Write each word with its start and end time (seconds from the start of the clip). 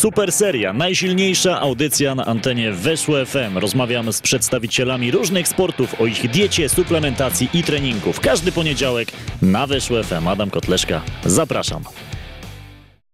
Super 0.00 0.32
seria, 0.32 0.72
najsilniejsza 0.72 1.60
audycja 1.60 2.14
na 2.14 2.26
antenie 2.26 2.72
Weszło 2.72 3.26
FM. 3.26 3.58
Rozmawiamy 3.58 4.12
z 4.12 4.20
przedstawicielami 4.20 5.10
różnych 5.10 5.48
sportów 5.48 6.00
o 6.00 6.06
ich 6.06 6.30
diecie, 6.30 6.68
suplementacji 6.68 7.48
i 7.54 7.62
treningu. 7.62 8.12
W 8.12 8.20
każdy 8.20 8.52
poniedziałek 8.52 9.12
na 9.42 9.66
Weszło 9.66 10.02
FM. 10.02 10.28
Adam 10.28 10.50
Kotleszka, 10.50 11.02
zapraszam. 11.24 11.82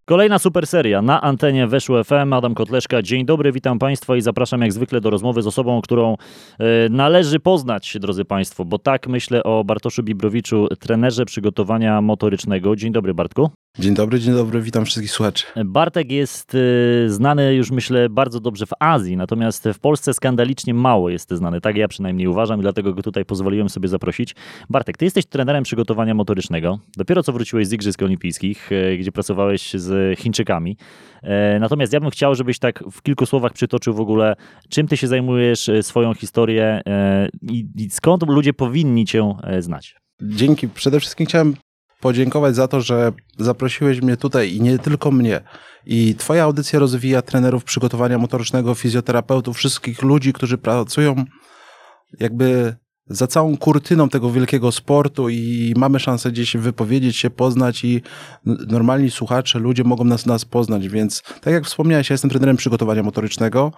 Kolejna 0.09 0.39
super 0.39 0.67
seria 0.67 1.01
na 1.01 1.21
antenie 1.21 1.67
Weszło 1.67 2.03
FM. 2.03 2.33
Adam 2.33 2.55
Kotleszka, 2.55 3.01
dzień 3.01 3.25
dobry, 3.25 3.51
witam 3.51 3.79
Państwa 3.79 4.15
i 4.15 4.21
zapraszam 4.21 4.61
jak 4.61 4.73
zwykle 4.73 5.01
do 5.01 5.09
rozmowy 5.09 5.41
z 5.41 5.47
osobą, 5.47 5.81
którą 5.81 6.17
e, 6.59 6.89
należy 6.89 7.39
poznać, 7.39 7.97
drodzy 7.99 8.25
Państwo, 8.25 8.65
bo 8.65 8.79
tak 8.79 9.07
myślę 9.07 9.43
o 9.43 9.63
Bartoszu 9.63 10.03
Bibrowiczu, 10.03 10.67
trenerze 10.79 11.25
przygotowania 11.25 12.01
motorycznego. 12.01 12.75
Dzień 12.75 12.91
dobry, 12.91 13.13
Bartku. 13.13 13.49
Dzień 13.79 13.93
dobry, 13.93 14.19
dzień 14.19 14.33
dobry, 14.33 14.61
witam 14.61 14.85
wszystkich 14.85 15.11
słuchaczy. 15.11 15.45
Bartek 15.65 16.11
jest 16.11 16.55
y, 16.55 17.05
znany 17.07 17.55
już 17.55 17.71
myślę 17.71 18.09
bardzo 18.09 18.39
dobrze 18.39 18.65
w 18.65 18.71
Azji, 18.79 19.17
natomiast 19.17 19.67
w 19.73 19.79
Polsce 19.79 20.13
skandalicznie 20.13 20.73
mało 20.73 21.09
jest 21.09 21.31
znany. 21.31 21.61
Tak 21.61 21.77
ja 21.77 21.87
przynajmniej 21.87 22.27
uważam 22.27 22.59
i 22.59 22.61
dlatego 22.61 22.93
go 22.93 23.01
tutaj 23.01 23.25
pozwoliłem 23.25 23.69
sobie 23.69 23.87
zaprosić. 23.87 24.35
Bartek, 24.69 24.97
ty 24.97 25.05
jesteś 25.05 25.25
trenerem 25.25 25.63
przygotowania 25.63 26.13
motorycznego. 26.13 26.79
Dopiero 26.97 27.23
co 27.23 27.33
wróciłeś 27.33 27.67
z 27.67 27.73
Igrzysk 27.73 28.01
Olimpijskich, 28.01 28.71
y, 28.71 28.97
gdzie 28.97 29.11
pracowałeś 29.11 29.73
z 29.73 29.96
Chińczykami. 30.17 30.77
Y, 31.23 31.59
natomiast 31.59 31.93
ja 31.93 31.99
bym 31.99 32.09
chciał, 32.09 32.35
żebyś 32.35 32.59
tak 32.59 32.83
w 32.91 33.01
kilku 33.01 33.25
słowach 33.25 33.53
przytoczył 33.53 33.93
w 33.93 33.99
ogóle, 33.99 34.35
czym 34.69 34.87
ty 34.87 34.97
się 34.97 35.07
zajmujesz, 35.07 35.69
swoją 35.81 36.13
historię 36.13 36.81
i, 37.41 37.65
i 37.75 37.89
skąd 37.89 38.23
ludzie 38.27 38.53
powinni 38.53 39.05
cię 39.05 39.33
znać. 39.59 39.95
Dzięki. 40.21 40.67
Przede 40.69 40.99
wszystkim 40.99 41.25
chciałem 41.25 41.55
podziękować 41.99 42.55
za 42.55 42.67
to, 42.67 42.81
że 42.81 43.11
zaprosiłeś 43.37 44.01
mnie 44.01 44.17
tutaj 44.17 44.53
i 44.53 44.61
nie 44.61 44.79
tylko 44.79 45.11
mnie. 45.11 45.41
I 45.85 46.15
Twoja 46.15 46.43
audycja 46.43 46.79
rozwija 46.79 47.21
trenerów 47.21 47.63
przygotowania 47.63 48.17
motorycznego, 48.17 48.75
fizjoterapeutów, 48.75 49.57
wszystkich 49.57 50.01
ludzi, 50.01 50.33
którzy 50.33 50.57
pracują 50.57 51.15
jakby 52.19 52.75
za 53.09 53.27
całą 53.27 53.57
kurtyną 53.57 54.09
tego 54.09 54.31
wielkiego 54.31 54.71
sportu 54.71 55.29
i 55.29 55.73
mamy 55.77 55.99
szansę 55.99 56.31
gdzieś 56.31 56.57
wypowiedzieć 56.57 57.17
się, 57.17 57.29
poznać 57.29 57.83
i 57.83 58.01
normalni 58.45 59.11
słuchacze, 59.11 59.59
ludzie 59.59 59.83
mogą 59.83 60.03
nas, 60.03 60.25
nas 60.25 60.45
poznać, 60.45 60.87
więc 60.89 61.23
tak 61.41 61.53
jak 61.53 61.65
wspomniałeś, 61.65 62.09
ja 62.09 62.13
jestem 62.13 62.29
trenerem 62.29 62.57
przygotowania 62.57 63.03
motorycznego. 63.03 63.71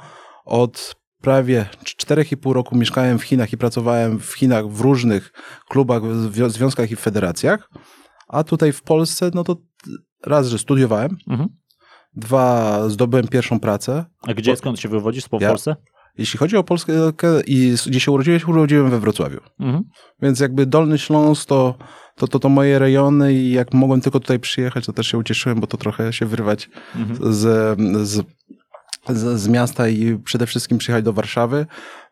Od 0.46 0.96
prawie 1.22 1.66
4,5 1.84 2.52
roku 2.52 2.78
mieszkałem 2.78 3.20
w 3.20 3.24
Chinach 3.24 3.54
i 3.54 3.58
pracowałem 3.58 4.20
w 4.20 4.34
Chinach 4.34 4.68
w 4.68 4.82
różnych 4.82 5.32
klubach, 5.70 6.02
związkach 6.48 6.92
i 6.92 6.96
federacjach. 6.96 7.70
A 8.28 8.44
tutaj 8.44 8.72
w 8.72 8.82
Polsce, 8.82 9.32
no 9.34 9.44
to 9.44 9.56
raz, 10.26 10.48
że 10.48 10.60
studiowałem, 10.60 11.18
mhm. 11.28 11.50
dwa, 12.16 12.90
zdobyłem 12.90 13.28
pierwszą 13.28 13.60
pracę. 13.60 14.06
A 14.28 14.34
gdzie, 14.34 14.56
skąd 14.56 14.80
się 14.80 14.90
wywodzisz 14.90 15.30
po 15.30 15.38
ja, 15.42 15.50
Polsce? 15.50 15.76
Jeśli 16.20 16.40
chodzi 16.40 16.58
o 16.58 16.64
Polskę 16.64 16.94
i 17.48 17.76
gdzie 17.88 18.00
się 18.00 18.12
urodziłeś, 18.12 18.48
urodziłem 18.48 18.90
we 18.90 19.00
Wrocławiu. 19.00 19.40
Mhm. 19.60 19.84
Więc 20.22 20.40
jakby 20.40 20.66
Dolny 20.66 20.98
Śląsk 20.98 21.48
to, 21.48 21.78
to, 22.16 22.28
to, 22.28 22.40
to 22.40 22.50
moje 22.50 22.80
rejony 22.80 23.34
i 23.34 23.52
jak 23.52 23.74
mogłem 23.74 24.02
tylko 24.02 24.20
tutaj 24.20 24.40
przyjechać, 24.40 24.86
to 24.86 24.94
też 24.94 25.08
się 25.08 25.18
ucieszyłem, 25.18 25.60
bo 25.60 25.68
to 25.68 25.78
trochę 25.78 26.14
się 26.14 26.26
wyrwać 26.26 26.70
mhm. 26.96 27.34
z, 27.34 27.78
z, 28.10 28.26
z, 29.10 29.42
z 29.42 29.48
miasta 29.48 29.90
i 29.90 30.18
przede 30.18 30.46
wszystkim 30.46 30.78
przyjechać 30.78 31.06
do 31.06 31.14
Warszawy. 31.14 31.66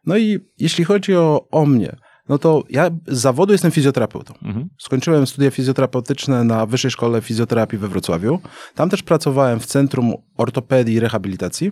No 0.05 0.17
i 0.17 0.39
jeśli 0.57 0.83
chodzi 0.83 1.15
o, 1.15 1.47
o 1.51 1.65
mnie, 1.65 1.95
no 2.29 2.37
to 2.37 2.63
ja 2.69 2.89
z 3.07 3.19
zawodu 3.19 3.51
jestem 3.51 3.71
fizjoterapeutą. 3.71 4.33
Mhm. 4.43 4.69
Skończyłem 4.79 5.27
studia 5.27 5.51
fizjoterapeutyczne 5.51 6.43
na 6.43 6.65
Wyższej 6.65 6.91
Szkole 6.91 7.21
Fizjoterapii 7.21 7.79
we 7.79 7.87
Wrocławiu. 7.87 8.39
Tam 8.75 8.89
też 8.89 9.03
pracowałem 9.03 9.59
w 9.59 9.65
Centrum 9.65 10.13
Ortopedii 10.37 10.95
i 10.95 10.99
Rehabilitacji 10.99 11.71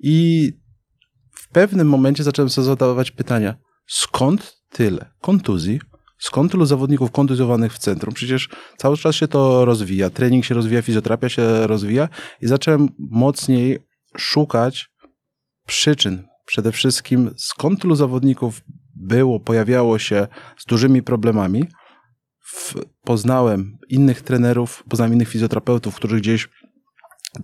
i 0.00 0.50
pewnym 1.54 1.88
momencie 1.88 2.24
zacząłem 2.24 2.50
sobie 2.50 2.64
zadawać 2.64 3.10
pytania, 3.10 3.54
skąd 3.86 4.56
tyle 4.70 5.10
kontuzji, 5.20 5.80
skąd 6.18 6.52
tylu 6.52 6.66
zawodników 6.66 7.10
kontuzjowanych 7.10 7.72
w 7.72 7.78
centrum? 7.78 8.14
Przecież 8.14 8.48
cały 8.76 8.96
czas 8.96 9.14
się 9.14 9.28
to 9.28 9.64
rozwija, 9.64 10.10
trening 10.10 10.44
się 10.44 10.54
rozwija, 10.54 10.82
fizjoterapia 10.82 11.28
się 11.28 11.66
rozwija 11.66 12.08
i 12.40 12.46
zacząłem 12.46 12.88
mocniej 12.98 13.78
szukać 14.16 14.90
przyczyn. 15.66 16.22
Przede 16.46 16.72
wszystkim 16.72 17.34
skąd 17.36 17.80
tylu 17.80 17.94
zawodników 17.94 18.60
było, 18.96 19.40
pojawiało 19.40 19.98
się 19.98 20.26
z 20.58 20.64
dużymi 20.64 21.02
problemami. 21.02 21.64
W, 22.40 22.74
poznałem 23.04 23.78
innych 23.88 24.22
trenerów, 24.22 24.84
poznałem 24.88 25.14
innych 25.14 25.28
fizjoterapeutów, 25.28 25.94
którzy 25.94 26.16
gdzieś 26.16 26.48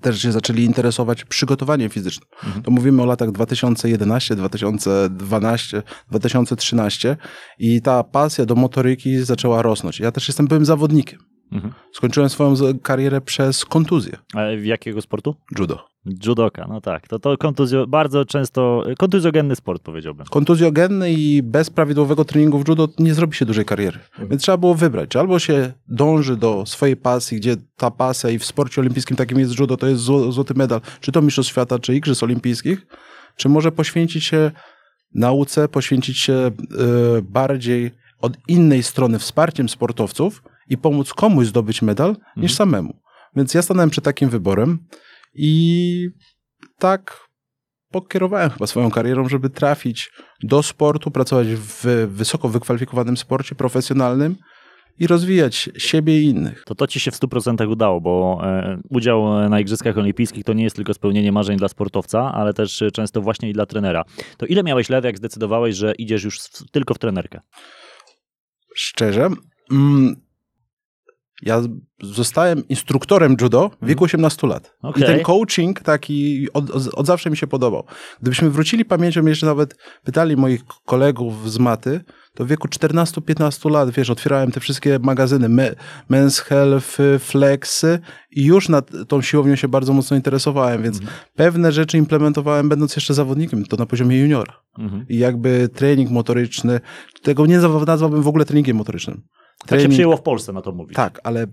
też 0.01 0.23
się 0.23 0.33
zaczęli 0.33 0.63
interesować 0.63 1.25
przygotowaniem 1.25 1.91
fizycznym. 1.91 2.29
Mhm. 2.45 2.63
To 2.63 2.71
mówimy 2.71 3.03
o 3.03 3.07
latach 3.07 3.33
2011, 3.33 4.37
2012, 4.37 5.83
2013 6.11 7.17
i 7.59 7.83
ta 7.83 8.05
pasja 8.05 8.47
do 8.47 8.55
motoryki 8.55 9.19
zaczęła 9.19 9.63
rosnąć. 9.63 10.01
Ja 10.01 10.13
też 10.13 10.29
jestem 10.29 10.47
byłym 10.47 10.65
zawodnikiem. 10.65 11.19
Mhm. 11.53 11.75
Skończyłem 11.93 12.29
swoją 12.29 12.55
karierę 12.83 13.21
przez 13.21 13.65
kontuzję. 13.65 14.19
A 14.35 14.41
w 14.57 14.65
jakiego 14.65 15.03
sportu? 15.03 15.37
Judo. 15.59 15.90
Judoka, 16.07 16.67
no 16.69 16.81
tak. 16.81 17.09
To, 17.09 17.19
to 17.19 17.37
kontuzjo, 17.37 17.87
bardzo 17.87 18.25
często 18.25 18.85
kontuzjogenny 18.99 19.57
sport, 19.57 19.83
powiedziałbym. 19.83 20.27
Kontuzjogenny 20.27 21.13
i 21.13 21.43
bez 21.43 21.71
prawidłowego 21.71 22.25
treningu 22.25 22.59
w 22.59 22.69
judo 22.69 22.89
nie 22.99 23.15
zrobi 23.15 23.37
się 23.37 23.47
dużej 23.47 23.65
kariery. 23.65 23.99
Mhm. 24.11 24.29
Więc 24.29 24.43
trzeba 24.43 24.59
było 24.59 24.75
wybrać. 24.75 25.11
Czy 25.11 25.21
albo 25.21 25.39
się 25.39 25.73
dąży 25.89 26.37
do 26.37 26.67
swojej 26.67 26.97
pasji, 26.97 27.37
gdzie 27.37 27.57
ta 27.77 27.91
pasja 27.91 28.31
i 28.31 28.39
w 28.39 28.45
sporcie 28.45 28.81
olimpijskim 28.81 29.17
takim 29.17 29.39
jest 29.39 29.61
judo, 29.61 29.77
to 29.77 29.87
jest 29.87 30.03
złoty 30.03 30.55
medal, 30.55 30.81
czy 31.01 31.13
to 31.13 31.23
mistrzostw 31.23 31.53
świata, 31.53 31.79
czy 31.79 31.95
igrzysk 31.97 32.23
olimpijskich, 32.23 32.87
czy 33.37 33.49
może 33.49 33.73
poświęcić 33.73 34.25
się 34.25 34.51
nauce, 35.15 35.69
poświęcić 35.69 36.19
się 36.19 36.51
y, 37.19 37.23
bardziej 37.23 37.91
od 38.21 38.33
innej 38.49 38.83
strony 38.83 39.19
wsparciem 39.19 39.69
sportowców 39.69 40.43
i 40.69 40.79
pomóc 40.79 41.15
komuś 41.15 41.47
zdobyć 41.47 41.83
medal, 41.83 42.09
mhm. 42.09 42.25
niż 42.37 42.55
samemu. 42.55 42.95
Więc 43.37 43.55
ja 43.55 43.63
stanąłem 43.63 43.91
przed 43.91 44.05
takim 44.05 44.29
wyborem 44.29 44.79
i 45.35 46.09
tak 46.79 47.29
pokierowałem 47.91 48.51
chyba 48.51 48.67
swoją 48.67 48.91
karierą, 48.91 49.29
żeby 49.29 49.51
trafić 49.51 50.11
do 50.43 50.63
sportu, 50.63 51.11
pracować 51.11 51.49
w 51.49 52.07
wysoko 52.11 52.49
wykwalifikowanym 52.49 53.17
sporcie 53.17 53.55
profesjonalnym 53.55 54.37
i 54.99 55.07
rozwijać 55.07 55.71
siebie 55.79 56.21
i 56.21 56.25
innych. 56.25 56.65
To 56.65 56.75
to 56.75 56.87
ci 56.87 57.01
się 57.01 57.11
w 57.11 57.15
100% 57.15 57.69
udało, 57.71 58.01
bo 58.01 58.41
e, 58.43 58.81
udział 58.91 59.49
na 59.49 59.61
Igrzyskach 59.61 59.99
Olimpijskich 59.99 60.45
to 60.45 60.53
nie 60.53 60.65
jest 60.65 60.77
tylko 60.77 60.95
spełnienie 60.95 61.33
marzeń 61.33 61.57
dla 61.57 61.69
sportowca, 61.69 62.33
ale 62.35 62.55
też 62.55 62.83
często 62.93 63.21
właśnie 63.21 63.51
i 63.51 63.53
dla 63.53 63.67
trenera. 63.67 64.05
To 64.37 64.47
ile 64.47 64.63
miałeś 64.63 64.89
lat, 64.91 65.05
jak 65.05 65.17
zdecydowałeś, 65.17 65.77
że 65.77 65.93
idziesz 65.95 66.25
już 66.25 66.39
tylko 66.73 66.95
w 66.95 66.99
trenerkę? 66.99 67.41
Szczerze, 68.75 69.29
mm, 69.71 70.17
ja 71.43 71.63
zostałem 72.03 72.69
instruktorem 72.69 73.37
judo 73.41 73.71
w 73.83 73.87
wieku 73.87 74.05
18 74.05 74.47
mhm. 74.47 74.51
lat. 74.53 74.77
Okay. 74.83 75.03
I 75.03 75.07
ten 75.07 75.23
coaching 75.23 75.81
taki 75.81 76.49
od, 76.53 76.71
od, 76.71 77.07
zawsze 77.07 77.31
mi 77.31 77.37
się 77.37 77.47
podobał. 77.47 77.85
Gdybyśmy 78.21 78.51
wrócili 78.51 78.85
pamięcią, 78.85 79.27
jeszcze 79.27 79.47
nawet 79.47 79.77
pytali 80.05 80.37
moich 80.37 80.65
kolegów 80.87 81.53
z 81.53 81.59
maty, 81.59 82.01
to 82.35 82.45
w 82.45 82.49
wieku 82.49 82.69
14-15 82.69 83.71
lat, 83.71 83.91
wiesz, 83.91 84.11
otwierałem 84.11 84.53
te 84.53 84.61
wszystkie 84.61 84.99
magazyny 84.99 85.49
Me, 85.49 85.75
Men's 86.11 86.43
Health, 86.43 86.99
Flexy 87.19 87.99
i 88.31 88.45
już 88.45 88.69
nad 88.69 88.91
tą 89.09 89.23
siłownią 89.23 89.57
się 89.57 89.69
bardzo 89.69 89.93
mocno 89.93 90.17
interesowałem, 90.17 90.83
więc 90.83 90.99
mm. 90.99 91.11
pewne 91.35 91.73
rzeczy 91.73 91.99
implementowałem 91.99 92.69
będąc 92.69 92.97
jeszcze 92.97 93.15
zawodnikiem, 93.15 93.65
to 93.65 93.77
na 93.77 93.87
poziomie 93.87 94.21
juniora. 94.21 94.55
Mm. 94.79 95.05
I 95.09 95.19
jakby 95.19 95.69
trening 95.75 96.11
motoryczny, 96.11 96.81
tego 97.23 97.47
nie 97.47 97.59
nazwałbym 97.87 98.23
w 98.23 98.29
ogóle 98.29 98.45
treningiem 98.45 98.77
motorycznym. 98.77 99.23
Trening, 99.67 99.69
tak 99.69 99.81
się 99.81 99.89
przyjęło 99.89 100.17
w 100.17 100.23
Polsce 100.23 100.53
na 100.53 100.63
to 100.63 100.73
mówić. 100.73 100.97
Tak, 100.97 101.21
ale 101.25 101.47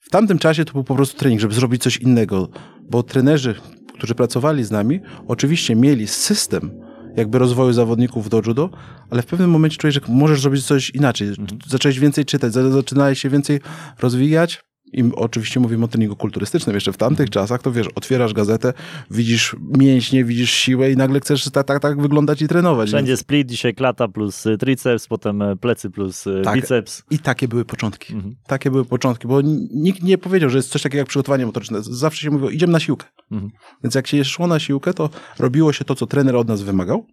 w 0.00 0.10
tamtym 0.10 0.38
czasie 0.38 0.64
to 0.64 0.72
był 0.72 0.84
po 0.84 0.94
prostu 0.94 1.18
trening, 1.18 1.40
żeby 1.40 1.54
zrobić 1.54 1.82
coś 1.82 1.96
innego, 1.96 2.48
bo 2.90 3.02
trenerzy, 3.02 3.54
którzy 3.94 4.14
pracowali 4.14 4.64
z 4.64 4.70
nami, 4.70 5.00
oczywiście 5.28 5.76
mieli 5.76 6.08
system 6.08 6.70
jakby 7.16 7.38
rozwoju 7.38 7.72
zawodników 7.72 8.28
do 8.28 8.42
judo, 8.46 8.70
ale 9.10 9.22
w 9.22 9.26
pewnym 9.26 9.50
momencie 9.50 9.76
czujesz, 9.76 9.94
że 9.94 10.00
możesz 10.08 10.40
zrobić 10.40 10.66
coś 10.66 10.90
inaczej. 10.90 11.28
Mhm. 11.28 11.58
Zacząłeś 11.66 11.98
więcej 11.98 12.24
czytać, 12.24 12.52
zaczynałeś 12.52 13.20
się 13.20 13.28
więcej 13.28 13.60
rozwijać, 14.00 14.60
i 14.92 15.04
oczywiście 15.16 15.60
mówimy 15.60 15.84
o 15.84 15.88
treningu 15.88 16.16
kulturystycznym. 16.16 16.74
Jeszcze 16.74 16.92
w 16.92 16.96
tamtych 16.96 17.30
czasach, 17.30 17.62
to 17.62 17.72
wiesz, 17.72 17.86
otwierasz 17.94 18.32
gazetę, 18.32 18.72
widzisz 19.10 19.56
mięśnie, 19.78 20.24
widzisz 20.24 20.50
siłę 20.50 20.92
i 20.92 20.96
nagle 20.96 21.20
chcesz 21.20 21.50
tak, 21.50 21.66
tak, 21.66 21.82
tak 21.82 22.00
wyglądać 22.00 22.42
i 22.42 22.48
trenować. 22.48 22.88
Wszędzie 22.88 23.16
split, 23.16 23.48
dzisiaj 23.48 23.74
klata 23.74 24.08
plus 24.08 24.46
y, 24.46 24.58
triceps, 24.58 25.06
potem 25.06 25.42
y, 25.42 25.56
plecy 25.56 25.90
plus 25.90 26.26
y, 26.26 26.42
tak, 26.44 26.54
biceps. 26.56 27.02
I 27.10 27.18
takie 27.18 27.48
były 27.48 27.64
początki. 27.64 28.14
Mhm. 28.14 28.36
Takie 28.46 28.70
były 28.70 28.84
początki, 28.84 29.28
bo 29.28 29.40
nikt 29.74 30.02
nie 30.02 30.18
powiedział, 30.18 30.50
że 30.50 30.58
jest 30.58 30.70
coś 30.70 30.82
takiego 30.82 30.98
jak 30.98 31.08
przygotowanie 31.08 31.46
motoryczne. 31.46 31.78
Zawsze 31.82 32.22
się 32.22 32.30
mówiło, 32.30 32.50
idziemy 32.50 32.72
na 32.72 32.80
siłkę. 32.80 33.06
Mhm. 33.30 33.52
Więc 33.84 33.94
jak 33.94 34.06
się 34.06 34.24
szło 34.24 34.46
na 34.46 34.58
siłkę, 34.58 34.94
to 34.94 35.10
robiło 35.38 35.72
się 35.72 35.84
to, 35.84 35.94
co 35.94 36.06
trener 36.06 36.36
od 36.36 36.48
nas 36.48 36.62
wymagał, 36.62 37.06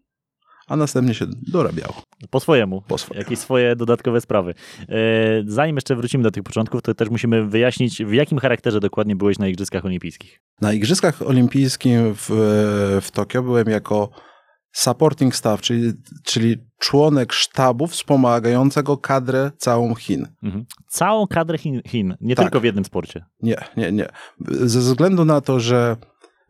a 0.69 0.75
następnie 0.75 1.13
się 1.13 1.25
dorabiało. 1.47 1.93
Po 2.29 2.39
swojemu. 2.39 2.81
Po 2.87 2.97
swojemu. 2.97 3.23
Jakieś 3.23 3.39
swoje 3.39 3.75
dodatkowe 3.75 4.21
sprawy. 4.21 4.53
E, 4.89 4.95
zanim 5.47 5.75
jeszcze 5.75 5.95
wrócimy 5.95 6.23
do 6.23 6.31
tych 6.31 6.43
początków, 6.43 6.81
to 6.81 6.93
też 6.95 7.09
musimy 7.09 7.45
wyjaśnić, 7.45 8.03
w 8.03 8.13
jakim 8.13 8.37
charakterze 8.39 8.79
dokładnie 8.79 9.15
byłeś 9.15 9.39
na 9.39 9.47
Igrzyskach 9.47 9.85
Olimpijskich. 9.85 10.41
Na 10.61 10.73
Igrzyskach 10.73 11.21
Olimpijskich 11.21 11.99
w, 11.99 12.27
w 13.01 13.11
Tokio 13.11 13.43
byłem 13.43 13.69
jako 13.69 14.09
supporting 14.71 15.35
staff, 15.35 15.61
czyli, 15.61 15.93
czyli 16.23 16.57
członek 16.79 17.33
sztabu 17.33 17.87
wspomagającego 17.87 18.97
kadrę 18.97 19.51
całą 19.57 19.95
Chin. 19.95 20.27
Mhm. 20.43 20.65
Całą 20.87 21.27
kadrę 21.27 21.57
Chin, 21.57 21.81
Chin 21.87 22.15
nie 22.21 22.35
Tak. 22.35 22.45
tylko 22.45 22.59
w 22.59 22.63
jednym 22.63 22.85
sporcie. 22.85 23.25
Nie, 23.41 23.57
nie, 23.77 23.91
nie. 23.91 24.09
Ze 24.47 24.79
względu 24.79 25.25
na 25.25 25.41
to, 25.41 25.59
że 25.59 25.97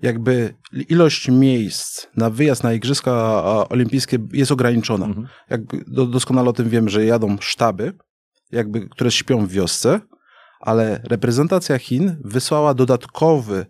jakby 0.01 0.53
ilość 0.89 1.29
miejsc 1.29 2.07
na 2.17 2.29
wyjazd 2.29 2.63
na 2.63 2.73
Igrzyska 2.73 3.43
Olimpijskie 3.69 4.17
jest 4.33 4.51
ograniczona. 4.51 5.05
Mhm. 5.05 5.27
Jak 5.49 5.61
do, 5.87 6.05
doskonale 6.05 6.49
o 6.49 6.53
tym 6.53 6.69
wiem, 6.69 6.89
że 6.89 7.05
jadą 7.05 7.37
sztaby, 7.39 7.93
jakby, 8.51 8.89
które 8.89 9.11
śpią 9.11 9.45
w 9.45 9.51
wiosce, 9.51 9.99
ale 10.59 11.01
reprezentacja 11.03 11.77
Chin 11.77 12.17
wysłała 12.25 12.73
dodatkowy 12.73 13.65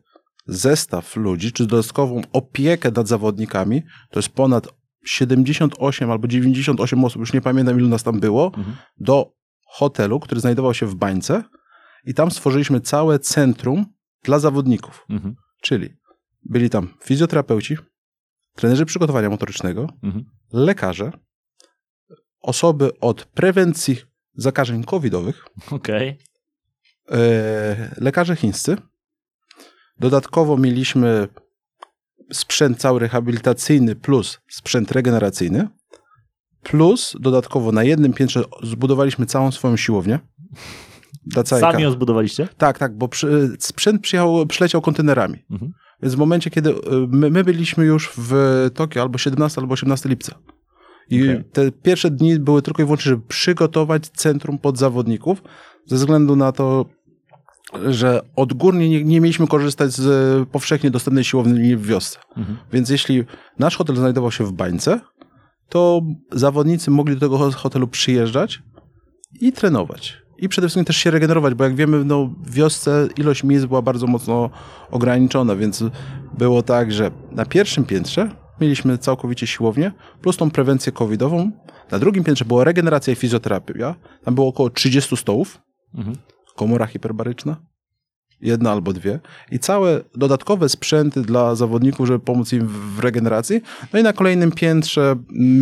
zestaw 0.45 1.15
ludzi, 1.15 1.51
czy 1.51 1.67
dodatkową 1.67 2.21
opiekę 2.33 2.91
nad 2.91 3.07
zawodnikami. 3.07 3.83
To 4.11 4.19
jest 4.19 4.29
ponad 4.29 4.67
78 5.05 6.11
albo 6.11 6.27
98 6.27 7.05
osób, 7.05 7.19
już 7.19 7.33
nie 7.33 7.41
pamiętam 7.41 7.77
ilu 7.79 7.87
nas 7.87 8.03
tam 8.03 8.19
było, 8.19 8.51
Mhm. 8.57 8.75
do 8.97 9.33
hotelu, 9.67 10.19
który 10.19 10.41
znajdował 10.41 10.73
się 10.73 10.85
w 10.85 10.95
bańce 10.95 11.43
i 12.05 12.13
tam 12.13 12.31
stworzyliśmy 12.31 12.81
całe 12.81 13.19
centrum 13.19 13.85
dla 14.23 14.39
zawodników. 14.39 15.05
Mhm. 15.09 15.35
Czyli 15.61 15.98
byli 16.43 16.69
tam 16.69 16.93
fizjoterapeuci, 17.03 17.77
trenerzy 18.55 18.85
przygotowania 18.85 19.29
motorycznego, 19.29 19.87
Mhm. 20.03 20.25
lekarze, 20.53 21.11
osoby 22.41 22.99
od 22.99 23.25
prewencji 23.25 23.97
zakażeń 24.35 24.83
covidowych, 24.83 25.45
Okej. 25.71 26.17
e, 27.11 27.95
lekarze 27.97 28.35
chińscy. 28.35 28.77
Dodatkowo 29.99 30.57
mieliśmy 30.57 31.27
sprzęt 32.33 32.77
cały 32.79 32.99
rehabilitacyjny 32.99 33.95
plus 33.95 34.39
sprzęt 34.49 34.91
regeneracyjny. 34.91 35.67
Plus 36.63 37.15
dodatkowo 37.19 37.71
na 37.71 37.83
jednym 37.83 38.13
piętrze 38.13 38.43
zbudowaliśmy 38.63 39.25
całą 39.25 39.51
swoją 39.51 39.77
siłownię. 39.77 40.19
Dla 41.25 41.45
Sami 41.45 41.83
ją 41.83 41.91
zbudowaliście? 41.91 42.47
Tak, 42.57 42.79
tak, 42.79 42.97
bo 42.97 43.07
przy, 43.07 43.55
sprzęt 43.59 44.01
przyjechał, 44.01 44.45
przyleciał 44.45 44.81
kontenerami. 44.81 45.45
Mhm. 45.51 45.71
Więc 46.01 46.15
w 46.15 46.17
momencie, 46.17 46.49
kiedy 46.49 46.69
y, 46.69 46.75
my, 47.07 47.29
my 47.29 47.43
byliśmy 47.43 47.85
już 47.85 48.11
w 48.17 48.33
Tokio 48.73 49.01
albo 49.01 49.17
17 49.17 49.61
albo 49.61 49.73
18 49.73 50.09
lipca. 50.09 50.35
I 51.09 51.23
Okej. 51.23 51.43
te 51.53 51.71
pierwsze 51.71 52.11
dni 52.11 52.39
były 52.39 52.61
tylko 52.61 52.81
i 52.81 52.85
wyłącznie, 52.85 53.09
żeby 53.09 53.21
przygotować 53.27 54.07
centrum 54.07 54.57
pod 54.57 54.77
zawodników, 54.77 55.43
ze 55.85 55.95
względu 55.95 56.35
na 56.35 56.51
to, 56.51 56.85
że 57.89 58.21
odgórnie 58.35 58.89
nie, 58.89 59.03
nie 59.03 59.21
mieliśmy 59.21 59.47
korzystać 59.47 59.91
z 59.91 59.99
y, 60.43 60.45
powszechnie 60.51 60.91
dostępnej 60.91 61.23
siłowni 61.23 61.75
w 61.75 61.85
wiosce. 61.85 62.19
Mhm. 62.37 62.57
Więc 62.73 62.89
jeśli 62.89 63.23
nasz 63.59 63.75
hotel 63.77 63.95
znajdował 63.95 64.31
się 64.31 64.43
w 64.43 64.51
bańce, 64.51 64.99
to 65.69 66.01
zawodnicy 66.31 66.91
mogli 66.91 67.13
do 67.13 67.19
tego 67.19 67.37
ho- 67.37 67.51
hotelu 67.51 67.87
przyjeżdżać 67.87 68.61
i 69.41 69.51
trenować. 69.53 70.17
I 70.41 70.49
przede 70.49 70.67
wszystkim 70.67 70.85
też 70.85 70.97
się 70.97 71.11
regenerować, 71.11 71.53
bo 71.53 71.63
jak 71.63 71.75
wiemy, 71.75 72.05
no, 72.05 72.29
w 72.43 72.53
wiosce 72.53 73.07
ilość 73.17 73.43
miejsc 73.43 73.65
była 73.65 73.81
bardzo 73.81 74.07
mocno 74.07 74.49
ograniczona, 74.91 75.55
więc 75.55 75.83
było 76.37 76.63
tak, 76.63 76.91
że 76.91 77.11
na 77.31 77.45
pierwszym 77.45 77.85
piętrze 77.85 78.29
mieliśmy 78.61 78.97
całkowicie 78.97 79.47
siłownię, 79.47 79.91
plus 80.21 80.37
tą 80.37 80.51
prewencję 80.51 80.91
covidową. 80.91 81.51
Na 81.91 81.99
drugim 81.99 82.23
piętrze 82.23 82.45
była 82.45 82.63
regeneracja 82.63 83.13
i 83.13 83.15
fizjoterapia. 83.15 83.95
Tam 84.23 84.35
było 84.35 84.47
około 84.47 84.69
30 84.69 85.17
stołów, 85.17 85.61
Mhm. 85.95 86.17
komora 86.55 86.85
hiperbaryczna, 86.85 87.57
jedna 88.41 88.71
albo 88.71 88.93
dwie 88.93 89.19
i 89.51 89.59
całe 89.59 90.01
dodatkowe 90.15 90.69
sprzęty 90.69 91.21
dla 91.21 91.55
zawodników, 91.55 92.07
żeby 92.07 92.19
pomóc 92.19 92.53
im 92.53 92.67
w- 92.67 92.99
regeneracji. 92.99 93.61
No 93.93 93.99
i 93.99 94.03
na 94.03 94.13
kolejnym 94.13 94.51
piętrze 94.51 95.15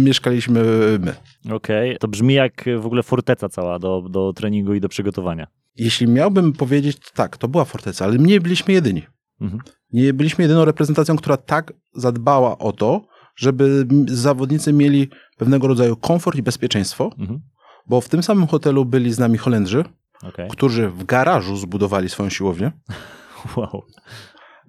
mieszkaliśmy 0.03 0.63
my. 0.99 1.15
Okej. 1.55 1.97
To 1.99 2.07
brzmi 2.07 2.33
jak 2.33 2.65
w 2.79 2.85
ogóle 2.85 3.03
forteca 3.03 3.49
cała 3.49 3.79
do, 3.79 4.01
do 4.09 4.33
treningu 4.33 4.73
i 4.73 4.79
do 4.81 4.89
przygotowania. 4.89 5.47
Jeśli 5.75 6.07
miałbym 6.07 6.53
powiedzieć, 6.53 6.97
tak, 7.13 7.37
to 7.37 7.47
była 7.47 7.65
forteca, 7.65 8.05
ale 8.05 8.17
nie 8.17 8.41
byliśmy 8.41 8.73
jedyni. 8.73 9.03
Mhm. 9.41 9.61
Nie 9.93 10.13
byliśmy 10.13 10.41
jedyną 10.43 10.65
reprezentacją, 10.65 11.15
która 11.17 11.37
tak 11.37 11.73
zadbała 11.93 12.57
o 12.57 12.71
to, 12.71 13.01
żeby 13.35 13.87
zawodnicy 14.07 14.73
mieli 14.73 15.09
pewnego 15.37 15.67
rodzaju 15.67 15.95
komfort 15.95 16.37
i 16.37 16.43
bezpieczeństwo, 16.43 17.11
Mhm. 17.19 17.39
bo 17.87 18.01
w 18.01 18.09
tym 18.09 18.23
samym 18.23 18.47
hotelu 18.47 18.85
byli 18.85 19.13
z 19.13 19.19
nami 19.19 19.37
Holendrzy, 19.37 19.83
Okej. 20.23 20.49
którzy 20.49 20.89
w 20.89 21.03
garażu 21.03 21.57
zbudowali 21.57 22.09
swoją 22.09 22.29
siłownię. 22.29 22.71
Wow. 23.55 23.83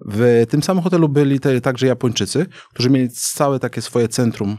W 0.05 0.45
tym 0.49 0.63
samym 0.63 0.83
hotelu 0.83 1.09
byli 1.09 1.39
te, 1.39 1.61
także 1.61 1.87
Japończycy, 1.87 2.45
którzy 2.73 2.89
mieli 2.89 3.09
całe 3.09 3.59
takie 3.59 3.81
swoje 3.81 4.07
centrum 4.07 4.57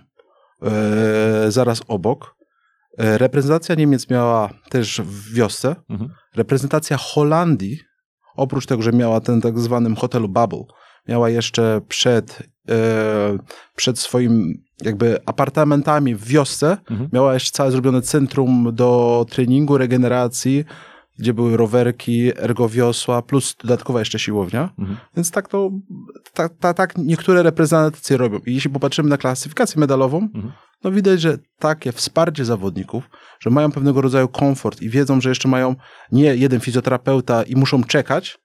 e, 0.62 1.50
zaraz 1.50 1.82
obok. 1.88 2.36
E, 2.98 3.18
reprezentacja 3.18 3.74
Niemiec 3.74 4.10
miała 4.10 4.50
też 4.70 5.00
w 5.00 5.34
wiosce. 5.34 5.76
Mhm. 5.90 6.10
Reprezentacja 6.36 6.96
Holandii, 6.96 7.80
oprócz 8.36 8.66
tego, 8.66 8.82
że 8.82 8.92
miała 8.92 9.20
ten 9.20 9.40
tak 9.40 9.58
zwanym 9.58 9.96
hotelu 9.96 10.28
Bubble, 10.28 10.64
miała 11.08 11.30
jeszcze 11.30 11.80
przed, 11.88 12.42
e, 12.68 13.38
przed 13.76 13.98
swoim 13.98 14.64
jakby 14.84 15.18
apartamentami 15.26 16.14
w 16.14 16.24
wiosce, 16.24 16.76
Mhm. 16.90 17.10
miała 17.12 17.34
jeszcze 17.34 17.50
całe 17.52 17.70
zrobione 17.70 18.02
centrum 18.02 18.70
do 18.72 19.26
treningu, 19.30 19.78
regeneracji, 19.78 20.64
gdzie 21.18 21.34
były 21.34 21.56
rowerki, 21.56 22.32
ergowiosła, 22.38 23.22
plus 23.22 23.56
dodatkowa 23.62 23.98
jeszcze 23.98 24.18
siłownia. 24.18 24.70
Mhm. 24.78 24.98
Więc 25.16 25.30
tak 25.30 25.48
to, 25.48 25.70
tak, 26.34 26.52
tak, 26.60 26.76
tak 26.76 26.98
niektóre 26.98 27.42
reprezentacje 27.42 28.16
robią. 28.16 28.38
I 28.46 28.54
jeśli 28.54 28.70
popatrzymy 28.70 29.08
na 29.08 29.16
klasyfikację 29.16 29.80
medalową, 29.80 30.18
Mhm. 30.34 30.52
no 30.84 30.90
widać, 30.92 31.20
że 31.20 31.38
takie 31.58 31.92
wsparcie 31.92 32.44
zawodników, 32.44 33.04
że 33.40 33.50
mają 33.50 33.72
pewnego 33.72 34.00
rodzaju 34.00 34.28
komfort 34.28 34.82
i 34.82 34.90
wiedzą, 34.90 35.20
że 35.20 35.28
jeszcze 35.28 35.48
mają 35.48 35.74
nie 36.12 36.36
jeden 36.36 36.60
fizjoterapeuta 36.60 37.42
i 37.42 37.56
muszą 37.56 37.84
czekać, 37.84 38.38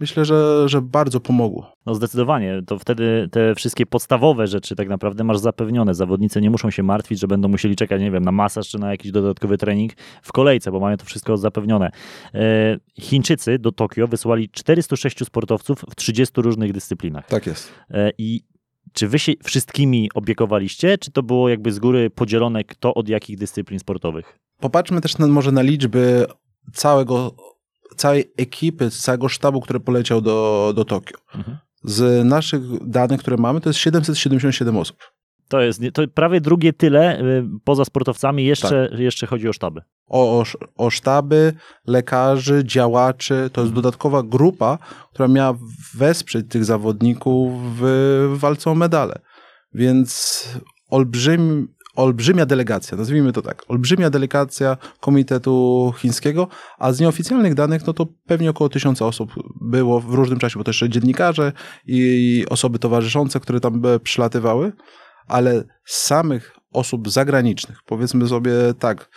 myślę, 0.00 0.24
że, 0.24 0.68
że 0.68 0.82
bardzo 0.82 1.20
pomogło. 1.20 1.72
No 1.86 1.94
zdecydowanie, 1.94 2.62
to 2.66 2.78
wtedy 2.78 3.28
te 3.32 3.54
wszystkie 3.54 3.86
podstawowe 3.86 4.46
rzeczy 4.46 4.76
tak 4.76 4.88
naprawdę 4.88 5.24
masz 5.24 5.38
zapewnione. 5.38 5.94
Zawodnicy 5.94 6.40
nie 6.40 6.50
muszą 6.50 6.70
się 6.70 6.82
martwić, 6.82 7.20
że 7.20 7.26
będą 7.26 7.48
musieli 7.48 7.76
czekać, 7.76 8.00
nie 8.00 8.10
wiem, 8.10 8.24
na 8.24 8.32
masaż 8.32 8.68
czy 8.68 8.78
na 8.78 8.90
jakiś 8.90 9.12
dodatkowy 9.12 9.58
trening 9.58 9.92
w 10.22 10.32
kolejce, 10.32 10.72
bo 10.72 10.80
mają 10.80 10.96
to 10.96 11.04
wszystko 11.04 11.36
zapewnione. 11.36 11.90
E, 12.34 12.78
Chińczycy 13.00 13.58
do 13.58 13.72
Tokio 13.72 14.08
wysłali 14.08 14.48
406 14.48 15.24
sportowców 15.24 15.84
w 15.90 15.94
30 15.94 16.42
różnych 16.42 16.72
dyscyplinach. 16.72 17.26
Tak 17.26 17.46
jest. 17.46 17.72
E, 17.90 18.10
I 18.18 18.44
czy 18.92 19.08
wy 19.08 19.18
się 19.18 19.32
wszystkimi 19.42 20.10
opiekowaliście, 20.14 20.98
czy 20.98 21.10
to 21.10 21.22
było 21.22 21.48
jakby 21.48 21.72
z 21.72 21.78
góry 21.78 22.10
podzielone 22.10 22.64
kto 22.64 22.94
od 22.94 23.08
jakich 23.08 23.38
dyscyplin 23.38 23.78
sportowych? 23.78 24.38
Popatrzmy 24.60 25.00
też 25.00 25.18
na, 25.18 25.26
może 25.26 25.52
na 25.52 25.62
liczby 25.62 26.26
całego, 26.72 27.34
całej 27.96 28.32
ekipy, 28.36 28.90
całego 28.90 29.28
sztabu, 29.28 29.60
który 29.60 29.80
poleciał 29.80 30.20
do, 30.20 30.72
do 30.76 30.84
Tokio. 30.84 31.18
Mhm. 31.34 31.58
Z 31.84 32.26
naszych 32.26 32.88
danych, 32.88 33.20
które 33.20 33.36
mamy, 33.36 33.60
to 33.60 33.68
jest 33.68 33.80
777 33.80 34.76
osób. 34.76 34.96
To 35.48 35.60
jest 35.60 35.80
to 35.92 36.02
prawie 36.14 36.40
drugie 36.40 36.72
tyle 36.72 37.20
y, 37.20 37.44
poza 37.64 37.84
sportowcami, 37.84 38.44
jeszcze, 38.44 38.88
Tak. 38.90 38.98
jeszcze 38.98 39.26
chodzi 39.26 39.48
o 39.48 39.52
sztaby. 39.52 39.80
O, 40.06 40.40
o, 40.40 40.44
o 40.76 40.90
sztaby, 40.90 41.52
lekarzy, 41.86 42.62
działaczy. 42.64 43.50
To 43.52 43.60
jest 43.60 43.72
dodatkowa 43.72 44.22
grupa, 44.22 44.78
która 45.12 45.28
miała 45.28 45.58
wesprzeć 45.94 46.46
tych 46.48 46.64
zawodników 46.64 47.52
w, 47.76 47.80
w 48.34 48.38
walce 48.38 48.70
o 48.70 48.74
medale. 48.74 49.18
Więc 49.74 50.44
olbrzym, 50.90 51.68
olbrzymia 51.94 52.46
delegacja, 52.46 52.98
nazwijmy 52.98 53.32
to 53.32 53.42
tak, 53.42 53.62
olbrzymia 53.68 54.10
delegacja 54.10 54.76
Komitetu 55.00 55.92
Chińskiego, 55.98 56.48
a 56.78 56.92
z 56.92 57.00
nieoficjalnych 57.00 57.54
danych, 57.54 57.86
no 57.86 57.92
to 57.92 58.06
pewnie 58.26 58.50
około 58.50 58.68
tysiąca 58.68 59.06
osób 59.06 59.34
było 59.60 60.00
w 60.00 60.14
różnym 60.14 60.38
czasie, 60.38 60.58
bo 60.58 60.64
też 60.64 60.82
jeszcze 60.82 60.88
dziennikarze 61.00 61.52
i 61.86 62.44
osoby 62.50 62.78
towarzyszące, 62.78 63.40
które 63.40 63.60
tam 63.60 63.86
e, 63.86 64.00
przylatywały, 64.00 64.72
ale 65.26 65.64
z 65.84 65.96
samych 66.06 66.56
osób 66.72 67.10
zagranicznych, 67.10 67.78
powiedzmy 67.86 68.28
sobie 68.28 68.52
tak, 68.78 69.10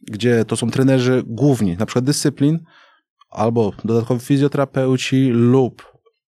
gdzie 0.00 0.44
to 0.44 0.56
są 0.56 0.70
trenerzy 0.70 1.22
główni, 1.26 1.76
na 1.76 1.86
przykład 1.86 2.04
dyscyplin, 2.04 2.58
albo 3.30 3.72
dodatkowi 3.84 4.20
fizjoterapeuci 4.20 5.28
lub 5.32 5.92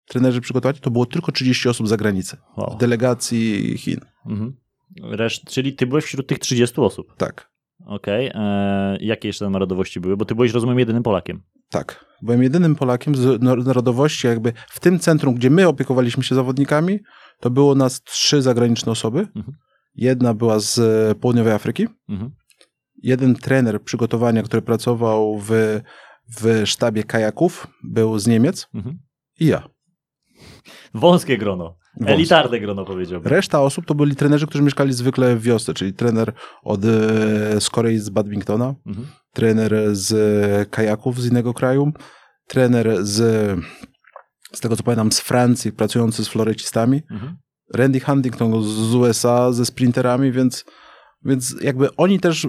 trenerzy 0.07 0.41
przygotowani, 0.41 0.79
to 0.79 0.91
było 0.91 1.05
tylko 1.05 1.31
30 1.31 1.69
osób 1.69 1.87
z 1.87 1.89
zagranicy, 1.89 2.37
Wow. 2.57 2.75
w 2.75 2.79
delegacji 2.79 3.77
Chin. 3.77 3.99
Mhm. 4.25 4.53
Reszt, 5.03 5.43
czyli 5.49 5.73
ty 5.75 5.87
byłeś 5.87 6.03
wśród 6.05 6.27
tych 6.27 6.39
30 6.39 6.81
osób. 6.81 7.15
Tak, 7.17 7.51
Okej. 7.85 8.31
E, 8.33 8.97
Jakie 9.01 9.27
jeszcze 9.27 9.45
tam 9.45 9.51
narodowości 9.53 9.99
były? 9.99 10.17
Bo 10.17 10.25
ty 10.25 10.35
byłeś, 10.35 10.51
rozumiem, 10.51 10.79
jedynym 10.79 11.03
Polakiem. 11.03 11.43
tak. 11.69 12.05
Byłem 12.21 12.43
jedynym 12.43 12.75
Polakiem 12.75 13.15
z 13.15 13.41
narodowości, 13.65 14.27
jakby 14.27 14.53
w 14.69 14.79
tym 14.79 14.99
centrum, 14.99 15.35
gdzie 15.35 15.49
my 15.49 15.67
opiekowaliśmy 15.67 16.23
się 16.23 16.35
zawodnikami, 16.35 16.99
to 17.39 17.49
było 17.49 17.75
nas 17.75 18.01
trzy 18.03 18.41
zagraniczne 18.41 18.91
osoby 18.91 19.19
Mhm. 19.35 19.57
Jedna 19.95 20.33
była 20.33 20.59
z 20.59 20.79
południowej 21.17 21.53
Afryki. 21.53 21.87
Mhm. 22.09 22.31
Jeden 23.03 23.35
trener 23.35 23.81
przygotowania, 23.81 24.43
który 24.43 24.61
pracował 24.61 25.37
w, 25.39 25.79
w 26.39 26.61
sztabie 26.65 27.03
kajaków, 27.03 27.67
był 27.83 28.19
z 28.19 28.27
Niemiec. 28.27 28.67
Mhm. 28.73 28.99
I 29.39 29.45
ja. 29.45 29.69
Wąskie 30.93 31.37
grono. 31.37 31.77
Wąskie. 31.99 32.13
Elitarne 32.13 32.59
grono 32.59 32.85
powiedziałbym. 32.85 33.31
Reszta 33.31 33.61
osób 33.61 33.85
to 33.85 33.95
byli 33.95 34.15
trenerzy, 34.15 34.47
którzy 34.47 34.63
mieszkali 34.63 34.93
zwykle 34.93 35.35
w 35.35 35.41
wiosce, 35.41 35.73
czyli 35.73 35.93
trener 35.93 36.33
od, 36.63 36.85
e, 36.85 36.87
z 37.61 37.69
Korei 37.69 37.99
z 37.99 38.09
badmintona, 38.09 38.75
mhm. 38.85 39.07
trener 39.33 39.73
z 39.91 40.69
kajaków 40.69 41.21
z 41.21 41.25
innego 41.25 41.53
kraju, 41.53 41.91
trener 42.47 43.05
z, 43.05 43.15
z 44.53 44.59
tego 44.59 44.75
co 44.75 44.83
pamiętam, 44.83 45.11
z 45.11 45.19
Francji, 45.19 45.71
pracujący 45.71 46.25
z 46.25 46.27
florecistami, 46.27 47.01
mhm. 47.11 47.37
Randy 47.73 47.99
Huntington 47.99 48.63
z 48.63 48.95
USA 48.95 49.51
ze 49.51 49.65
sprinterami, 49.65 50.31
więc, 50.31 50.65
więc 51.25 51.55
jakby 51.61 51.95
oni 51.95 52.19
też 52.19 52.47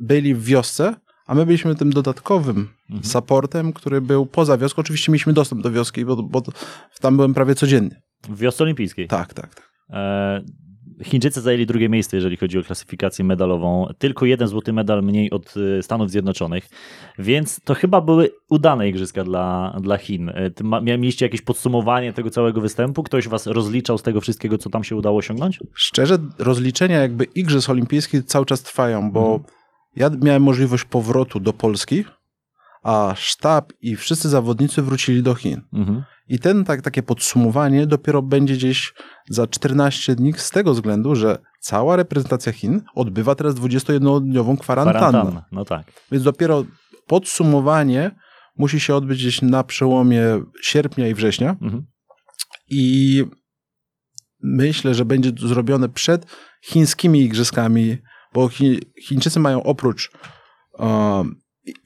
byli 0.00 0.34
w 0.34 0.44
wiosce, 0.44 0.94
a 1.26 1.34
my 1.34 1.46
byliśmy 1.46 1.74
tym 1.74 1.90
dodatkowym 1.90 2.68
mhm. 2.90 3.04
supportem, 3.04 3.72
który 3.72 4.00
był 4.00 4.26
poza 4.26 4.58
wioską. 4.58 4.80
Oczywiście 4.80 5.12
mieliśmy 5.12 5.32
dostęp 5.32 5.62
do 5.62 5.70
wioski, 5.70 6.04
bo, 6.04 6.16
bo 6.16 6.42
tam 7.00 7.16
byłem 7.16 7.34
prawie 7.34 7.54
codziennie. 7.54 8.02
W 8.22 8.38
wiosce 8.38 8.64
olimpijskiej? 8.64 9.08
Tak, 9.08 9.34
tak. 9.34 9.54
tak. 9.54 9.70
E, 9.90 10.42
Chińczycy 11.02 11.40
zajęli 11.40 11.66
drugie 11.66 11.88
miejsce, 11.88 12.16
jeżeli 12.16 12.36
chodzi 12.36 12.58
o 12.58 12.62
klasyfikację 12.62 13.24
medalową. 13.24 13.88
Tylko 13.98 14.26
jeden 14.26 14.48
złoty 14.48 14.72
medal 14.72 15.02
mniej 15.02 15.30
od 15.30 15.54
e, 15.78 15.82
Stanów 15.82 16.10
Zjednoczonych, 16.10 16.68
więc 17.18 17.60
to 17.64 17.74
chyba 17.74 18.00
były 18.00 18.30
udane 18.50 18.88
igrzyska 18.88 19.24
dla, 19.24 19.76
dla 19.80 19.98
Chin. 19.98 20.28
E, 20.28 20.50
mieliście 20.82 21.26
jakieś 21.26 21.42
podsumowanie 21.42 22.12
tego 22.12 22.30
całego 22.30 22.60
występu? 22.60 23.02
Ktoś 23.02 23.28
was 23.28 23.46
rozliczał 23.46 23.98
z 23.98 24.02
tego 24.02 24.20
wszystkiego, 24.20 24.58
co 24.58 24.70
tam 24.70 24.84
się 24.84 24.96
udało 24.96 25.18
osiągnąć? 25.18 25.60
Szczerze, 25.74 26.18
rozliczenia 26.38 26.98
jakby 26.98 27.24
igrzysk 27.24 27.70
olimpijskich 27.70 28.24
cały 28.24 28.46
czas 28.46 28.62
trwają, 28.62 29.12
bo 29.12 29.34
mhm. 29.34 29.44
ja 29.96 30.10
miałem 30.22 30.42
możliwość 30.42 30.84
powrotu 30.84 31.40
do 31.40 31.52
Polski, 31.52 32.04
a 32.82 33.14
sztab 33.16 33.72
i 33.80 33.96
wszyscy 33.96 34.28
zawodnicy 34.28 34.82
wrócili 34.82 35.22
do 35.22 35.34
Chin. 35.34 35.60
Mhm. 35.72 36.02
I 36.28 36.38
ten 36.38 36.64
tak, 36.64 36.82
takie 36.82 37.02
podsumowanie 37.02 37.86
dopiero 37.86 38.22
będzie 38.22 38.54
gdzieś 38.54 38.94
za 39.28 39.46
14 39.46 40.14
dni 40.14 40.32
z 40.36 40.50
tego 40.50 40.74
względu, 40.74 41.14
że 41.14 41.38
cała 41.60 41.96
reprezentacja 41.96 42.52
Chin 42.52 42.82
odbywa 42.94 43.34
teraz 43.34 43.54
21-dniową 43.54 44.58
kwarantannę. 44.58 45.42
No 45.52 45.64
tak. 45.64 45.92
Więc 46.12 46.24
dopiero 46.24 46.64
podsumowanie 47.06 48.10
musi 48.56 48.80
się 48.80 48.94
odbyć 48.94 49.18
gdzieś 49.18 49.42
na 49.42 49.64
przełomie 49.64 50.22
sierpnia 50.62 51.08
i 51.08 51.14
września. 51.14 51.50
Mhm. 51.50 51.86
I 52.68 53.24
myślę, 54.42 54.94
że 54.94 55.04
będzie 55.04 55.32
zrobione 55.36 55.88
przed 55.88 56.26
chińskimi 56.64 57.20
igrzyskami, 57.20 57.98
bo 58.34 58.48
Chińczycy 59.02 59.40
mają 59.40 59.62
oprócz 59.62 60.10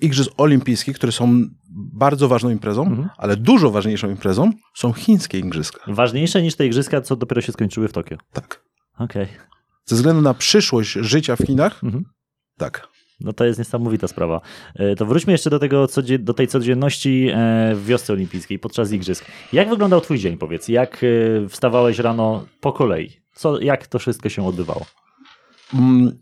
Igrzysk 0.01 0.31
Olimpijskich, 0.37 0.97
które 0.97 1.13
są 1.13 1.43
bardzo 1.75 2.29
ważną 2.29 2.51
imprezą, 2.51 2.87
mhm. 2.87 3.09
ale 3.17 3.37
dużo 3.37 3.71
ważniejszą 3.71 4.11
imprezą 4.11 4.53
są 4.75 4.93
chińskie 4.93 5.39
igrzyska. 5.39 5.81
Ważniejsze 5.87 6.43
niż 6.43 6.55
te 6.55 6.67
igrzyska, 6.67 7.01
co 7.01 7.17
dopiero 7.17 7.41
się 7.41 7.53
skończyły 7.53 7.89
w 7.89 7.93
Tokio. 7.93 8.17
Tak. 8.33 8.65
Okej. 8.99 9.23
Okay. 9.23 9.37
Ze 9.85 9.97
względu 9.97 10.23
na 10.23 10.35
przyszłość 10.35 10.93
życia 10.93 11.37
w 11.37 11.39
Chinach, 11.39 11.85
mhm. 11.85 12.05
tak. 12.59 12.89
No 13.21 13.33
to 13.33 13.45
jest 13.45 13.59
niesamowita 13.59 14.09
sprawa. 14.09 14.41
E, 14.75 14.97
to 14.97 15.07
wróćmy 15.07 15.33
jeszcze 15.33 15.51
do, 15.51 15.59
tego, 15.59 15.87
do 16.19 16.35
tej 16.35 16.49
codzienności 16.49 17.29
e, 17.29 17.75
w 17.75 17.87
wiosce 17.87 18.13
olimpijskiej 18.13 18.59
podczas 18.59 18.93
igrzysk. 18.93 19.25
Jak 19.53 19.69
wyglądał 19.69 20.01
twój 20.01 20.19
dzień, 20.19 20.37
powiedz? 20.37 20.69
Jak 20.69 21.01
e, 21.05 21.49
wstawałeś 21.49 21.99
rano 21.99 22.47
po 22.61 22.73
kolei? 22.73 23.11
Co, 23.35 23.61
jak 23.61 23.87
to 23.87 23.99
wszystko 23.99 24.29
się 24.29 24.47
odbywało? 24.47 24.87
Mm, 25.75 26.19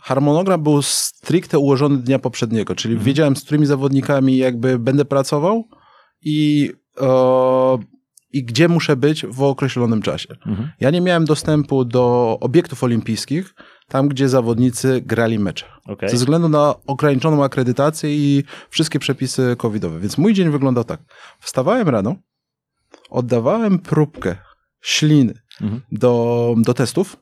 harmonogram 0.00 0.62
był 0.62 0.82
stricte 0.82 1.58
ułożony 1.58 1.98
dnia 1.98 2.18
poprzedniego, 2.18 2.74
czyli 2.74 2.94
mhm. 2.94 3.06
wiedziałem, 3.06 3.36
z 3.36 3.44
którymi 3.44 3.66
zawodnikami 3.66 4.36
jakby 4.36 4.78
będę 4.78 5.04
pracował 5.04 5.68
i, 6.22 6.70
e, 7.00 7.08
i 8.32 8.44
gdzie 8.44 8.68
muszę 8.68 8.96
być 8.96 9.26
w 9.26 9.42
określonym 9.42 10.02
czasie. 10.02 10.34
Mhm. 10.46 10.70
Ja 10.80 10.90
nie 10.90 11.00
miałem 11.00 11.24
dostępu 11.24 11.84
do 11.84 12.36
obiektów 12.40 12.84
olimpijskich, 12.84 13.54
tam 13.88 14.08
gdzie 14.08 14.28
zawodnicy 14.28 15.00
grali 15.06 15.38
mecze. 15.38 15.66
Okay. 15.86 16.08
Ze 16.08 16.16
względu 16.16 16.48
na 16.48 16.74
ograniczoną 16.86 17.44
akredytację 17.44 18.16
i 18.16 18.44
wszystkie 18.70 18.98
przepisy 18.98 19.56
covidowe. 19.58 20.00
Więc 20.00 20.18
mój 20.18 20.34
dzień 20.34 20.50
wyglądał 20.50 20.84
tak. 20.84 21.00
Wstawałem 21.40 21.88
rano, 21.88 22.16
oddawałem 23.10 23.78
próbkę 23.78 24.36
śliny 24.80 25.34
mhm. 25.60 25.82
do, 25.92 26.54
do 26.58 26.74
testów, 26.74 27.16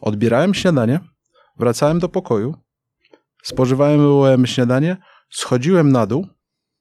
odbierałem 0.00 0.54
śniadanie, 0.54 1.00
Wracałem 1.60 1.98
do 1.98 2.08
pokoju, 2.08 2.54
spożywałem 3.42 4.46
śniadanie, 4.46 4.96
schodziłem 5.30 5.92
na 5.92 6.06
dół, 6.06 6.26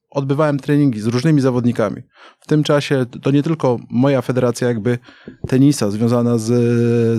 odbywałem 0.10 0.60
treningi 0.60 1.02
z 1.02 1.08
różnymi 1.08 1.42
zawodnikami. 1.42 2.02
W 2.40 2.48
tym 2.48 2.64
czasie 2.64 3.06
to 3.22 3.32
nie 3.32 3.44
tylko 3.44 3.80
moja 3.90 4.22
federacja 4.22 4.68
jakby 4.68 5.00
tenisa 5.48 5.92
związana 5.92 6.38
z 6.38 6.50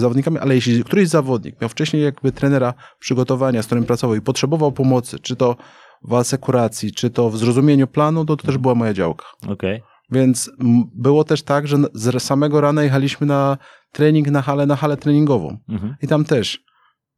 zawodnikami, 0.00 0.38
ale 0.38 0.55
jeśli 0.55 0.85
któryś 0.85 1.09
zawodnik 1.09 1.61
miał 1.61 1.69
wcześniej 1.69 2.02
jakby 2.02 2.33
trenera 2.33 2.75
przygotowania, 2.99 3.62
z 3.62 3.67
którym 3.67 3.85
pracował 3.85 4.17
i 4.17 4.21
potrzebował 4.21 4.73
pomocy, 4.73 5.19
czy 5.19 5.37
to 5.37 5.57
w 6.02 6.14
asekuracji, 6.14 6.93
czy 6.93 7.11
to 7.11 7.31
w 7.31 7.38
zrozumieniu 7.38 7.87
planu, 7.87 8.25
to, 8.25 8.37
to 8.37 8.47
też 8.47 8.59
była 8.59 8.75
moja 8.75 8.93
działka. 8.93 9.26
Okay. 9.49 9.81
Więc 10.11 10.50
było 10.95 11.25
też 11.25 11.43
tak, 11.43 11.69
że 11.69 11.76
z 11.95 12.23
samego 12.23 12.61
rana 12.61 12.83
jechaliśmy 12.83 13.26
na 13.26 13.59
trening 13.93 14.29
na 14.29 14.43
halę, 14.43 14.67
na 14.67 14.76
halę 14.76 14.97
treningową. 14.97 15.59
Mhm. 15.69 15.97
I 16.02 16.09
tam 16.09 16.25
też 16.25 16.70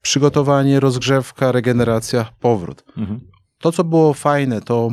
przygotowanie, 0.03 0.81
rozgrzewka, 0.81 1.53
regeneracja, 1.53 2.27
powrót. 2.41 2.85
Mhm. 2.97 3.21
To, 3.59 3.73
co 3.73 3.85
było 3.85 4.15
fajne, 4.15 4.61
to 4.61 4.91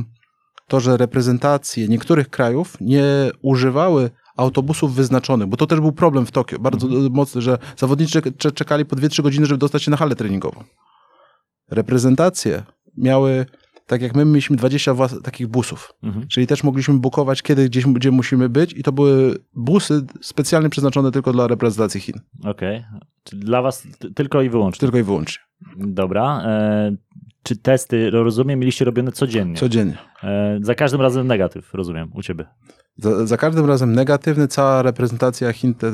to, 0.67 0.79
że 0.79 0.97
reprezentacje 0.97 1.87
niektórych 1.87 2.29
krajów 2.29 2.77
nie 2.81 3.03
używały 3.41 4.09
autobusów 4.37 4.95
wyznaczonych, 4.95 5.47
bo 5.47 5.57
to 5.57 5.67
też 5.67 5.79
był 5.79 5.91
problem 5.91 6.25
w 6.25 6.31
Tokio, 6.31 6.59
bardzo 6.59 6.87
mhm. 6.87 7.13
mocny, 7.13 7.41
że 7.41 7.57
zawodnicy 7.77 8.21
czekali 8.55 8.85
po 8.85 8.95
2-3 8.95 9.21
godziny, 9.23 9.45
żeby 9.45 9.57
dostać 9.57 9.83
się 9.83 9.91
na 9.91 9.97
halę 9.97 10.15
treningową. 10.15 10.63
Reprezentacje 11.71 12.63
miały 12.97 13.45
tak 13.89 14.01
jak 14.01 14.15
my 14.15 14.25
mieliśmy 14.25 14.55
20 14.55 14.95
takich 15.23 15.47
busów, 15.47 15.93
mhm. 16.03 16.27
czyli 16.27 16.47
też 16.47 16.63
mogliśmy 16.63 16.93
bukować 16.99 17.41
kiedy, 17.41 17.65
gdzieś, 17.65 17.85
gdzie 17.85 18.11
musimy 18.11 18.49
być 18.49 18.73
i 18.73 18.83
to 18.83 18.91
były 18.91 19.35
busy 19.55 20.05
specjalnie 20.21 20.69
przeznaczone 20.69 21.11
tylko 21.11 21.33
dla 21.33 21.47
reprezentacji 21.47 22.01
Chin. 22.01 22.15
Okej, 22.43 22.77
okay. 22.77 22.99
czyli 23.23 23.41
dla 23.41 23.61
was 23.61 23.87
tylko 24.15 24.41
i 24.41 24.49
wyłącznie? 24.49 24.79
Tylko 24.79 24.97
i 24.97 25.03
wyłącznie. 25.03 25.43
Dobra. 25.77 26.41
E, 26.45 26.95
czy 27.43 27.57
testy, 27.57 28.09
rozumiem, 28.09 28.59
mieliście 28.59 28.85
robione 28.85 29.11
codziennie? 29.11 29.55
Codziennie. 29.55 29.97
E, 30.23 30.59
za 30.61 30.75
każdym 30.75 31.01
razem 31.01 31.27
negatyw, 31.27 31.73
rozumiem, 31.73 32.11
u 32.13 32.21
ciebie? 32.21 32.45
Za, 32.97 33.25
za 33.25 33.37
każdym 33.37 33.65
razem 33.65 33.93
negatywny, 33.93 34.47
cała 34.47 34.81
reprezentacja 34.81 35.53
Chin 35.53 35.73
te, 35.73 35.91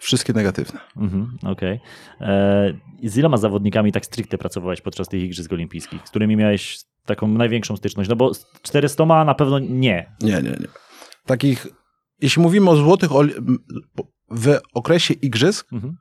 Wszystkie 0.00 0.32
negatywne. 0.32 0.80
Mhm, 0.96 1.38
Okej. 1.42 1.80
Okay. 2.16 2.28
E, 2.28 2.74
z 3.02 3.16
iloma 3.16 3.36
zawodnikami 3.36 3.92
tak 3.92 4.06
stricte 4.06 4.38
pracowałeś 4.38 4.80
podczas 4.80 5.08
tych 5.08 5.22
Igrzysk 5.22 5.52
Olimpijskich, 5.52 6.00
z 6.04 6.10
którymi 6.10 6.36
miałeś 6.36 6.78
taką 7.08 7.28
największą 7.28 7.76
styczność? 7.76 8.10
No 8.10 8.16
bo 8.16 8.32
400 8.62 9.24
na 9.24 9.34
pewno 9.34 9.58
nie. 9.58 10.16
Nie, 10.20 10.32
nie, 10.32 10.42
nie. 10.42 10.68
Takich, 11.26 11.66
jeśli 12.20 12.42
mówimy 12.42 12.70
o 12.70 12.76
złotych 12.76 13.10
w 14.30 14.58
okresie 14.74 15.14
Igrzysk, 15.14 15.72
mhm. 15.72 15.96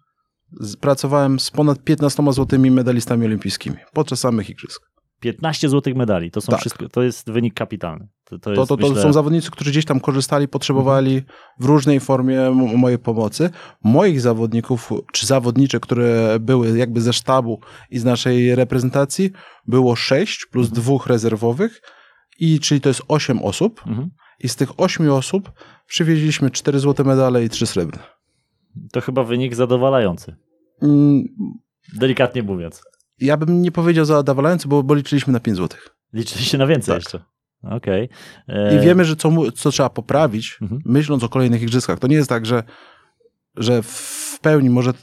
pracowałem 0.81 1.39
z 1.39 1.51
ponad 1.51 1.83
15 1.83 2.23
złotymi 2.31 2.71
medalistami 2.71 3.25
olimpijskimi 3.25 3.77
podczas 3.93 4.19
samych 4.19 4.49
Igrzysk. 4.49 4.96
15 5.19 5.69
złotych 5.69 5.95
medali, 5.95 6.31
to 6.31 6.41
są 6.41 6.51
tak. 6.51 6.59
wszystko, 6.59 6.89
to 6.89 7.03
jest 7.03 7.31
wynik 7.31 7.53
kapitalny. 7.53 8.07
To, 8.23 8.39
to, 8.39 8.51
jest, 8.53 8.69
to, 8.69 8.77
to 8.77 8.87
myślę... 8.87 9.03
są 9.03 9.13
zawodnicy, 9.13 9.51
którzy 9.51 9.71
gdzieś 9.71 9.85
tam 9.85 9.99
korzystali, 9.99 10.47
potrzebowali 10.47 11.21
w 11.59 11.65
różnej 11.65 11.99
formie 11.99 12.51
mojej 12.51 12.99
pomocy. 12.99 13.49
Moich 13.83 14.21
zawodników, 14.21 14.91
czy 15.13 15.25
zawodnicze, 15.25 15.79
które 15.79 16.39
były 16.39 16.77
jakby 16.77 17.01
ze 17.01 17.13
sztabu 17.13 17.59
i 17.89 17.99
z 17.99 18.05
naszej 18.05 18.55
reprezentacji, 18.55 19.31
było 19.67 19.95
sześć 19.95 20.45
plus 20.45 20.67
mhm. 20.67 20.81
dwóch 20.81 21.07
rezerwowych, 21.07 21.81
i 22.39 22.59
czyli 22.59 22.81
to 22.81 22.89
jest 22.89 23.01
osiem 23.07 23.43
osób. 23.43 23.81
Mhm. 23.87 24.09
I 24.39 24.49
z 24.49 24.55
tych 24.55 24.79
ośmiu 24.79 25.15
osób 25.15 25.51
przywieźliśmy 25.87 26.51
cztery 26.51 26.79
złote 26.79 27.03
medale 27.03 27.43
i 27.43 27.49
trzy 27.49 27.65
srebrne. 27.65 28.03
To 28.91 29.01
chyba 29.01 29.23
wynik 29.23 29.55
zadowalający. 29.55 30.35
Mm. 30.81 31.23
Delikatnie 31.93 32.43
mówiąc. 32.43 32.83
Ja 33.19 33.37
bym 33.37 33.61
nie 33.61 33.71
powiedział 33.71 34.05
zadowalający, 34.05 34.67
bo, 34.67 34.83
bo 34.83 34.95
liczyliśmy 34.95 35.33
na 35.33 35.39
pięć 35.39 35.57
złotych. 35.57 35.89
Liczyliście 36.13 36.57
na 36.57 36.67
więcej 36.67 36.95
tak. 36.95 37.03
jeszcze. 37.03 37.19
Okej. 37.63 38.09
Okay. 38.45 38.57
E... 38.57 38.77
I 38.77 38.85
wiemy, 38.85 39.05
że 39.05 39.15
co, 39.15 39.51
co 39.51 39.71
trzeba 39.71 39.89
poprawić, 39.89 40.57
mhm. 40.61 40.81
myśląc 40.85 41.23
o 41.23 41.29
kolejnych 41.29 41.61
igrzyskach. 41.61 41.99
To 41.99 42.07
nie 42.07 42.15
jest 42.15 42.29
tak, 42.29 42.45
że, 42.45 42.63
że 43.55 43.83
w 43.83 44.39
pełni 44.41 44.69
może, 44.69 44.93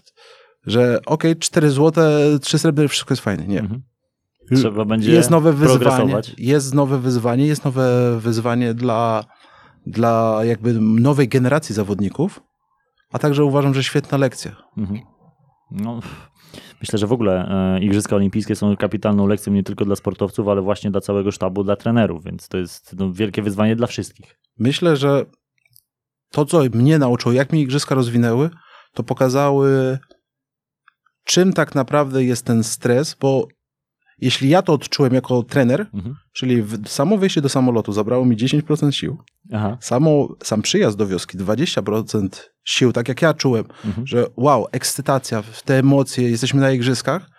że 0.66 1.00
okej, 1.06 1.32
okay, 1.32 1.36
4 1.36 1.70
złote, 1.70 2.20
3 2.40 2.58
srebrne, 2.58 2.88
wszystko 2.88 3.12
jest 3.12 3.22
fajne. 3.22 3.46
Nie. 3.46 3.60
Mhm. 3.60 3.82
Trzeba 4.56 4.84
będzie 4.84 5.12
jest 5.12 5.30
nowe 5.30 5.52
wyzwanie, 5.52 6.20
jest 6.38 6.74
nowe 6.74 6.98
wyzwanie, 6.98 7.46
jest 7.46 7.64
nowe 7.64 8.18
wyzwanie 8.20 8.74
dla, 8.74 9.24
dla 9.86 10.40
jakby 10.44 10.72
nowej 10.80 11.28
generacji 11.28 11.74
zawodników, 11.74 12.42
a 13.12 13.18
także 13.18 13.44
uważam, 13.44 13.74
że 13.74 13.84
świetna 13.84 14.18
lekcja. 14.18 14.56
Mhm. 14.76 15.00
No, 15.70 16.00
myślę, 16.80 16.98
że 16.98 17.06
w 17.06 17.12
ogóle 17.12 17.48
e, 17.76 17.80
Igrzyska 17.84 18.16
Olimpijskie 18.16 18.56
są 18.56 18.76
kapitalną 18.76 19.26
lekcją 19.26 19.52
nie 19.52 19.62
tylko 19.62 19.84
dla 19.84 19.96
sportowców, 19.96 20.48
ale 20.48 20.62
właśnie 20.62 20.90
dla 20.90 21.00
całego 21.00 21.30
sztabu, 21.30 21.64
dla 21.64 21.76
trenerów, 21.76 22.24
więc 22.24 22.48
to 22.48 22.58
jest 22.58 22.96
no, 22.98 23.12
wielkie 23.12 23.42
wyzwanie 23.42 23.76
dla 23.76 23.86
wszystkich. 23.86 24.38
Myślę, 24.58 24.96
że 24.96 25.26
to, 26.30 26.44
co 26.44 26.62
mnie 26.74 26.98
nauczyło, 26.98 27.32
jak 27.32 27.52
mi 27.52 27.60
Igrzyska 27.60 27.94
rozwinęły, 27.94 28.50
to 28.92 29.02
pokazały, 29.02 29.98
czym 31.24 31.52
tak 31.52 31.74
naprawdę 31.74 32.24
jest 32.24 32.46
ten 32.46 32.64
stres, 32.64 33.16
bo 33.20 33.48
jeśli 34.18 34.48
ja 34.48 34.62
to 34.62 34.72
odczułem 34.72 35.14
jako 35.14 35.42
trener, 35.42 35.86
mhm. 35.94 36.14
czyli 36.32 36.62
w, 36.62 36.88
samo 36.88 37.18
wejście 37.18 37.40
do 37.40 37.48
samolotu 37.48 37.92
zabrało 37.92 38.24
mi 38.24 38.36
10% 38.36 38.90
sił, 38.90 39.18
Aha. 39.52 39.78
Samo, 39.80 40.28
sam 40.42 40.62
przyjazd 40.62 40.96
do 40.96 41.06
wioski 41.06 41.38
20% 41.38 42.28
sił, 42.64 42.92
tak 42.92 43.08
jak 43.08 43.22
ja 43.22 43.34
czułem, 43.34 43.64
mhm. 43.84 44.06
że 44.06 44.26
wow, 44.36 44.66
ekscytacja, 44.72 45.42
te 45.64 45.78
emocje, 45.78 46.30
jesteśmy 46.30 46.60
na 46.60 46.70
igrzyskach 46.70 47.30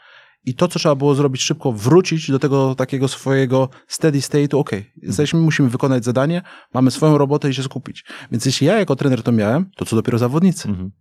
i 0.46 0.55
to, 0.55 0.67
co 0.67 0.79
trzeba 0.79 0.96
było 0.96 1.15
zrobić 1.15 1.41
szybko, 1.41 1.72
wrócić 1.72 2.32
do 2.32 2.39
tego 2.39 2.75
takiego 2.75 3.08
swojego 3.08 3.70
steady 3.88 4.20
state'u, 4.20 4.60
ok, 4.60 4.74
mhm. 4.74 4.91
jesteśmy, 4.96 5.39
musimy 5.39 5.70
wykonać 5.70 6.05
zadanie, 6.05 6.41
mamy 6.74 6.91
swoją 6.91 7.17
robotę 7.17 7.50
i 7.50 7.53
się 7.53 7.63
skupić. 7.63 8.05
Więc 8.32 8.46
jeśli 8.46 8.67
ja 8.67 8.79
jako 8.79 8.96
trener 8.96 9.24
to 9.24 9.32
miałem, 9.32 9.70
to 9.75 9.86
co 9.86 9.96
dopiero 9.96 10.17
zawodnicy. 10.17 10.70
Mhm. 10.70 10.91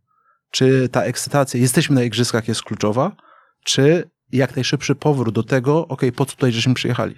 Czy 0.50 0.88
ta 0.88 1.02
ekscytacja, 1.02 1.60
jesteśmy 1.60 1.94
na 1.94 2.02
igrzyskach 2.02 2.48
jest 2.48 2.62
kluczowa, 2.62 3.16
czy 3.64 4.10
jak 4.32 4.56
najszybszy 4.56 4.94
powrót 4.94 5.34
do 5.34 5.42
tego, 5.42 5.88
ok, 5.88 6.02
po 6.16 6.26
co 6.26 6.32
tutaj 6.32 6.52
żeśmy 6.52 6.74
przyjechali. 6.74 7.14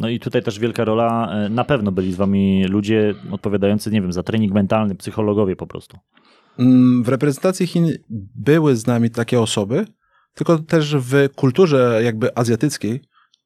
No 0.00 0.08
i 0.08 0.20
tutaj 0.20 0.42
też 0.42 0.58
wielka 0.58 0.84
rola, 0.84 1.32
e, 1.32 1.48
na 1.48 1.64
pewno 1.64 1.92
byli 1.92 2.12
z 2.12 2.16
wami 2.16 2.64
ludzie 2.64 3.14
odpowiadający, 3.30 3.90
nie 3.90 4.02
wiem, 4.02 4.12
za 4.12 4.22
trening 4.22 4.52
mentalny, 4.52 4.94
psychologowie 4.94 5.56
po 5.56 5.66
prostu. 5.66 5.98
Mm, 6.58 7.02
w 7.02 7.08
reprezentacji 7.08 7.66
Chin 7.66 7.92
były 8.34 8.76
z 8.76 8.86
nami 8.86 9.10
takie 9.10 9.40
osoby, 9.40 9.86
tylko 10.34 10.58
też 10.58 10.96
w 10.96 11.28
kulturze 11.34 12.00
jakby 12.04 12.36
azjatyckiej 12.36 13.00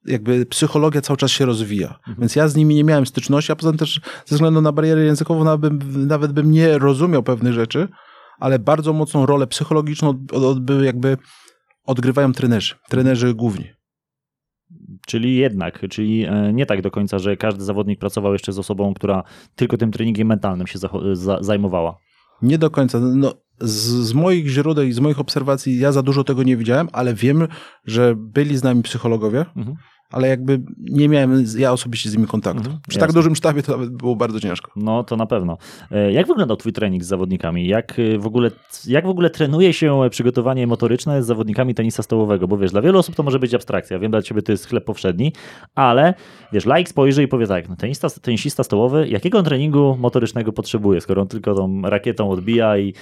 jakby 0.06 0.46
psychologia 0.46 1.00
cały 1.00 1.16
czas 1.16 1.30
się 1.30 1.46
rozwija. 1.46 1.88
Mhm. 1.88 2.16
Więc 2.18 2.36
ja 2.36 2.48
z 2.48 2.56
nimi 2.56 2.74
nie 2.74 2.84
miałem 2.84 3.06
styczności, 3.06 3.52
a 3.52 3.56
poza 3.56 3.70
tym 3.70 3.78
też 3.78 4.00
ze 4.26 4.36
względu 4.36 4.60
na 4.60 4.72
barierę 4.72 5.04
językową 5.04 5.44
nawet 5.44 5.60
bym, 5.74 6.06
nawet 6.06 6.32
bym 6.32 6.50
nie 6.50 6.78
rozumiał 6.78 7.22
pewnych 7.22 7.52
rzeczy, 7.52 7.88
ale 8.38 8.58
bardzo 8.58 8.92
mocną 8.92 9.26
rolę 9.26 9.46
psychologiczną 9.46 10.24
odbyły 10.32 10.84
jakby 10.84 11.16
odgrywają 11.84 12.32
trenerzy, 12.32 12.74
trenerzy 12.88 13.34
główni. 13.34 13.75
Czyli 15.06 15.36
jednak, 15.36 15.80
czyli 15.90 16.24
e, 16.24 16.52
nie 16.52 16.66
tak 16.66 16.82
do 16.82 16.90
końca, 16.90 17.18
że 17.18 17.36
każdy 17.36 17.64
zawodnik 17.64 17.98
pracował 17.98 18.32
jeszcze 18.32 18.52
z 18.52 18.58
osobą, 18.58 18.94
która 18.94 19.22
tylko 19.56 19.76
tym 19.76 19.92
treningiem 19.92 20.28
mentalnym 20.28 20.66
się 20.66 20.78
zajmowała. 21.40 21.98
Nie 22.42 22.58
do 22.58 22.70
końca. 22.70 23.00
No, 23.00 23.34
z, 23.60 23.72
z, 23.80 24.14
moich 24.14 24.48
źródeł 24.48 24.84
i 24.84 24.92
z 24.92 25.00
moich 25.00 25.20
obserwacji 25.20 25.78
ja 25.78 25.92
za 25.92 26.02
dużo 26.02 26.24
tego 26.24 26.42
nie 26.42 26.56
widziałem, 26.56 26.88
ale 26.92 27.14
wiem, 27.14 27.48
że 27.84 28.14
byli 28.16 28.56
z 28.56 28.62
nami 28.62 28.82
psychologowie. 28.82 29.44
Mhm 29.56 29.76
ale 30.10 30.28
jakby 30.28 30.60
nie 30.78 31.08
miałem 31.08 31.44
ja 31.58 31.72
osobiście 31.72 32.10
z 32.10 32.14
nimi 32.14 32.26
kontaktu. 32.26 32.58
Mhm, 32.60 32.78
Przy 32.88 32.98
tak 32.98 33.12
dużym 33.12 33.36
sztabie 33.36 33.62
to 33.62 33.72
nawet 33.72 33.90
było 33.90 34.16
bardzo 34.16 34.40
ciężko. 34.40 34.70
No 34.76 35.04
to 35.04 35.16
na 35.16 35.26
pewno. 35.26 35.58
E, 35.90 36.12
jak 36.12 36.26
wyglądał 36.26 36.56
twój 36.56 36.72
trening 36.72 37.04
z 37.04 37.06
zawodnikami? 37.06 37.66
Jak 37.66 37.98
e, 37.98 38.18
w 38.18 38.26
ogóle, 38.26 38.50
jak 38.86 39.06
w 39.06 39.08
ogóle 39.08 39.30
trenuje 39.30 39.72
się 39.72 40.08
przygotowanie 40.10 40.66
motoryczne 40.66 41.22
z 41.22 41.26
zawodnikami 41.26 41.74
tenisa 41.74 42.02
stołowego? 42.02 42.48
Bo 42.48 42.58
wiesz, 42.58 42.70
dla 42.70 42.82
wielu 42.82 42.98
osób 42.98 43.14
to 43.14 43.22
może 43.22 43.38
być 43.38 43.54
abstrakcja. 43.54 43.98
Wiem, 43.98 44.10
dla 44.10 44.22
ciebie 44.22 44.42
to 44.42 44.52
jest 44.52 44.66
chleb 44.66 44.84
powszedni, 44.84 45.32
ale 45.74 46.14
wiesz, 46.52 46.66
laik 46.66 46.88
spojrzy 46.88 47.22
i 47.22 47.28
powie 47.28 47.46
tak, 47.46 47.68
no, 47.68 47.76
tenista, 47.76 48.10
tenisista 48.10 48.64
stołowy, 48.64 49.08
jakiego 49.08 49.42
treningu 49.42 49.96
motorycznego 50.00 50.52
potrzebuje, 50.52 51.00
skoro 51.00 51.22
on 51.22 51.28
tylko 51.28 51.54
tą 51.54 51.82
rakietą 51.82 52.30
odbija 52.30 52.78
i 52.78 52.94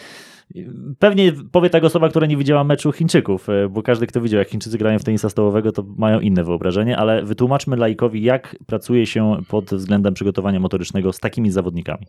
Pewnie 0.99 1.33
powie 1.33 1.71
tak 1.71 1.85
osoba, 1.85 2.09
która 2.09 2.27
nie 2.27 2.37
widziała 2.37 2.65
meczu 2.65 2.93
Chińczyków, 2.93 3.49
e, 3.49 3.69
bo 3.69 3.83
każdy, 3.83 4.07
kto 4.07 4.21
widział, 4.21 4.39
jak 4.39 4.49
Chińczycy 4.49 4.79
grają 4.79 4.99
w 4.99 5.05
tenisa 5.05 5.31
stołowego, 5.31 5.73
to 5.73 5.85
mają 5.97 6.21
inne 6.21 6.45
wyobrażenie, 6.45 6.97
ale 6.97 7.25
wytłumaczmy 7.25 7.77
laikowi, 7.77 8.23
jak 8.23 8.57
pracuje 8.67 9.07
się 9.07 9.37
pod 9.49 9.71
względem 9.71 10.15
przygotowania 10.15 10.61
motorycznego 10.61 11.13
z 11.13 11.21
takimi 11.21 11.51
zawodnikami. 11.51 12.07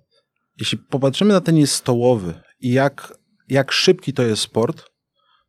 Jeśli 0.60 0.78
popatrzymy 0.78 1.34
na 1.34 1.41
tenis 1.41 1.71
stołowy 1.71 2.34
i 2.60 2.71
jak, 2.71 3.17
jak 3.50 3.71
szybki 3.71 4.13
to 4.13 4.24
jest 4.24 4.41
sport, 4.41 4.86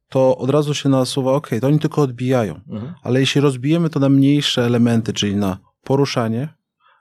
to 0.09 0.39
od 0.39 0.51
razu 0.51 0.75
się 0.75 0.89
nasuwa, 0.89 1.33
ok, 1.33 1.51
to 1.61 1.67
oni 1.67 1.79
tylko 1.79 2.03
odbijają. 2.03 2.61
Mhm. 2.71 2.95
Ale 3.03 3.21
jeśli 3.21 3.41
rozbijemy 3.41 3.91
to 3.91 4.01
na 4.01 4.09
mniejsze 4.09 4.65
elementy, 4.65 5.13
czyli 5.13 5.37
na 5.37 5.59
poruszanie, 5.85 6.49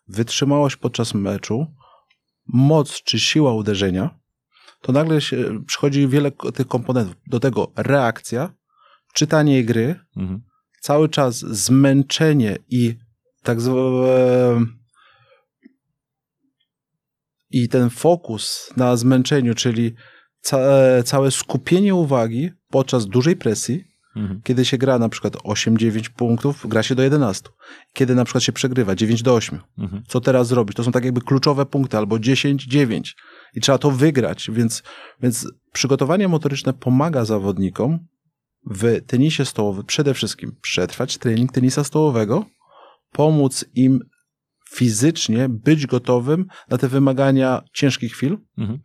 wytrzymałość 0.07 0.75
podczas 0.75 1.13
meczu, 1.13 1.65
moc 2.47 3.03
czy 3.03 3.19
siła 3.19 3.53
uderzenia, 3.53 4.19
to 4.85 4.91
nagle 4.91 5.21
się, 5.21 5.63
przychodzi 5.67 6.07
wiele 6.07 6.31
tych 6.31 6.67
komponentów. 6.67 7.15
Do 7.27 7.39
tego 7.39 7.71
reakcja, 7.75 8.53
czytanie 9.13 9.63
gry, 9.63 9.95
mhm. 10.17 10.41
cały 10.81 11.09
czas 11.09 11.37
zmęczenie 11.37 12.57
i 12.69 12.95
tak 13.43 13.61
zwane 13.61 14.65
i 17.49 17.69
ten 17.69 17.89
fokus 17.89 18.73
na 18.77 18.97
zmęczeniu, 18.97 19.55
czyli 19.55 19.95
ca 20.41 20.57
całe 21.05 21.31
skupienie 21.31 21.95
uwagi 21.95 22.51
podczas 22.69 23.05
dużej 23.05 23.35
presji, 23.35 23.83
mhm. 24.15 24.41
kiedy 24.43 24.65
się 24.65 24.77
gra 24.77 24.99
na 24.99 25.09
przykład 25.09 25.33
8-9 25.33 26.09
punktów, 26.09 26.67
gra 26.67 26.83
się 26.83 26.95
do 26.95 27.03
11. 27.03 27.49
Kiedy 27.93 28.15
na 28.15 28.25
przykład 28.25 28.43
się 28.43 28.51
przegrywa 28.51 28.95
9 28.95 29.23
do 29.23 29.33
8. 29.33 29.59
Mhm. 29.77 30.03
Co 30.07 30.21
teraz 30.21 30.47
zrobić? 30.47 30.77
To 30.77 30.83
są 30.83 30.91
tak 30.91 31.05
jakby 31.05 31.21
kluczowe 31.21 31.65
punkty, 31.65 31.97
albo 31.97 32.15
10-9 32.15 33.01
i 33.55 33.61
trzeba 33.61 33.77
to 33.77 33.91
wygrać, 33.91 34.51
więc, 34.53 34.83
więc 35.21 35.47
przygotowanie 35.73 36.27
motoryczne 36.27 36.73
pomaga 36.73 37.25
zawodnikom 37.25 37.99
w 38.69 39.01
tenisie 39.07 39.45
stołowym 39.45 39.85
przede 39.85 40.13
wszystkim 40.13 40.55
przetrwać 40.61 41.17
trening 41.17 41.51
tenisa 41.51 41.83
stołowego, 41.83 42.45
pomóc 43.11 43.65
im 43.75 43.99
fizycznie 44.69 45.49
być 45.49 45.87
gotowym 45.87 46.45
na 46.69 46.77
te 46.77 46.87
wymagania 46.87 47.61
ciężkich 47.73 48.13
chwil, 48.13 48.37
mhm. 48.57 48.79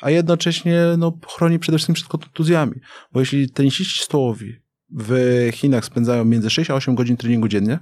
a 0.00 0.10
jednocześnie 0.10 0.80
no, 0.98 1.18
chroni 1.26 1.58
przede 1.58 1.78
wszystkim 1.78 1.94
przed 1.94 2.08
kontuzjami. 2.08 2.74
Bo 3.12 3.20
jeśli 3.20 3.50
tenisiści 3.50 4.04
stołowi 4.04 4.54
w 4.90 5.48
Chinach 5.52 5.84
spędzają 5.84 6.24
między 6.24 6.50
6 6.50 6.70
a 6.70 6.74
8 6.74 6.94
godzin 6.94 7.16
treningu 7.16 7.48
dziennie, 7.48 7.78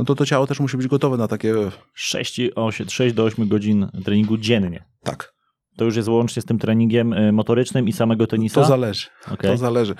no 0.00 0.04
to 0.04 0.14
to 0.14 0.26
ciało 0.26 0.46
też 0.46 0.60
musi 0.60 0.76
być 0.76 0.86
gotowe 0.86 1.16
na 1.16 1.28
takie... 1.28 1.54
6, 1.94 2.40
8, 2.54 2.88
6 2.88 3.14
do 3.14 3.24
8 3.24 3.48
godzin 3.48 3.88
treningu 4.04 4.38
dziennie. 4.38 4.84
Tak. 5.02 5.34
To 5.76 5.84
już 5.84 5.96
jest 5.96 6.08
łącznie 6.08 6.42
z 6.42 6.44
tym 6.44 6.58
treningiem 6.58 7.12
y, 7.12 7.32
motorycznym 7.32 7.88
i 7.88 7.92
samego 7.92 8.26
tenisa? 8.26 8.60
To 8.60 8.66
zależy. 8.66 9.06
Okay. 9.26 9.50
To 9.50 9.56
zależy. 9.56 9.94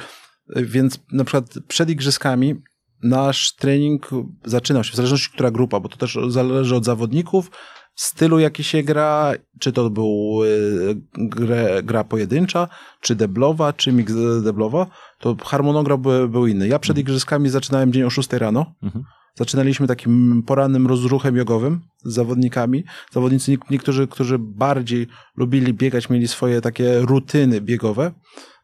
Więc 0.57 1.01
na 1.13 1.25
przykład 1.25 1.45
przed 1.69 1.91
igrzyskami 1.91 2.55
nasz 3.03 3.55
trening 3.55 4.11
zaczynał 4.45 4.85
się, 4.85 4.93
w 4.93 4.97
zależności 4.97 5.31
która 5.33 5.51
grupa, 5.51 5.81
bo 5.81 5.89
to 5.89 5.97
też 5.97 6.19
zależy 6.29 6.77
od 6.77 6.85
zawodników, 6.85 7.51
stylu 7.95 8.39
jaki 8.39 8.65
się 8.65 8.83
gra, 8.83 9.33
czy 9.59 9.73
to 9.73 9.91
był 9.91 10.41
gra, 11.15 11.83
gra 11.83 12.05
pojedyncza, 12.05 12.69
czy 13.01 13.15
deblowa, 13.15 13.73
czy 13.73 13.93
mix 13.93 14.15
deblowa, 14.43 14.87
to 15.19 15.37
harmonogram 15.45 16.03
był, 16.03 16.29
był 16.29 16.47
inny. 16.47 16.69
Ja 16.69 16.79
przed 16.79 16.97
mhm. 16.97 17.01
igrzyskami 17.01 17.49
zaczynałem 17.49 17.93
dzień 17.93 18.03
o 18.03 18.11
6 18.11 18.33
rano, 18.33 18.75
mhm. 18.83 19.05
Zaczynaliśmy 19.35 19.87
takim 19.87 20.43
porannym 20.47 20.87
rozruchem 20.87 21.37
jogowym 21.37 21.81
z 22.05 22.15
zawodnikami. 22.15 22.85
Zawodnicy, 23.13 23.59
niektórzy, 23.71 24.07
którzy 24.07 24.39
bardziej 24.39 25.07
lubili 25.37 25.75
biegać, 25.75 26.11
mieli 26.11 26.29
swoje 26.29 26.61
takie 26.61 27.01
rutyny 27.01 27.61
biegowe. 27.61 28.13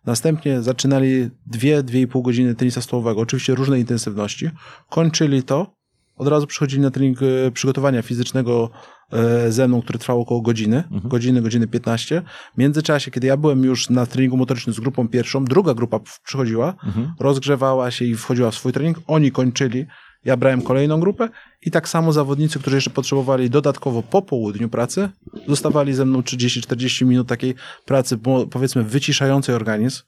Następnie 0.07 0.63
zaczynali 0.63 1.31
dwie, 1.47 1.83
dwie 1.83 2.01
i 2.01 2.07
pół 2.07 2.23
godziny 2.23 2.55
tenisa 2.55 2.81
stołowego, 2.81 3.21
oczywiście 3.21 3.55
różnej 3.55 3.81
intensywności. 3.81 4.51
Kończyli 4.91 5.43
to, 5.43 5.77
od 6.17 6.29
razu 6.29 6.47
przychodzili 6.47 6.83
na 6.83 6.91
trening 6.91 7.19
e, 7.23 7.51
przygotowania 7.51 8.03
fizycznego 8.03 8.71
e, 9.13 9.53
ze 9.53 9.69
mną, 9.69 9.83
który 9.83 9.99
trwał 9.99 10.21
około 10.21 10.41
godziny, 10.41 10.77
mhm. 10.77 11.09
godziny, 11.09 11.43
godziny 11.43 11.67
15. 11.67 12.23
W 12.55 12.59
międzyczasie, 12.59 13.11
kiedy 13.11 13.27
ja 13.27 13.37
byłem 13.37 13.65
już 13.65 13.91
na 13.91 14.07
treningu 14.07 14.37
motorycznym 14.37 14.75
z 14.75 14.81
grupą 14.81 15.09
pierwszą, 15.09 15.45
druga 15.45 15.75
grupa 15.75 16.01
przychodziła, 16.25 16.75
mhm. 16.87 17.13
rozgrzewała 17.21 17.91
się 17.91 18.05
i 18.05 18.15
wchodziła 18.15 18.51
w 18.51 18.55
swój 18.55 18.73
trening. 18.73 18.99
Oni 19.07 19.33
kończyli 19.33 19.87
ja 20.27 20.37
brałem 20.37 20.63
kolejną 20.63 21.01
grupę 21.01 21.29
i 21.63 21.71
tak 21.71 21.89
samo 21.89 22.13
zawodnicy, 22.13 22.59
którzy 22.59 22.77
jeszcze 22.77 22.91
potrzebowali 22.91 23.51
dodatkowo 23.51 24.03
po 24.03 24.23
południu 24.23 24.69
pracy, 24.69 25.09
zostawali 25.49 25.95
ze 25.95 26.05
mną 26.05 26.21
30-40 26.21 27.07
minut 27.07 27.29
takiej 27.29 27.55
pracy, 27.85 28.19
powiedzmy, 28.51 28.83
wyciszającej 28.83 29.55
organizm, 29.55 30.03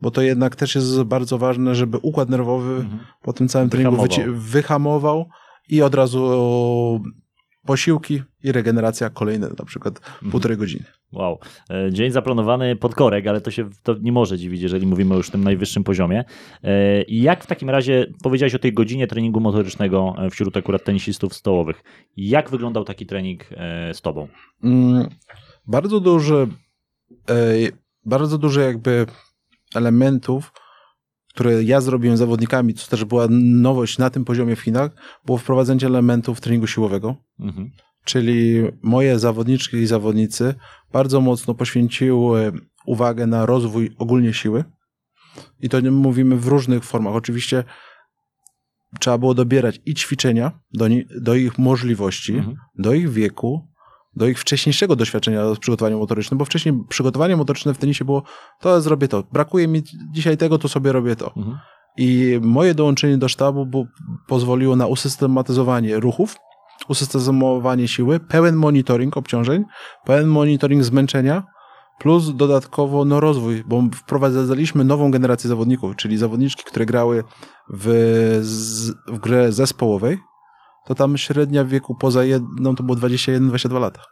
bo 0.00 0.10
to 0.10 0.22
jednak 0.22 0.56
też 0.56 0.74
jest 0.74 1.02
bardzo 1.02 1.38
ważne, 1.38 1.74
żeby 1.74 1.98
układ 1.98 2.28
nerwowy 2.28 2.74
mhm. 2.74 2.98
po 3.22 3.32
tym 3.32 3.48
całym 3.48 3.70
treningu 3.70 4.02
wyhamował. 4.02 4.34
wyhamował 4.34 5.28
i 5.68 5.82
od 5.82 5.94
razu 5.94 6.20
posiłki 7.66 8.22
i 8.44 8.52
regeneracja 8.52 9.10
kolejne, 9.10 9.48
na 9.58 9.64
przykład 9.64 9.98
mhm. 9.98 10.30
półtorej 10.30 10.56
godziny. 10.56 10.84
Wow. 11.12 11.38
E, 11.70 11.92
dzień 11.92 12.10
zaplanowany 12.10 12.76
pod 12.76 12.94
korek, 12.94 13.26
ale 13.26 13.40
to 13.40 13.50
się 13.50 13.70
to 13.82 13.94
nie 14.02 14.12
może 14.12 14.38
dziwić, 14.38 14.62
jeżeli 14.62 14.86
mówimy 14.86 15.14
już 15.14 15.28
o 15.28 15.32
tym 15.32 15.44
najwyższym 15.44 15.84
poziomie. 15.84 16.24
E, 16.62 17.02
I 17.02 17.22
jak 17.22 17.44
w 17.44 17.46
takim 17.46 17.70
razie, 17.70 18.06
powiedziałeś 18.22 18.54
o 18.54 18.58
tej 18.58 18.72
godzinie 18.72 19.06
treningu 19.06 19.40
motorycznego 19.40 20.14
e, 20.18 20.30
wśród 20.30 20.56
akurat 20.56 20.84
tenisistów 20.84 21.34
stołowych. 21.34 21.82
Jak 22.16 22.50
wyglądał 22.50 22.84
taki 22.84 23.06
trening 23.06 23.44
z 23.92 24.00
tobą? 24.00 24.28
Mm, 24.64 25.08
bardzo 25.66 26.00
duży, 26.00 26.46
bardzo 28.04 28.38
dużo 28.38 28.60
jakby 28.60 29.06
elementów 29.74 30.52
które 31.34 31.62
ja 31.62 31.80
zrobiłem 31.80 32.16
z 32.16 32.18
zawodnikami, 32.18 32.74
co 32.74 32.90
też 32.90 33.04
była 33.04 33.26
nowość 33.30 33.98
na 33.98 34.10
tym 34.10 34.24
poziomie 34.24 34.56
w 34.56 34.60
Chinach, 34.60 34.90
było 35.26 35.38
wprowadzenie 35.38 35.86
elementów 35.86 36.40
treningu 36.40 36.66
siłowego. 36.66 37.16
Mhm. 37.40 37.70
Czyli 38.04 38.62
moje 38.82 39.18
zawodniczki 39.18 39.76
i 39.76 39.86
zawodnicy 39.86 40.54
bardzo 40.92 41.20
mocno 41.20 41.54
poświęciły 41.54 42.52
uwagę 42.86 43.26
na 43.26 43.46
rozwój 43.46 43.94
ogólnie 43.98 44.32
siły. 44.32 44.64
I 45.60 45.68
to 45.68 45.82
mówimy 45.90 46.36
w 46.36 46.46
różnych 46.46 46.84
formach. 46.84 47.14
Oczywiście 47.14 47.64
trzeba 49.00 49.18
było 49.18 49.34
dobierać 49.34 49.80
i 49.86 49.94
ćwiczenia 49.94 50.60
do, 50.72 50.88
do 51.20 51.34
ich 51.34 51.58
możliwości, 51.58 52.34
mhm. 52.34 52.56
do 52.78 52.94
ich 52.94 53.10
wieku, 53.10 53.68
do 54.16 54.26
ich 54.26 54.40
wcześniejszego 54.40 54.96
doświadczenia 54.96 55.54
z 55.54 55.58
przygotowaniem 55.58 55.98
motorycznym, 55.98 56.38
bo 56.38 56.44
wcześniej 56.44 56.74
przygotowanie 56.88 57.36
motoryczne 57.36 57.74
w 57.74 57.78
tenisie 57.78 58.04
było, 58.04 58.22
to 58.60 58.80
zrobię 58.80 59.08
to, 59.08 59.24
brakuje 59.32 59.68
mi 59.68 59.82
dzisiaj 60.12 60.36
tego, 60.36 60.58
to 60.58 60.68
sobie 60.68 60.92
robię 60.92 61.16
to. 61.16 61.32
Mhm. 61.36 61.58
I 61.96 62.38
moje 62.42 62.74
dołączenie 62.74 63.18
do 63.18 63.28
sztabu 63.28 63.86
pozwoliło 64.26 64.76
na 64.76 64.86
usystematyzowanie 64.86 66.00
ruchów, 66.00 66.36
usystematyzowanie 66.88 67.88
siły, 67.88 68.20
pełen 68.20 68.56
monitoring 68.56 69.16
obciążeń, 69.16 69.64
pełen 70.04 70.26
monitoring 70.26 70.84
zmęczenia, 70.84 71.42
plus 71.98 72.36
dodatkowo 72.36 73.04
no, 73.04 73.20
rozwój, 73.20 73.64
bo 73.66 73.82
wprowadzaliśmy 73.94 74.84
nową 74.84 75.10
generację 75.10 75.48
zawodników, 75.48 75.96
czyli 75.96 76.16
zawodniczki, 76.16 76.64
które 76.64 76.86
grały 76.86 77.24
w, 77.70 77.86
w 79.08 79.18
grę 79.18 79.52
zespołowej, 79.52 80.18
to 80.86 80.94
tam 80.94 81.18
średnia 81.18 81.64
wieku 81.64 81.94
poza 81.94 82.24
jedną 82.24 82.74
to 82.74 82.82
było 82.82 82.98
21-22 82.98 83.80
lata. 83.80 84.02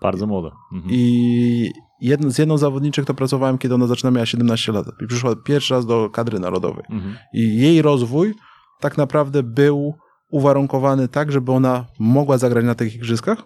Bardzo 0.00 0.26
młoda. 0.26 0.50
Mhm. 0.72 0.94
I 0.94 1.72
jedno, 2.00 2.30
z 2.30 2.38
jedną 2.38 2.58
zawodniczek 2.58 3.04
to 3.04 3.14
pracowałem, 3.14 3.58
kiedy 3.58 3.74
ona 3.74 3.86
zaczyna 3.86 4.10
miała 4.10 4.26
17 4.26 4.72
lat. 4.72 4.86
I 5.00 5.06
przyszła 5.06 5.36
pierwszy 5.36 5.74
raz 5.74 5.86
do 5.86 6.10
kadry 6.10 6.38
narodowej. 6.38 6.84
Mhm. 6.90 7.16
I 7.34 7.56
jej 7.56 7.82
rozwój 7.82 8.34
tak 8.80 8.98
naprawdę 8.98 9.42
był 9.42 9.94
uwarunkowany 10.30 11.08
tak, 11.08 11.32
żeby 11.32 11.52
ona 11.52 11.86
mogła 11.98 12.38
zagrać 12.38 12.64
na 12.64 12.74
tych 12.74 12.94
igrzyskach. 12.94 13.42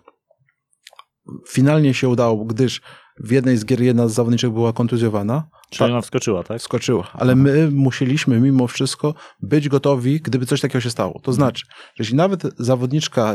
Finalnie 1.48 1.94
się 1.94 2.08
udało, 2.08 2.44
gdyż 2.44 2.80
w 3.20 3.30
jednej 3.30 3.56
z 3.56 3.64
gier 3.64 3.80
jedna 3.80 4.08
z 4.08 4.12
zawodniczek 4.12 4.50
była 4.50 4.72
kontuzjowana. 4.72 5.48
Czyli 5.70 5.90
ona 5.90 6.00
wskoczyła, 6.00 6.44
tak? 6.44 6.60
Wskoczyła, 6.60 7.08
ale 7.12 7.34
my 7.34 7.70
musieliśmy 7.70 8.40
mimo 8.40 8.66
wszystko 8.66 9.14
być 9.40 9.68
gotowi, 9.68 10.20
gdyby 10.20 10.46
coś 10.46 10.60
takiego 10.60 10.80
się 10.80 10.90
stało. 10.90 11.12
To 11.12 11.18
mhm. 11.18 11.34
znaczy, 11.34 11.66
że 11.68 12.02
jeśli 12.02 12.16
nawet 12.16 12.42
zawodniczka 12.58 13.34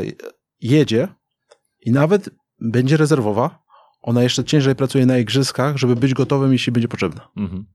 jedzie 0.60 1.08
i 1.80 1.92
nawet 1.92 2.30
będzie 2.60 2.96
rezerwowa, 2.96 3.62
ona 4.02 4.22
jeszcze 4.22 4.44
ciężej 4.44 4.74
pracuje 4.74 5.06
na 5.06 5.18
igrzyskach, 5.18 5.76
żeby 5.76 5.96
być 5.96 6.14
gotowym, 6.14 6.52
jeśli 6.52 6.72
będzie 6.72 6.88
potrzebna. 6.88 7.28
Mhm. 7.36 7.66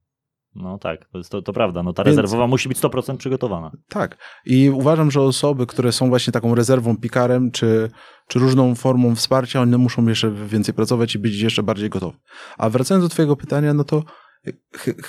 No 0.58 0.78
tak, 0.78 1.06
to, 1.12 1.18
jest, 1.18 1.30
to, 1.30 1.42
to 1.42 1.54
prawda. 1.54 1.84
No 1.84 1.94
ta 1.94 2.04
Więc, 2.04 2.18
rezerwowa 2.18 2.48
musi 2.48 2.70
być 2.70 2.78
100% 2.78 3.18
przygotowana. 3.18 3.72
Tak. 3.90 4.18
I 4.46 4.70
uważam, 4.70 5.12
że 5.12 5.22
osoby, 5.22 5.68
które 5.68 5.92
są 5.92 6.10
właśnie 6.10 6.34
taką 6.34 6.56
rezerwą, 6.56 6.98
pikarem, 6.98 7.52
czy, 7.52 7.92
czy 8.28 8.40
różną 8.40 8.76
formą 8.76 9.16
wsparcia, 9.16 9.62
one 9.62 9.78
muszą 9.78 10.08
jeszcze 10.08 10.32
więcej 10.32 10.74
pracować 10.74 11.16
i 11.16 11.20
być 11.20 11.42
jeszcze 11.42 11.64
bardziej 11.64 11.90
gotowe. 11.90 12.18
A 12.58 12.70
wracając 12.70 13.06
do 13.06 13.10
twojego 13.10 13.36
pytania, 13.36 13.74
no 13.74 13.84
to 13.84 14.04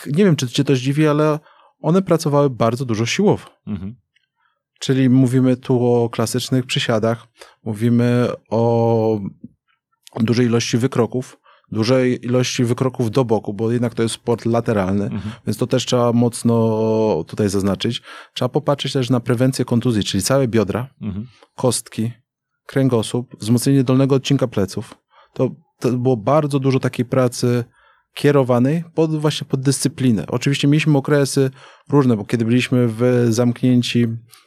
nie 0.07 0.25
wiem, 0.25 0.37
czy 0.37 0.49
cię 0.49 0.65
to 0.65 0.77
zdziwi, 0.77 1.07
ale 1.07 1.39
one 1.81 2.03
pracowały 2.03 2.51
bardzo 2.51 2.85
dużo 2.85 3.07
siłowo. 3.07 3.47
Mhm. 3.67 3.97
Czyli 4.79 5.11
mówimy 5.11 5.57
tu 5.57 5.87
o 5.87 6.11
klasycznych 6.11 6.67
przysiadach, 6.67 7.27
mówimy 7.65 8.29
o 8.51 9.21
dużej 10.17 10.47
ilości 10.47 10.79
wykroków, 10.79 11.41
dużej 11.73 12.27
ilości 12.27 12.65
wykroków 12.65 13.11
do 13.11 13.25
boku, 13.25 13.55
bo 13.55 13.73
jednak 13.73 13.95
to 13.95 14.03
jest 14.03 14.15
sport 14.15 14.47
lateralny, 14.47 15.05
mhm. 15.05 15.35
więc 15.47 15.57
to 15.59 15.67
też 15.67 15.87
trzeba 15.87 16.13
mocno 16.13 17.25
tutaj 17.27 17.49
zaznaczyć. 17.49 18.03
Trzeba 18.35 18.49
popatrzeć 18.49 18.93
też 18.93 19.11
na 19.11 19.21
prewencję 19.21 19.65
kontuzji, 19.65 20.05
czyli 20.05 20.23
całe 20.23 20.49
biodra, 20.49 20.89
mhm. 21.03 21.27
kostki, 21.57 22.13
kręgosłup, 22.67 23.37
wzmocnienie 23.41 23.85
dolnego 23.85 24.15
odcinka 24.15 24.49
pleców. 24.49 24.95
To, 25.35 25.51
to 25.81 25.93
było 25.93 26.17
bardzo 26.17 26.59
dużo 26.59 26.81
takiej 26.81 27.05
pracy 27.05 27.65
kierowanej 28.15 28.85
pod, 28.95 29.17
właśnie 29.17 29.47
pod 29.47 29.61
dyscyplinę. 29.61 30.27
Oczywiście 30.27 30.69
mieliśmy 30.69 30.99
okresy 30.99 31.51
różne, 31.89 32.17
bo 32.17 32.25
kiedy 32.25 32.45
byliśmy 32.45 32.89
w 32.89 33.27
zamknięci 33.31 34.07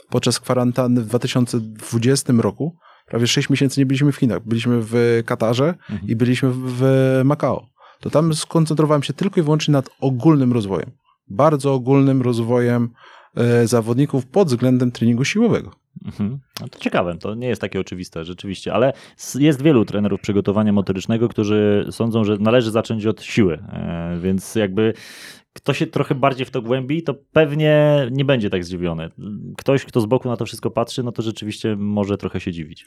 podczas 0.09 0.39
kwarantanny 0.39 1.01
w 1.01 1.07
2020 1.07 2.33
roku, 2.37 2.77
prawie 3.11 3.27
6 3.27 3.49
miesięcy 3.49 3.79
nie 3.79 3.85
byliśmy 3.85 4.11
w 4.11 4.15
Chinach. 4.15 4.39
Byliśmy 4.45 4.79
w 4.81 5.23
Katarze 5.25 5.67
mhm. 5.67 6.07
i 6.07 6.15
byliśmy 6.15 6.49
w 6.53 6.81
Makao. 7.25 7.67
To 7.99 8.09
tam 8.09 8.33
skoncentrowałem 8.33 9.03
się 9.03 9.13
tylko 9.13 9.39
i 9.39 9.43
wyłącznie 9.43 9.71
nad 9.71 9.89
ogólnym 10.01 10.53
rozwojem. 10.53 10.91
Bardzo 11.27 11.73
ogólnym 11.73 12.21
rozwojem 12.21 12.89
e, 13.35 13.67
zawodników 13.67 14.25
pod 14.25 14.47
względem 14.47 14.91
treningu 14.91 15.25
siłowego. 15.25 15.71
Mhm. 16.05 16.39
No 16.61 16.67
to 16.67 16.79
ciekawe, 16.79 17.17
to 17.17 17.35
nie 17.35 17.47
jest 17.47 17.61
takie 17.61 17.79
oczywiste 17.79 18.25
rzeczywiście, 18.25 18.73
ale 18.73 18.93
jest 19.35 19.61
wielu 19.61 19.85
trenerów 19.85 20.21
przygotowania 20.21 20.73
motorycznego, 20.73 21.29
którzy 21.29 21.87
sądzą, 21.91 22.23
że 22.23 22.37
należy 22.37 22.71
zacząć 22.71 23.05
od 23.05 23.23
siły, 23.23 23.53
e, 23.53 24.19
więc 24.21 24.55
jakby 24.55 24.93
kto 25.53 25.73
się 25.73 25.87
trochę 25.87 26.15
bardziej 26.15 26.45
w 26.45 26.51
to 26.51 26.61
głębi, 26.61 27.03
to 27.03 27.13
pewnie 27.13 28.07
nie 28.11 28.25
będzie 28.25 28.49
tak 28.49 28.63
zdziwiony. 28.65 29.09
Ktoś, 29.57 29.85
kto 29.85 30.01
z 30.01 30.05
boku 30.05 30.29
na 30.29 30.37
to 30.37 30.45
wszystko 30.45 30.71
patrzy, 30.71 31.03
no 31.03 31.11
to 31.11 31.21
rzeczywiście 31.21 31.75
może 31.75 32.17
trochę 32.17 32.39
się 32.39 32.51
dziwić. 32.51 32.85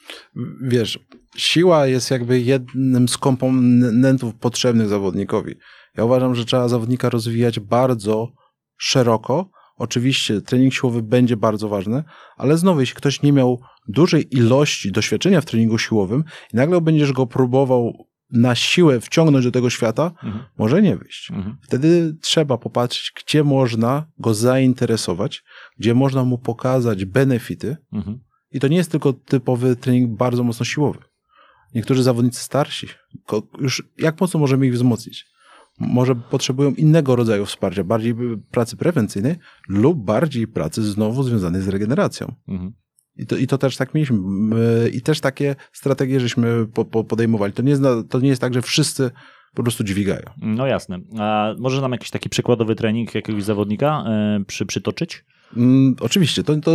Wiesz, 0.63 0.99
siła 1.37 1.87
jest 1.87 2.11
jakby 2.11 2.41
jednym 2.41 3.09
z 3.09 3.19
komponentów 3.19 4.35
potrzebnych 4.35 4.89
zawodnikowi. 4.89 5.55
Ja 5.97 6.05
uważam, 6.05 6.35
że 6.35 6.45
trzeba 6.45 6.69
zawodnika 6.69 7.11
rozwijać 7.11 7.61
bardzo 7.61 8.33
szeroko. 8.77 9.51
Oczywiście 9.77 10.41
trening 10.41 10.75
siłowy 10.75 11.03
będzie 11.03 11.37
bardzo 11.37 11.69
ważny, 11.69 12.05
ale 12.37 12.57
znowu, 12.57 12.81
jeśli 12.81 12.97
ktoś 12.97 13.23
nie 13.23 13.33
miał 13.33 13.61
dużej 13.89 14.37
ilości 14.37 14.93
doświadczenia 14.93 15.41
w 15.41 15.45
treningu 15.45 15.79
siłowym 15.79 16.25
i 16.53 16.57
nagle 16.57 16.81
będziesz 16.81 17.13
go 17.13 17.27
próbował 17.27 18.07
na 18.35 18.55
siłę 18.55 19.01
wciągnąć 19.01 19.45
do 19.45 19.51
tego 19.51 19.71
świata, 19.71 20.13
mhm. 20.23 20.45
może 20.59 20.83
nie 20.83 20.97
wyjść. 20.97 21.31
Mhm. 21.31 21.57
Wtedy 21.63 22.17
trzeba 22.21 22.59
popatrzeć, 22.59 23.13
gdzie 23.25 23.45
można 23.45 24.07
go 24.19 24.35
zainteresować, 24.35 25.45
gdzie 25.79 25.95
można 25.95 26.25
mu 26.25 26.39
pokazać 26.39 27.05
benefity. 27.05 27.77
Mhm. 27.93 28.21
I 28.51 28.61
to 28.61 28.69
nie 28.69 28.77
jest 28.77 28.91
tylko 28.91 29.13
typowy 29.13 29.77
trening 29.77 30.17
bardzo 30.17 30.45
mocno 30.45 30.65
siłowy. 30.65 30.99
Niektórzy 31.75 32.03
zawodnicy 32.03 32.41
starsi, 32.41 32.87
już 33.61 33.83
jak 33.99 34.21
mocno 34.21 34.41
możemy 34.41 34.67
ich 34.67 34.75
wzmocnić? 34.75 35.27
Może 35.79 36.15
potrzebują 36.15 36.71
innego 36.75 37.17
rodzaju 37.17 37.47
wsparcia, 37.47 37.85
bardziej 37.85 38.15
pracy 38.51 38.77
prewencyjnej 38.77 39.37
lub 39.69 40.05
bardziej 40.05 40.49
pracy 40.49 40.83
znowu 40.83 41.23
związanej 41.23 41.63
z 41.63 41.69
regeneracją. 41.69 42.35
Mhm. 42.49 42.73
I 43.17 43.27
to, 43.27 43.37
I 43.37 43.47
to 43.47 43.59
też 43.59 43.77
tak 43.77 43.95
mieliśmy. 43.95 44.19
I 44.93 45.01
też 45.01 45.21
takie 45.21 45.57
strategie 45.73 46.21
żeśmy 46.21 46.67
po, 46.67 46.85
po 46.85 47.05
podejmowali. 47.05 47.53
To 47.53 47.63
nie, 47.63 47.71
jest, 47.71 47.83
to 48.11 48.21
nie 48.21 48.29
jest 48.29 48.41
tak, 48.41 48.55
że 48.55 48.63
wszyscy 48.63 49.11
po 49.55 49.63
prostu 49.63 49.85
dźwigają. 49.85 50.23
No 50.37 50.67
jasne. 50.67 51.01
A 51.19 51.55
może 51.59 51.81
nam 51.81 51.93
jakiś 51.93 52.11
taki 52.11 52.29
przykładowy 52.29 52.75
trening 52.75 53.15
jakiegoś 53.15 53.45
zawodnika 53.45 54.05
yy, 54.39 54.45
przy, 54.45 54.67
przytoczyć? 54.67 55.25
Mm, 55.57 55.97
oczywiście. 56.01 56.45
To, 56.45 56.57
to 56.57 56.73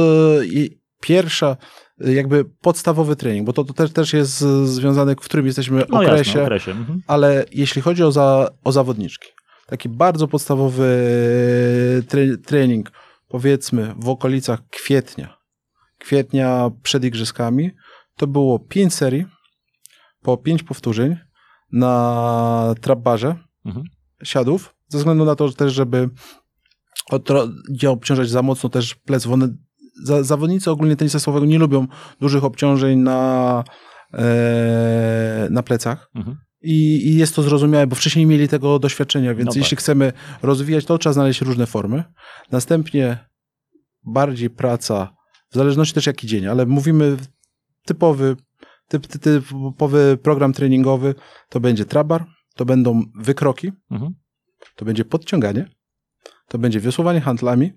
pierwsza, 1.02 1.58
jakby 2.00 2.46
podstawowy 2.46 3.16
trening, 3.16 3.46
bo 3.46 3.54
to, 3.54 3.64
to 3.64 3.74
też, 3.74 3.92
też 3.92 4.14
jest 4.14 4.40
związane, 4.64 5.16
w 5.16 5.20
którym 5.20 5.46
jesteśmy 5.46 5.84
no 5.90 5.98
okresie, 5.98 6.30
jasne, 6.30 6.44
okresie. 6.44 6.72
Mhm. 6.72 7.02
ale 7.08 7.46
jeśli 7.52 7.82
chodzi 7.82 8.04
o, 8.04 8.12
za, 8.12 8.50
o 8.64 8.72
zawodniczki, 8.72 9.28
taki 9.68 9.90
bardzo 9.90 10.28
podstawowy 10.28 10.88
tre, 12.08 12.38
trening, 12.38 12.92
powiedzmy 13.28 13.94
w 13.98 14.10
okolicach 14.10 14.60
kwietnia, 14.70 15.39
kwietnia 16.00 16.72
przed 16.84 17.04
igrzyskami, 17.04 17.72
to 18.16 18.28
było 18.28 18.60
pięć 18.60 18.94
serii 18.94 19.26
po 20.22 20.38
pięć 20.38 20.64
powtórzeń 20.64 21.18
na 21.72 22.76
trapbarze 22.82 23.36
mhm. 23.66 23.86
siadów, 24.24 24.76
ze 24.88 24.98
względu 24.98 25.26
na 25.26 25.36
to 25.36 25.52
też, 25.52 25.74
żeby 25.74 26.10
nie 27.84 27.90
obciążać 27.90 28.30
za 28.30 28.42
mocno 28.42 28.70
też 28.70 28.96
pleców. 28.96 29.34
One, 29.34 29.48
za, 30.04 30.24
zawodnicy 30.24 30.72
ogólnie 30.72 30.96
tenisa 30.96 31.20
słowego 31.20 31.46
nie 31.46 31.60
lubią 31.60 31.88
dużych 32.20 32.44
obciążeń 32.44 33.00
na, 33.00 33.64
e, 34.14 35.48
na 35.52 35.64
plecach. 35.64 36.10
Mhm. 36.16 36.38
I, 36.62 37.08
I, 37.08 37.16
jest 37.16 37.36
to 37.36 37.44
zrozumiałe, 37.44 37.88
bo 37.88 37.96
wcześniej 37.96 38.26
mieli 38.26 38.48
tego 38.48 38.80
doświadczenia, 38.80 39.36
więc 39.36 39.56
no 39.56 39.60
jeśli 39.60 39.78
tak. 39.78 39.80
chcemy 39.80 40.14
rozwijać, 40.42 40.86
to 40.86 40.98
trzeba 40.98 41.14
znaleźć 41.14 41.42
różne 41.42 41.66
formy. 41.66 42.04
Następnie 42.52 43.18
bardziej 44.04 44.50
praca 44.50 45.19
w 45.52 45.56
zależności 45.56 45.96
też 45.96 46.08
jaki 46.08 46.28
dzień, 46.28 46.48
ale 46.48 46.66
mówimy 46.66 47.18
typowy, 47.86 48.36
typ, 48.88 49.08
typ, 49.08 49.22
typowy 49.22 50.18
program 50.24 50.54
treningowy, 50.54 51.16
to 51.50 51.60
będzie 51.60 51.86
trabar, 51.86 52.26
to 52.56 52.66
będą 52.66 53.04
wykroki, 53.16 53.72
mhm. 53.92 54.14
to 54.76 54.86
będzie 54.86 55.06
podciąganie, 55.06 55.70
to 56.48 56.58
będzie 56.58 56.80
wiosłowanie 56.80 57.22
handlami 57.22 57.74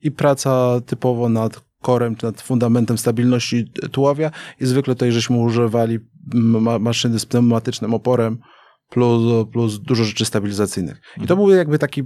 i 0.00 0.10
praca 0.10 0.80
typowo 0.86 1.28
nad 1.28 1.68
korem, 1.82 2.16
czy 2.16 2.26
nad 2.26 2.40
fundamentem 2.40 2.98
stabilności 2.98 3.72
tułowia 3.92 4.30
i 4.60 4.66
zwykle 4.66 4.94
tutaj 4.94 5.12
żeśmy 5.12 5.36
używali 5.36 5.98
ma 6.34 6.78
maszyny 6.78 7.18
z 7.18 7.26
pneumatycznym 7.26 7.94
oporem 7.94 8.38
plus, 8.88 9.48
plus 9.52 9.80
dużo 9.80 10.04
rzeczy 10.04 10.24
stabilizacyjnych. 10.24 11.00
I 11.16 11.26
to 11.26 11.34
mhm. 11.34 11.38
był 11.38 11.50
jakby 11.50 11.78
taki 11.78 12.02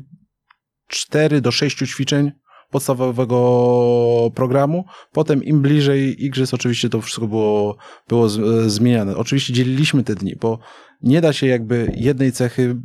4 0.87 1.41
do 1.41 1.51
6 1.51 1.79
ćwiczeń 1.79 2.33
podstawowego 2.73 4.31
programu. 4.35 4.85
Potem 5.13 5.45
im 5.45 5.63
bliżej 5.63 6.25
igrzysk 6.25 6.55
oczywiście 6.55 6.89
to 6.89 7.01
wszystko 7.01 7.27
było, 7.27 7.77
było 8.09 8.29
z, 8.29 8.73
zmieniane. 8.73 9.17
Oczywiście 9.17 9.53
dzieliliśmy 9.53 10.05
te 10.05 10.15
dni, 10.15 10.37
bo 10.41 10.59
nie 11.03 11.21
da 11.21 11.33
się 11.33 11.47
jakby 11.47 11.93
jednej 11.97 12.33
cechy 12.33 12.77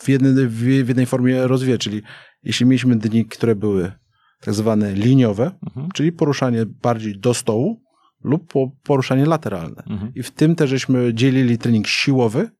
w 0.00 0.08
jednej, 0.08 0.48
w 0.48 0.88
jednej 0.88 1.06
formie 1.06 1.46
rozwijać, 1.46 1.80
czyli 1.80 2.02
jeśli 2.42 2.66
mieliśmy 2.66 2.96
dni, 2.96 3.26
które 3.26 3.54
były 3.54 3.92
tak 4.40 4.54
zwane 4.54 4.92
liniowe, 4.92 5.50
mhm. 5.66 5.88
czyli 5.94 6.12
poruszanie 6.12 6.66
bardziej 6.66 7.18
do 7.18 7.34
stołu 7.34 7.82
lub 8.24 8.52
poruszanie 8.82 9.26
lateralne. 9.26 9.82
Mhm. 9.86 10.12
I 10.14 10.22
w 10.22 10.30
tym 10.30 10.54
też 10.54 10.70
żeśmy 10.70 11.14
dzielili 11.14 11.58
trening 11.58 11.86
siłowy 11.86 12.50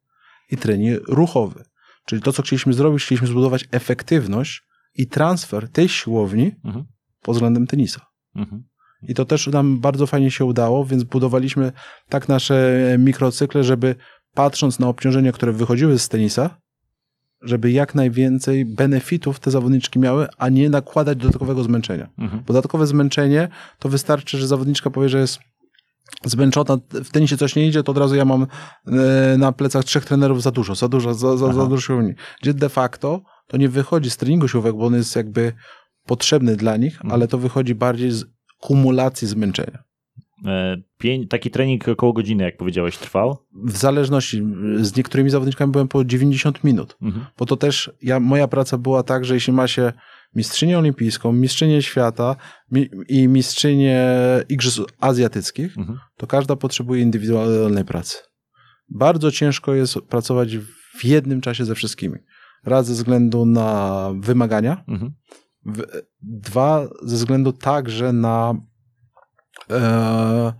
i 0.51 0.57
trening 0.57 1.09
ruchowy. 1.09 1.65
Czyli 2.05 2.23
to, 2.23 2.33
co 2.33 2.43
chcieliśmy 2.43 2.73
zrobić, 2.73 3.03
chcieliśmy 3.03 3.29
zbudować 3.29 3.69
efektywność 3.71 4.63
i 4.99 5.07
transfer 5.07 5.69
tej 5.69 5.89
siłowni 5.89 6.53
mhm. 6.65 6.85
pod 7.23 7.35
względem 7.35 7.67
tenisa. 7.67 8.01
Mhm. 8.35 8.65
I 9.03 9.15
to 9.15 9.25
też 9.25 9.47
nam 9.47 9.81
bardzo 9.81 10.07
fajnie 10.07 10.31
się 10.31 10.45
udało, 10.45 10.85
więc 10.85 11.05
budowaliśmy 11.05 11.73
tak 12.09 12.29
nasze 12.29 12.79
mikrocykle, 12.99 13.65
żeby 13.65 13.95
patrząc 14.35 14.79
na 14.79 14.89
obciążenia, 14.89 15.33
które 15.33 15.53
wychodziły 15.53 15.99
z 15.99 16.09
tenisa, 16.09 16.59
żeby 17.43 17.71
jak 17.71 17.95
najwięcej 17.95 18.65
benefitów 18.65 19.41
te 19.41 19.51
zawodniczki 19.51 19.99
miały, 19.99 20.27
a 20.39 20.49
nie 20.49 20.71
nakładać 20.71 21.19
dodatkowego 21.19 21.63
zmęczenia. 21.63 22.09
Mhm. 22.19 22.43
Dodatkowe 22.47 22.87
zmęczenie 22.87 23.49
to 23.79 23.89
wystarczy, 23.89 24.39
że 24.39 24.47
zawodniczka 24.47 24.91
powie, 24.91 25.09
że 25.09 25.19
jest 25.19 25.39
zmęczona, 26.25 26.79
w 26.91 27.11
tenisie 27.11 27.37
coś 27.37 27.57
nie 27.57 27.69
idzie, 27.69 27.83
to 27.83 27.93
od 27.93 27.99
razu 27.99 28.15
ja 28.15 28.25
mam 28.25 28.47
e, 28.87 29.37
na 29.39 29.53
plecach 29.53 29.85
trzech 29.85 30.05
trenerów 30.05 30.43
za 30.43 30.51
dużo, 30.51 30.75
za 30.75 30.89
dużo, 30.89 31.15
za, 31.15 31.37
za, 31.37 31.53
za 31.53 31.67
dużo 31.67 31.81
siłowni. 31.81 32.15
Gdzie 32.43 32.55
de 32.55 32.69
facto 32.69 33.23
to 33.47 33.57
nie 33.57 33.69
wychodzi 33.69 34.11
z 34.11 34.17
treningu 34.17 34.49
siłowego, 34.49 34.79
bo 34.79 34.87
on 34.87 34.95
jest 34.95 35.17
jakby 35.17 35.53
potrzebny 36.07 36.57
dla 36.57 36.77
nich, 36.77 36.95
mhm. 36.95 37.13
ale 37.13 37.29
to 37.29 37.39
wychodzi 37.39 37.75
bardziej 37.75 38.11
z 38.11 38.25
kumulacji 38.61 39.29
zmęczenia. 39.29 39.87
E, 40.45 40.77
taki 41.29 41.51
trening 41.51 41.89
około 41.89 42.13
godziny, 42.13 42.45
jak 42.45 42.57
powiedziałeś, 42.57 42.99
trwał? 42.99 43.37
W 43.65 43.77
zależności. 43.77 44.43
Z 44.81 44.97
niektórymi 44.97 45.31
zawodniczkami 45.31 45.73
byłem 45.73 45.89
po 45.89 46.05
90 46.05 46.65
minut, 46.65 46.97
mhm. 47.03 47.27
bo 47.39 47.47
to 47.47 47.57
też 47.57 47.91
ja, 48.03 48.21
moja 48.21 48.49
praca 48.49 48.79
była 48.79 49.03
tak, 49.03 49.25
że 49.25 49.35
jeśli 49.35 49.53
ma 49.53 49.69
się 49.69 49.93
mistrzynię 50.35 50.79
olimpijską, 50.79 51.33
mistrzynię 51.33 51.83
świata 51.83 52.37
mi, 52.73 52.89
i 53.09 53.29
mistrzynię 53.29 54.07
igrzysk 54.49 54.93
azjatyckich, 55.01 55.79
mhm. 55.79 55.99
to 56.17 56.27
każda 56.27 56.57
potrzebuje 56.57 57.03
indywidualnej 57.03 57.85
pracy. 57.85 58.19
Bardzo 58.89 59.31
ciężko 59.31 59.75
jest 59.75 60.01
pracować 60.01 60.57
w 60.99 61.05
jednym 61.05 61.41
czasie 61.41 61.65
ze 61.65 61.75
wszystkimi. 61.75 62.19
Raz 62.67 62.87
ze 62.87 62.93
względu 62.93 63.47
na 63.47 64.11
wymagania, 64.21 64.85
mhm. 64.89 65.13
dwa 66.23 66.89
ze 67.03 67.17
względu 67.17 67.53
także 67.53 68.13
na 68.13 68.55
e, 69.71 70.53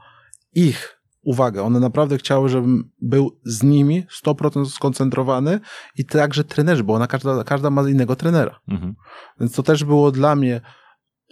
ich 0.55 0.97
uwagę. 1.23 1.63
One 1.63 1.81
naprawdę 1.81 2.19
chciały, 2.19 2.49
żebym 2.49 2.91
był 3.03 3.41
z 3.45 3.63
nimi 3.63 4.07
100% 4.25 4.67
skoncentrowany 4.67 5.61
i 5.97 6.05
także 6.05 6.45
trenerzy, 6.45 6.85
bo 6.85 6.95
ona 6.95 7.07
każda, 7.07 7.45
każda 7.45 7.71
ma 7.71 7.89
innego 7.89 8.17
trenera. 8.17 8.61
Mhm. 8.69 8.95
Więc 9.41 9.53
to 9.53 9.63
też 9.63 9.85
było 9.85 10.13
dla 10.13 10.37
mnie, 10.37 10.61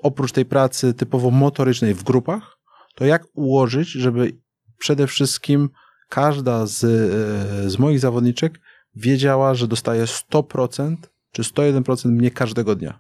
oprócz 0.02 0.32
tej 0.32 0.44
pracy 0.44 0.94
typowo 0.94 1.30
motorycznej 1.30 1.94
w 1.94 2.02
grupach, 2.02 2.58
to 2.94 3.04
jak 3.04 3.22
ułożyć, 3.34 3.88
żeby 3.88 4.38
przede 4.78 5.06
wszystkim 5.06 5.68
każda 6.08 6.66
z, 6.66 6.84
e, 6.84 7.70
z 7.70 7.78
moich 7.78 8.00
zawodniczek 8.00 8.60
wiedziała, 8.96 9.54
że 9.54 9.68
dostaje 9.68 10.04
100% 10.04 10.96
czy 11.33 11.42
101% 11.42 12.11
mnie 12.11 12.30
każdego 12.30 12.74
dnia. 12.74 12.98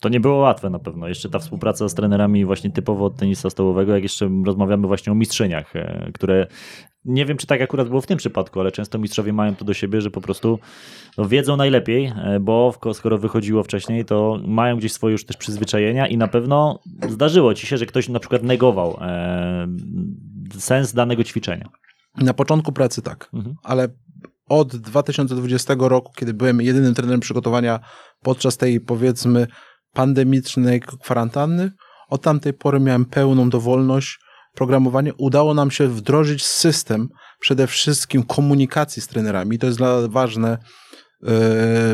To 0.00 0.08
nie 0.08 0.20
było 0.20 0.36
łatwe 0.36 0.70
na 0.70 0.78
pewno. 0.78 1.08
Jeszcze 1.08 1.28
ta 1.28 1.38
współpraca 1.38 1.88
z 1.88 1.94
trenerami 1.94 2.44
właśnie 2.44 2.70
typowo 2.70 3.04
od 3.04 3.16
tenisa 3.16 3.50
stołowego, 3.50 3.94
jak 3.94 4.02
jeszcze 4.02 4.30
rozmawiamy 4.46 4.86
właśnie 4.86 5.12
o 5.12 5.14
mistrzeniach, 5.14 5.76
e, 5.76 6.10
które 6.14 6.46
nie 7.04 7.26
wiem, 7.26 7.36
czy 7.36 7.46
tak 7.46 7.60
akurat 7.60 7.88
było 7.88 8.00
w 8.00 8.06
tym 8.06 8.18
przypadku, 8.18 8.60
ale 8.60 8.72
często 8.72 8.98
mistrzowie 8.98 9.32
mają 9.32 9.56
to 9.56 9.64
do 9.64 9.74
siebie, 9.74 10.00
że 10.00 10.10
po 10.10 10.20
prostu 10.20 10.58
no, 11.18 11.28
wiedzą 11.28 11.56
najlepiej, 11.56 12.06
e, 12.06 12.40
bo 12.40 12.74
skoro 12.92 13.18
wychodziło 13.18 13.62
wcześniej, 13.62 14.04
to 14.04 14.40
mają 14.46 14.76
gdzieś 14.76 14.92
swoje 14.92 15.12
już 15.12 15.24
też 15.24 15.36
przyzwyczajenia 15.36 16.06
i 16.06 16.16
na 16.16 16.28
pewno 16.28 16.78
zdarzyło 17.08 17.54
ci 17.54 17.66
się, 17.66 17.76
że 17.76 17.86
ktoś 17.86 18.08
na 18.08 18.20
przykład 18.20 18.42
negował 18.42 18.98
e, 19.00 19.68
sens 20.58 20.92
danego 20.92 21.24
ćwiczenia. 21.24 21.68
Na 22.16 22.34
początku 22.34 22.72
pracy 22.72 23.02
tak, 23.02 23.30
mhm. 23.34 23.56
ale 23.62 23.88
od 24.48 24.76
2020 24.76 25.74
roku, 25.78 26.12
kiedy 26.16 26.34
byłem 26.34 26.60
jedynym 26.60 26.94
trenerem 26.94 27.20
przygotowania 27.20 27.80
podczas 28.22 28.56
tej 28.56 28.80
powiedzmy 28.80 29.46
pandemicznej 29.92 30.80
kwarantanny. 30.80 31.70
Od 32.08 32.22
tamtej 32.22 32.52
pory 32.52 32.80
miałem 32.80 33.04
pełną 33.04 33.50
dowolność 33.50 34.18
programowania. 34.54 35.12
Udało 35.16 35.54
nam 35.54 35.70
się 35.70 35.88
wdrożyć 35.88 36.44
system 36.46 37.08
przede 37.40 37.66
wszystkim 37.66 38.22
komunikacji 38.22 39.02
z 39.02 39.06
trenerami. 39.06 39.58
To 39.58 39.66
jest 39.66 39.78
dla 39.78 40.08
ważne, 40.08 40.58
yy, 41.22 41.30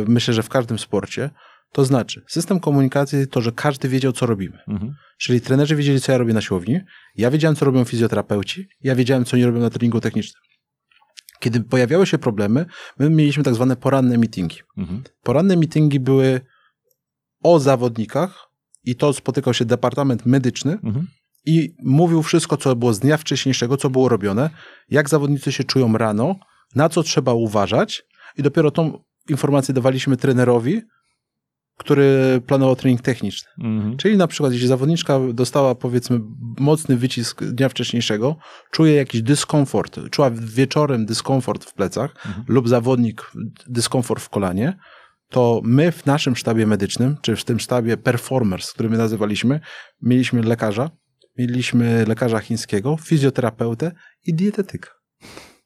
myślę, 0.09 0.35
że 0.35 0.43
w 0.43 0.49
każdym 0.49 0.79
sporcie. 0.79 1.31
To 1.73 1.85
znaczy, 1.85 2.25
system 2.29 2.61
komunikacji 2.61 3.27
to, 3.29 3.41
że 3.41 3.53
każdy 3.53 3.89
wiedział, 3.89 4.13
co 4.13 4.27
robimy. 4.27 4.59
Mhm. 4.69 4.95
Czyli 5.19 5.41
trenerzy 5.41 5.77
wiedzieli, 5.77 6.01
co 6.01 6.13
ja 6.13 6.19
robię 6.19 6.35
na 6.35 6.41
siłowni, 6.41 6.81
ja 7.15 7.31
wiedziałem, 7.31 7.57
co 7.57 7.65
robią 7.65 7.85
fizjoterapeuci, 7.85 8.67
ja 8.81 8.95
wiedziałem, 8.95 9.25
co 9.25 9.37
oni 9.37 9.45
robią 9.45 9.61
na 9.61 9.71
treningu 9.71 10.01
technicznym. 10.01 10.43
Kiedy 11.41 11.61
pojawiały 11.61 12.07
się 12.07 12.19
problemy, 12.19 12.67
my 12.99 13.11
mieliśmy 13.11 13.45
tak 13.45 13.55
zwane 13.55 13.77
poranne 13.77 14.19
meetingi. 14.19 14.57
Mhm. 14.77 15.03
Poranne 15.23 15.57
meetingi 15.57 16.01
były 16.01 16.41
o 17.43 17.61
zawodnikach 17.61 18.49
i 18.85 18.97
to 18.97 19.13
spotykał 19.13 19.55
się 19.55 19.65
Departament 19.65 20.27
Medyczny 20.27 20.73
mhm. 20.73 21.07
i 21.47 21.75
mówił 21.83 22.23
wszystko, 22.23 22.57
co 22.57 22.77
było 22.77 22.95
z 22.95 23.01
dnia 23.01 23.17
wcześniejszego, 23.17 23.77
co 23.77 23.91
było 23.91 24.09
robione, 24.09 24.51
jak 24.89 25.09
zawodnicy 25.09 25.53
się 25.53 25.65
czują 25.65 25.99
rano, 25.99 26.37
na 26.75 26.89
co 26.89 27.03
trzeba 27.03 27.33
uważać 27.33 28.05
i 28.37 28.43
dopiero 28.43 28.71
tą 28.71 29.05
informację 29.29 29.75
dawaliśmy 29.75 30.17
trenerowi, 30.17 30.83
który 31.77 32.41
planował 32.47 32.77
trening 32.77 33.03
techniczny. 33.03 33.49
Mhm. 33.59 33.97
Czyli 33.97 34.17
na 34.17 34.27
przykład, 34.27 34.53
jeśli 34.53 34.69
zawodniczka 34.69 35.21
dostała 35.33 35.75
powiedzmy 35.75 36.21
mocny 36.59 36.97
wycisk 36.97 37.45
dnia 37.45 37.69
wcześniejszego, 37.69 38.37
czuje 38.71 38.95
jakiś 38.95 39.23
dyskomfort, 39.23 40.01
czuła 40.11 40.31
wieczorem 40.31 41.07
dyskomfort 41.07 41.65
w 41.65 41.75
plecach 41.75 42.11
mhm. 42.27 42.45
lub 42.49 42.69
zawodnik 42.69 43.31
dyskomfort 43.67 44.23
w 44.23 44.29
kolanie, 44.29 44.77
to 45.29 45.61
my 45.65 45.93
w 45.93 46.07
naszym 46.07 46.37
sztabie 46.37 46.67
medycznym, 46.67 47.17
czy 47.23 47.37
w 47.37 47.45
tym 47.45 47.61
sztabie 47.61 47.97
performers, 47.97 48.73
który 48.73 48.91
my 48.91 48.97
nazywaliśmy, 48.97 49.61
mieliśmy 50.03 50.43
lekarza, 50.43 50.91
mieliśmy 51.39 52.05
lekarza 52.07 52.41
chińskiego, 52.41 52.97
fizjoterapeutę 52.97 53.93
i 54.27 54.35
dietetyka. 54.35 54.91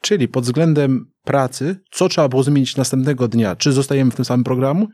Czyli 0.00 0.28
pod 0.28 0.44
względem 0.44 1.10
pracy, 1.24 1.80
co 1.90 2.08
trzeba 2.08 2.28
było 2.28 2.42
zmienić 2.42 2.76
następnego 2.76 3.28
dnia, 3.28 3.56
czy 3.56 3.72
zostajemy 3.72 4.10
w 4.10 4.14
tym 4.14 4.24
samym 4.24 4.44
programie, 4.44 4.86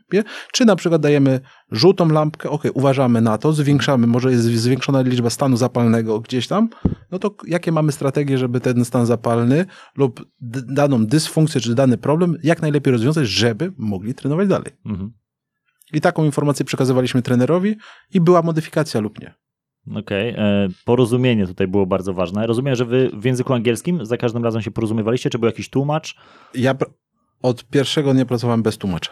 czy 0.53 0.65
na 0.65 0.75
przykład 0.75 1.01
dajemy 1.01 1.39
żółtą 1.71 2.09
lampkę, 2.09 2.49
ok, 2.49 2.63
uważamy 2.73 3.21
na 3.21 3.37
to, 3.37 3.53
zwiększamy, 3.53 4.07
może 4.07 4.31
jest 4.31 4.43
zwiększona 4.43 5.01
liczba 5.01 5.29
stanu 5.29 5.57
zapalnego 5.57 6.19
gdzieś 6.19 6.47
tam, 6.47 6.69
no 7.11 7.19
to 7.19 7.35
jakie 7.47 7.71
mamy 7.71 7.91
strategie, 7.91 8.37
żeby 8.37 8.59
ten 8.59 8.85
stan 8.85 9.05
zapalny 9.05 9.65
lub 9.97 10.25
daną 10.67 11.05
dysfunkcję, 11.05 11.61
czy 11.61 11.75
dany 11.75 11.97
problem 11.97 12.37
jak 12.43 12.61
najlepiej 12.61 12.93
rozwiązać, 12.93 13.27
żeby 13.27 13.73
mogli 13.77 14.13
trenować 14.13 14.47
dalej. 14.47 14.71
Mhm. 14.85 15.13
I 15.93 16.01
taką 16.01 16.25
informację 16.25 16.65
przekazywaliśmy 16.65 17.21
trenerowi 17.21 17.75
i 18.13 18.21
była 18.21 18.41
modyfikacja 18.41 19.01
lub 19.01 19.19
nie. 19.19 19.44
Okej, 19.91 20.33
okay. 20.33 20.45
E, 20.45 20.67
porozumienie 20.85 21.47
tutaj 21.47 21.67
było 21.67 21.85
bardzo 21.85 22.13
ważne. 22.13 22.47
Rozumiem, 22.47 22.75
że 22.75 22.85
wy 22.85 23.11
w 23.13 23.25
języku 23.25 23.53
angielskim 23.53 24.05
za 24.05 24.17
każdym 24.17 24.43
razem 24.43 24.61
się 24.61 24.71
porozumiewaliście, 24.71 25.29
czy 25.29 25.39
był 25.39 25.47
jakiś 25.47 25.69
tłumacz? 25.69 26.15
Ja 26.53 26.75
od 27.41 27.65
pierwszego 27.65 28.13
dnia 28.13 28.25
pracowałem 28.25 28.63
bez 28.63 28.77
tłumacza. 28.77 29.11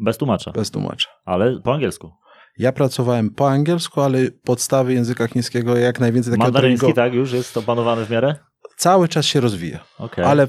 Bez 0.00 0.18
tłumacza? 0.18 0.52
Bez 0.52 0.70
tłumacza. 0.70 1.08
Ale 1.24 1.60
po 1.60 1.74
angielsku? 1.74 2.12
Ja 2.58 2.72
pracowałem 2.72 3.30
po 3.30 3.50
angielsku, 3.50 4.00
ale 4.00 4.18
podstawy 4.44 4.94
języka 4.94 5.26
chińskiego 5.26 5.76
jak 5.76 6.00
najwięcej 6.00 6.30
takiego 6.30 6.44
Mandaryński 6.44 6.94
tak 6.94 7.14
już 7.14 7.32
jest 7.32 7.56
opanowany 7.56 8.04
w 8.04 8.10
miarę? 8.10 8.34
Cały 8.76 9.08
czas 9.08 9.26
się 9.26 9.40
rozwija. 9.40 9.84
Okay. 9.98 10.26
Ale 10.26 10.48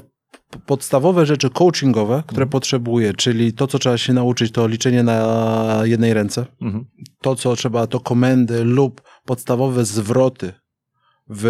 podstawowe 0.66 1.26
rzeczy 1.26 1.50
coachingowe, 1.50 2.22
które 2.26 2.42
mhm. 2.42 2.48
potrzebuję, 2.48 3.14
czyli 3.14 3.52
to, 3.52 3.66
co 3.66 3.78
trzeba 3.78 3.98
się 3.98 4.12
nauczyć, 4.12 4.52
to 4.52 4.66
liczenie 4.66 5.02
na 5.02 5.80
jednej 5.84 6.14
ręce. 6.14 6.46
Mhm. 6.62 6.84
To, 7.20 7.36
co 7.36 7.56
trzeba, 7.56 7.86
to 7.86 8.00
komendy 8.00 8.64
lub 8.64 9.02
podstawowe 9.24 9.84
zwroty 9.84 10.52
w, 11.30 11.42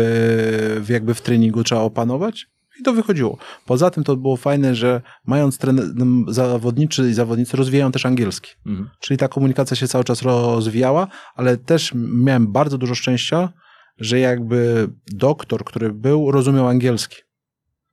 w 0.85 0.88
jakby 0.88 1.14
w 1.14 1.20
treningu 1.20 1.64
trzeba 1.64 1.80
opanować. 1.80 2.46
I 2.80 2.82
to 2.82 2.92
wychodziło. 2.92 3.38
Poza 3.66 3.90
tym 3.90 4.04
to 4.04 4.16
było 4.16 4.37
fajne, 4.37 4.74
że 4.74 5.02
mając 5.26 5.58
trener, 5.58 5.85
zawodniczy 6.28 7.11
i 7.11 7.14
zawodnicy 7.14 7.56
rozwijają 7.56 7.92
też 7.92 8.06
angielski. 8.06 8.50
Mhm. 8.66 8.90
Czyli 9.00 9.18
ta 9.18 9.28
komunikacja 9.28 9.76
się 9.76 9.88
cały 9.88 10.04
czas 10.04 10.22
rozwijała, 10.22 11.06
ale 11.35 11.56
też 11.56 11.92
miałem 11.94 12.52
bardzo 12.52 12.78
dużo 12.78 12.94
szczęścia, 12.94 13.52
że 13.98 14.18
jakby 14.18 14.88
doktor, 15.06 15.64
który 15.64 15.92
był, 15.92 16.30
rozumiał 16.30 16.68
angielski. 16.68 17.16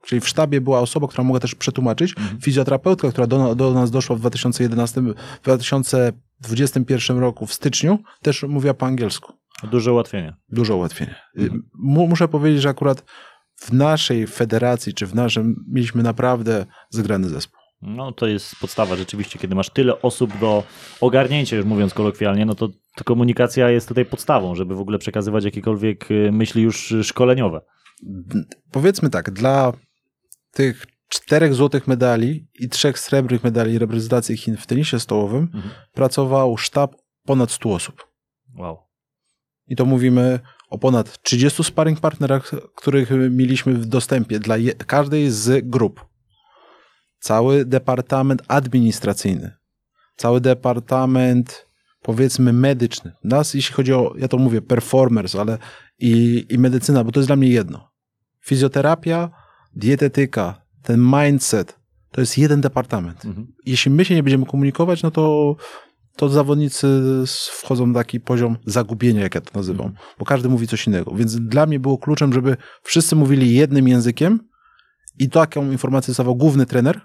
Czyli 0.06 0.22
w 0.22 0.28
sztabie 0.28 0.62
była 0.62 0.80
osoba, 0.80 1.08
która 1.08 1.24
mogła 1.24 1.40
też 1.40 1.56
przetłumaczyć. 1.56 2.18
Mhm. 2.18 2.42
Fizjoterapeutka, 2.42 3.10
która 3.12 3.28
do, 3.28 3.56
do, 3.56 3.74
nas 3.74 3.92
doszła 3.92 4.16
w 4.16 4.20
2011, 4.20 5.02
w 5.02 5.14
2015 5.44 6.14
2021 6.42 7.18
roku 7.18 7.46
w 7.46 7.54
styczniu 7.54 8.00
też 8.22 8.44
mówiła 8.44 8.74
po 8.74 8.86
angielsku. 8.86 9.34
Duże 9.68 9.94
ułatwienie. 9.94 10.36
Duże 10.50 10.76
ułatwienie. 10.76 11.16
Mhm. 11.38 11.70
Muszę 11.74 12.28
powiedzieć, 12.28 12.62
że 12.62 12.70
akurat 12.70 13.04
w 13.56 13.74
naszej 13.74 14.28
federacji, 14.28 14.94
czy 14.94 15.08
w 15.08 15.16
naszym, 15.16 15.66
mieliśmy 15.68 16.04
naprawdę 16.04 16.66
zgrany 16.90 17.30
zespół. 17.30 17.60
No 17.82 18.12
to 18.12 18.28
jest 18.28 18.56
podstawa 18.62 18.96
rzeczywiście, 18.96 19.40
kiedy 19.40 19.56
masz 19.56 19.70
tyle 19.70 20.02
osób 20.02 20.40
do 20.40 20.64
ogarnięcia, 21.02 21.56
już 21.56 21.66
mówiąc 21.66 21.94
kolokwialnie, 21.94 22.46
no 22.46 22.56
to, 22.56 22.70
to 22.96 23.04
komunikacja 23.04 23.70
jest 23.70 23.88
tutaj 23.88 24.06
podstawą, 24.06 24.56
żeby 24.56 24.76
w 24.76 24.80
ogóle 24.80 25.00
przekazywać 25.00 25.46
jakiekolwiek 25.46 26.12
y, 26.12 26.32
myśli 26.32 26.64
już 26.64 26.94
szkoleniowe. 27.04 27.62
Powiedzmy 28.72 29.10
tak, 29.10 29.32
dla 29.32 29.74
tych 30.52 30.86
czterech 31.10 31.54
złotych 31.54 31.88
medali 31.88 32.48
i 32.60 32.70
trzech 32.70 33.00
srebrnych 33.00 33.44
medali 33.44 33.80
reprezentacji 33.80 34.38
Chin 34.38 34.58
w 34.58 34.68
tenisie 34.68 35.00
stołowym 35.00 35.50
mhm. 35.54 35.74
pracował 35.94 36.58
sztab 36.58 36.96
ponad 37.26 37.52
100 37.52 37.74
osób. 37.74 38.08
Wow. 38.56 38.89
I 39.70 39.76
to 39.76 39.86
mówimy 39.86 40.40
o 40.70 40.78
ponad 40.78 41.22
30 41.22 41.64
sparring 41.64 42.00
partnerach, 42.00 42.52
których 42.76 43.10
mieliśmy 43.30 43.74
w 43.74 43.86
dostępie 43.86 44.40
dla 44.40 44.56
każdej 44.88 45.32
z 45.32 45.70
grup. 45.70 46.06
Cały 47.20 47.66
departament 47.66 48.42
administracyjny, 48.48 49.52
cały 50.16 50.42
departament 50.42 51.66
powiedzmy 52.02 52.54
medyczny. 52.54 53.12
Nas, 53.24 53.54
jeśli 53.54 53.76
chodzi 53.76 53.94
o, 53.94 54.14
ja 54.18 54.28
to 54.28 54.38
mówię, 54.38 54.62
performers, 54.62 55.36
ale 55.36 55.58
i, 56.00 56.46
i 56.50 56.58
medycyna, 56.58 57.04
bo 57.04 57.12
to 57.12 57.20
jest 57.20 57.30
dla 57.30 57.36
mnie 57.36 57.50
jedno. 57.50 57.90
Fizjoterapia, 58.46 59.30
dietetyka, 59.76 60.62
ten 60.84 61.02
mindset, 61.02 61.80
to 62.12 62.22
jest 62.22 62.38
jeden 62.38 62.62
departament. 62.62 63.26
Mhm. 63.26 63.48
Jeśli 63.66 63.92
my 63.92 64.06
się 64.06 64.16
nie 64.16 64.24
będziemy 64.24 64.46
komunikować, 64.46 65.04
no 65.04 65.12
to 65.12 65.56
to 66.20 66.30
zawodnicy 66.30 66.88
wchodzą 67.52 67.88
na 67.88 67.94
taki 67.94 68.20
poziom 68.20 68.58
zagubienia, 68.66 69.22
jak 69.22 69.36
ja 69.36 69.42
to 69.42 69.52
nazywam, 69.54 69.88
mhm. 69.88 70.06
bo 70.20 70.26
każdy 70.26 70.50
mówi 70.50 70.68
coś 70.68 70.88
innego. 70.88 71.12
Więc 71.16 71.36
dla 71.36 71.66
mnie 71.66 71.80
było 71.80 71.98
kluczem, 71.98 72.34
żeby 72.34 72.58
wszyscy 72.84 73.16
mówili 73.16 73.56
jednym 73.56 73.88
językiem 73.88 74.40
i 75.20 75.30
taką 75.30 75.72
informację 75.72 76.12
dostawał 76.12 76.36
główny 76.36 76.66
trener 76.66 77.02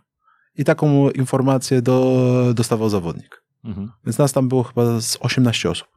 i 0.55 0.65
taką 0.65 1.11
informację 1.11 1.83
do, 1.83 2.53
dostawał 2.55 2.89
zawodnik. 2.89 3.43
Mhm. 3.65 3.93
Więc 4.05 4.19
nas 4.19 4.33
tam 4.33 4.49
było 4.49 4.63
chyba 4.63 5.01
z 5.01 5.19
18 5.21 5.71
osób 5.71 5.94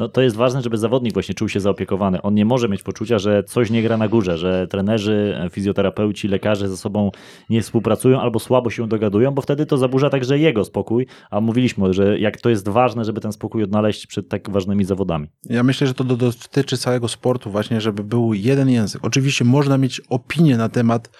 no 0.00 0.08
to 0.08 0.22
jest 0.22 0.36
ważne, 0.36 0.62
żeby 0.62 0.78
zawodnik 0.78 1.14
właśnie 1.14 1.34
czuł 1.34 1.48
się 1.48 1.60
zaopiekowany. 1.60 2.22
On 2.22 2.34
nie 2.34 2.44
może 2.44 2.68
mieć 2.68 2.82
poczucia, 2.82 3.18
że 3.18 3.44
coś 3.44 3.70
nie 3.70 3.82
gra 3.82 3.96
na 3.96 4.08
górze, 4.08 4.38
że 4.38 4.66
trenerzy, 4.66 5.48
fizjoterapeuci, 5.50 6.28
lekarze 6.28 6.68
ze 6.68 6.76
sobą 6.76 7.10
nie 7.50 7.62
współpracują 7.62 8.20
albo 8.20 8.38
słabo 8.38 8.70
się 8.70 8.88
dogadują, 8.88 9.30
bo 9.30 9.42
wtedy 9.42 9.66
to 9.66 9.78
zaburza 9.78 10.10
także 10.10 10.38
jego 10.38 10.64
spokój, 10.64 11.06
a 11.30 11.40
mówiliśmy, 11.40 11.92
że 11.92 12.18
jak 12.18 12.40
to 12.40 12.50
jest 12.50 12.68
ważne, 12.68 13.04
żeby 13.04 13.20
ten 13.20 13.32
spokój 13.32 13.62
odnaleźć 13.62 14.06
przed 14.06 14.28
tak 14.28 14.50
ważnymi 14.50 14.84
zawodami. 14.84 15.28
Ja 15.44 15.62
myślę, 15.62 15.86
że 15.86 15.94
to 15.94 16.04
dotyczy 16.04 16.78
całego 16.78 17.08
sportu 17.08 17.50
właśnie, 17.50 17.80
żeby 17.80 18.04
był 18.04 18.34
jeden 18.34 18.68
język. 18.68 19.04
Oczywiście 19.04 19.44
można 19.44 19.78
mieć 19.78 20.00
opinię 20.08 20.56
na 20.56 20.68
temat 20.68 21.10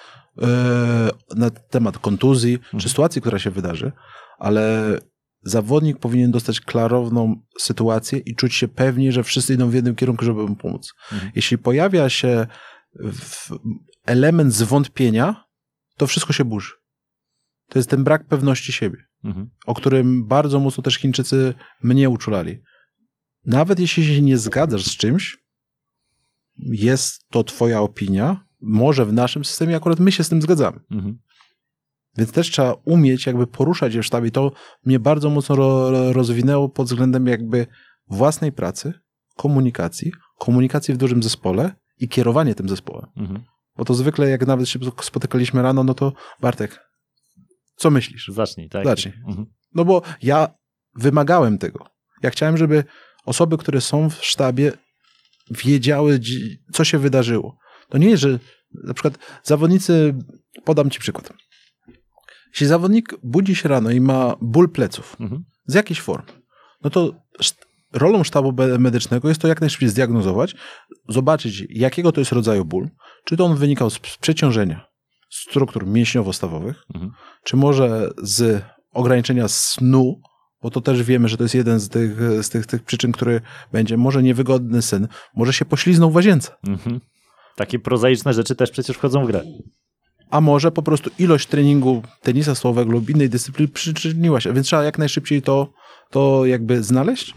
e, 0.42 1.10
na 1.36 1.50
temat 1.50 1.98
kontuzji 1.98 2.54
mhm. 2.54 2.80
czy 2.80 2.88
sytuacji, 2.88 3.20
która 3.20 3.38
się 3.38 3.50
wydarzy, 3.50 3.92
ale 4.38 4.96
zawodnik 5.42 5.98
powinien 5.98 6.30
dostać 6.30 6.60
klarowną 6.60 7.42
sytuację 7.58 8.18
i 8.18 8.34
czuć 8.34 8.54
się 8.54 8.68
pewnie, 8.68 9.12
że 9.12 9.24
wszyscy 9.24 9.54
idą 9.54 9.70
w 9.70 9.74
jednym 9.74 9.96
kierunku, 9.96 10.24
żeby 10.24 10.46
mu 10.46 10.56
pomóc. 10.56 10.92
Mhm. 11.12 11.32
Jeśli 11.34 11.58
pojawia 11.58 12.08
się 12.08 12.46
element 14.06 14.54
zwątpienia, 14.54 15.44
to 15.96 16.06
wszystko 16.06 16.32
się 16.32 16.44
burzy. 16.44 16.72
To 17.68 17.78
jest 17.78 17.90
ten 17.90 18.04
brak 18.04 18.26
pewności 18.26 18.72
siebie, 18.72 18.98
mhm. 19.24 19.50
o 19.66 19.74
którym 19.74 20.26
bardzo 20.26 20.60
mocno 20.60 20.82
też 20.82 20.98
Chińczycy 20.98 21.54
mnie 21.82 22.10
uczulali. 22.10 22.58
Nawet 23.44 23.80
jeśli 23.80 24.04
się 24.06 24.22
nie 24.22 24.38
zgadzasz 24.38 24.84
z 24.84 24.96
czymś, 24.96 25.38
jest 26.58 27.28
to 27.28 27.44
twoja 27.44 27.80
opinia, 27.80 28.44
może 28.60 29.06
w 29.06 29.12
naszym 29.12 29.44
systemie 29.44 29.76
akurat 29.76 30.00
my 30.00 30.12
się 30.12 30.24
z 30.24 30.28
tym 30.28 30.42
zgadzamy. 30.42 30.80
Mhm. 30.90 31.18
Więc 32.16 32.32
też 32.32 32.50
trzeba 32.50 32.74
umieć 32.84 33.26
jakby 33.26 33.46
poruszać 33.46 33.92
się 33.92 34.02
w 34.02 34.06
sztabie. 34.06 34.30
To 34.30 34.52
mnie 34.84 35.00
bardzo 35.00 35.30
mocno 35.30 35.56
ro, 35.56 36.12
rozwinęło 36.12 36.68
pod 36.68 36.86
względem 36.86 37.26
jakby 37.26 37.66
własnej 38.08 38.52
pracy, 38.52 38.92
komunikacji, 39.36 40.12
komunikacji 40.38 40.94
w 40.94 40.96
dużym 40.96 41.22
zespole 41.22 41.74
i 41.98 42.08
kierowanie 42.08 42.54
tym 42.54 42.68
zespołem. 42.68 43.06
Mhm. 43.16 43.44
Bo 43.76 43.84
to 43.84 43.94
zwykle 43.94 44.28
jak 44.28 44.46
nawet 44.46 44.68
się 44.68 44.78
spotykaliśmy 45.02 45.62
rano, 45.62 45.84
no 45.84 45.94
to 45.94 46.12
Bartek, 46.40 46.80
co 47.76 47.90
myślisz? 47.90 48.28
Zacznij, 48.28 48.68
tak? 48.68 48.84
Zacznij. 48.84 49.14
Mhm. 49.28 49.46
No 49.74 49.84
bo 49.84 50.02
ja 50.22 50.48
wymagałem 50.94 51.58
tego. 51.58 51.86
Ja 52.22 52.30
chciałem, 52.30 52.56
żeby 52.56 52.84
osoby, 53.24 53.58
które 53.58 53.80
są 53.80 54.10
w 54.10 54.24
sztabie, 54.24 54.72
wiedziały, 55.50 56.20
co 56.72 56.84
się 56.84 56.98
wydarzyło. 56.98 57.56
To 57.88 57.98
nie 57.98 58.10
jest, 58.10 58.22
że 58.22 58.38
na 58.84 58.94
przykład 58.94 59.18
zawodnicy, 59.42 60.14
podam 60.64 60.90
ci 60.90 61.00
przykład. 61.00 61.32
Jeśli 62.50 62.66
zawodnik 62.66 63.14
budzi 63.22 63.54
się 63.54 63.68
rano 63.68 63.90
i 63.90 64.00
ma 64.00 64.34
ból 64.40 64.68
pleców 64.68 65.16
mhm. 65.20 65.44
z 65.66 65.74
jakiejś 65.74 66.00
formy, 66.00 66.32
no 66.84 66.90
to 66.90 67.14
rolą 67.92 68.24
sztabu 68.24 68.54
medycznego 68.78 69.28
jest 69.28 69.40
to 69.40 69.48
jak 69.48 69.60
najszybciej 69.60 69.88
zdiagnozować, 69.88 70.54
zobaczyć 71.08 71.66
jakiego 71.70 72.12
to 72.12 72.20
jest 72.20 72.32
rodzaju 72.32 72.64
ból, 72.64 72.88
czy 73.24 73.36
to 73.36 73.44
on 73.44 73.56
wynikał 73.56 73.90
z 73.90 73.98
przeciążenia 73.98 74.86
struktur 75.30 75.86
mięśniowo-stawowych, 75.86 76.84
mhm. 76.94 77.12
czy 77.44 77.56
może 77.56 78.10
z 78.22 78.62
ograniczenia 78.92 79.48
snu, 79.48 80.20
bo 80.62 80.70
to 80.70 80.80
też 80.80 81.02
wiemy, 81.02 81.28
że 81.28 81.36
to 81.36 81.42
jest 81.42 81.54
jeden 81.54 81.80
z 81.80 81.88
tych, 81.88 82.20
z 82.42 82.48
tych, 82.48 82.66
tych 82.66 82.82
przyczyn, 82.82 83.12
który 83.12 83.40
będzie, 83.72 83.96
może 83.96 84.22
niewygodny 84.22 84.82
sen, 84.82 85.08
może 85.36 85.52
się 85.52 85.64
pośliznął 85.64 86.10
w 86.10 86.14
łazience. 86.14 86.52
Mhm. 86.68 87.00
Takie 87.56 87.78
prozaiczne 87.78 88.34
rzeczy 88.34 88.54
też 88.54 88.70
przecież 88.70 88.96
wchodzą 88.96 89.24
w 89.24 89.26
grę 89.26 89.42
a 90.30 90.40
może 90.40 90.72
po 90.72 90.82
prostu 90.82 91.10
ilość 91.18 91.46
treningu 91.46 92.02
tenisa 92.22 92.54
stołowego 92.54 92.92
lub 92.92 93.10
innej 93.10 93.28
dyscypliny 93.28 93.72
przyczyniła 93.72 94.40
się, 94.40 94.52
więc 94.52 94.66
trzeba 94.66 94.84
jak 94.84 94.98
najszybciej 94.98 95.42
to, 95.42 95.72
to 96.10 96.46
jakby 96.46 96.82
znaleźć 96.82 97.34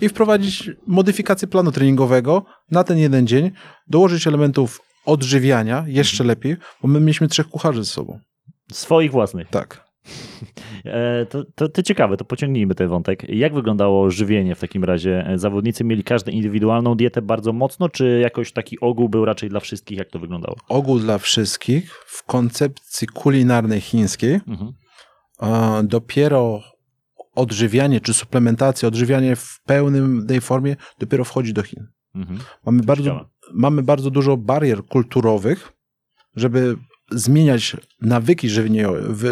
i 0.00 0.08
wprowadzić 0.08 0.70
modyfikację 0.86 1.48
planu 1.48 1.72
treningowego 1.72 2.44
na 2.70 2.84
ten 2.84 2.98
jeden 2.98 3.26
dzień, 3.26 3.50
dołożyć 3.88 4.26
elementów 4.26 4.80
odżywiania 5.06 5.84
jeszcze 5.86 6.24
lepiej, 6.24 6.56
bo 6.82 6.88
my 6.88 7.00
mieliśmy 7.00 7.28
trzech 7.28 7.48
kucharzy 7.48 7.84
ze 7.84 7.90
sobą. 7.90 8.18
Swoich 8.72 9.10
własnych. 9.10 9.48
Tak. 9.48 9.87
E, 10.84 11.26
to, 11.26 11.44
to, 11.54 11.68
to, 11.68 11.82
ciekawe, 11.82 12.16
to 12.16 12.24
pociągnijmy 12.24 12.74
ten 12.74 12.88
wątek. 12.88 13.28
Jak 13.28 13.54
wyglądało 13.54 14.10
żywienie 14.10 14.54
w 14.54 14.60
takim 14.60 14.84
razie? 14.84 15.26
E, 15.26 15.38
zawodnicy 15.38 15.84
mieli 15.84 16.04
każdy 16.04 16.32
indywidualną 16.32 16.94
dietę 16.94 17.22
bardzo 17.22 17.52
mocno, 17.52 17.88
czy 17.88 18.20
jakoś 18.22 18.52
taki 18.52 18.80
ogół 18.80 19.08
był 19.08 19.24
raczej 19.24 19.48
dla 19.48 19.60
wszystkich? 19.60 19.98
Jak 19.98 20.10
to 20.10 20.18
wyglądało? 20.18 20.56
Ogół 20.68 20.98
dla 20.98 21.18
wszystkich 21.18 21.94
w 22.06 22.22
koncepcji 22.22 23.08
kulinarnej 23.08 23.80
chińskiej. 23.80 24.40
Mhm. 24.48 24.72
Dopiero 25.88 26.62
odżywianie 27.34 28.00
czy 28.00 28.14
suplementacja, 28.14 28.88
odżywianie 28.88 29.36
w 29.36 29.60
pełnej 29.66 30.40
formie 30.40 30.76
dopiero 30.98 31.24
wchodzi 31.24 31.52
do 31.52 31.62
Chin. 31.62 31.86
Mhm. 32.14 32.40
Mamy, 32.66 32.82
bardzo, 32.82 33.30
mamy 33.54 33.82
bardzo 33.82 34.10
dużo 34.10 34.36
barier 34.36 34.84
kulturowych, 34.84 35.72
żeby 36.36 36.76
zmieniać 37.10 37.76
nawyki 38.00 38.48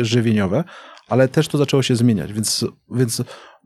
żywieniowe, 0.02 0.64
ale 1.08 1.28
też 1.28 1.48
to 1.48 1.58
zaczęło 1.58 1.82
się 1.82 1.96
zmieniać, 1.96 2.32
więc, 2.32 2.64
więc 2.90 3.22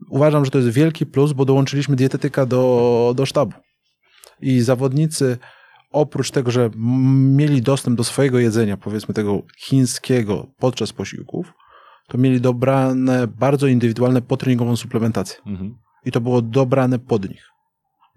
uważam, 0.09 0.45
że 0.45 0.51
to 0.51 0.57
jest 0.57 0.69
wielki 0.69 1.05
plus, 1.05 1.33
bo 1.33 1.45
dołączyliśmy 1.45 1.95
dietetyka 1.95 2.45
do, 2.45 3.13
do 3.15 3.25
sztabu. 3.25 3.53
I 4.41 4.61
zawodnicy 4.61 5.37
oprócz 5.91 6.31
tego, 6.31 6.51
że 6.51 6.69
mieli 7.35 7.61
dostęp 7.61 7.97
do 7.97 8.03
swojego 8.03 8.39
jedzenia, 8.39 8.77
powiedzmy 8.77 9.13
tego 9.13 9.41
chińskiego 9.57 10.47
podczas 10.57 10.93
posiłków, 10.93 11.53
to 12.07 12.17
mieli 12.17 12.41
dobrane 12.41 13.27
bardzo 13.27 13.67
indywidualne 13.67 14.21
potreningową 14.21 14.75
suplementację. 14.75 15.39
Mhm. 15.45 15.77
I 16.05 16.11
to 16.11 16.21
było 16.21 16.41
dobrane 16.41 16.99
pod 16.99 17.29
nich. 17.29 17.50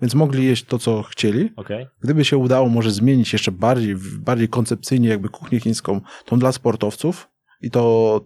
Więc 0.05 0.15
mogli 0.15 0.45
jeść 0.45 0.65
to, 0.65 0.79
co 0.79 1.03
chcieli. 1.03 1.51
Okay. 1.57 1.87
Gdyby 2.01 2.25
się 2.25 2.37
udało 2.37 2.69
może 2.69 2.91
zmienić 2.91 3.33
jeszcze 3.33 3.53
bardziej, 3.53 3.95
bardziej 4.19 4.49
koncepcyjnie 4.49 5.09
jakby 5.09 5.29
kuchnię 5.29 5.61
chińską, 5.61 6.01
tą 6.25 6.39
dla 6.39 6.53
sportowców 6.53 7.29
i 7.61 7.71
to, 7.71 8.21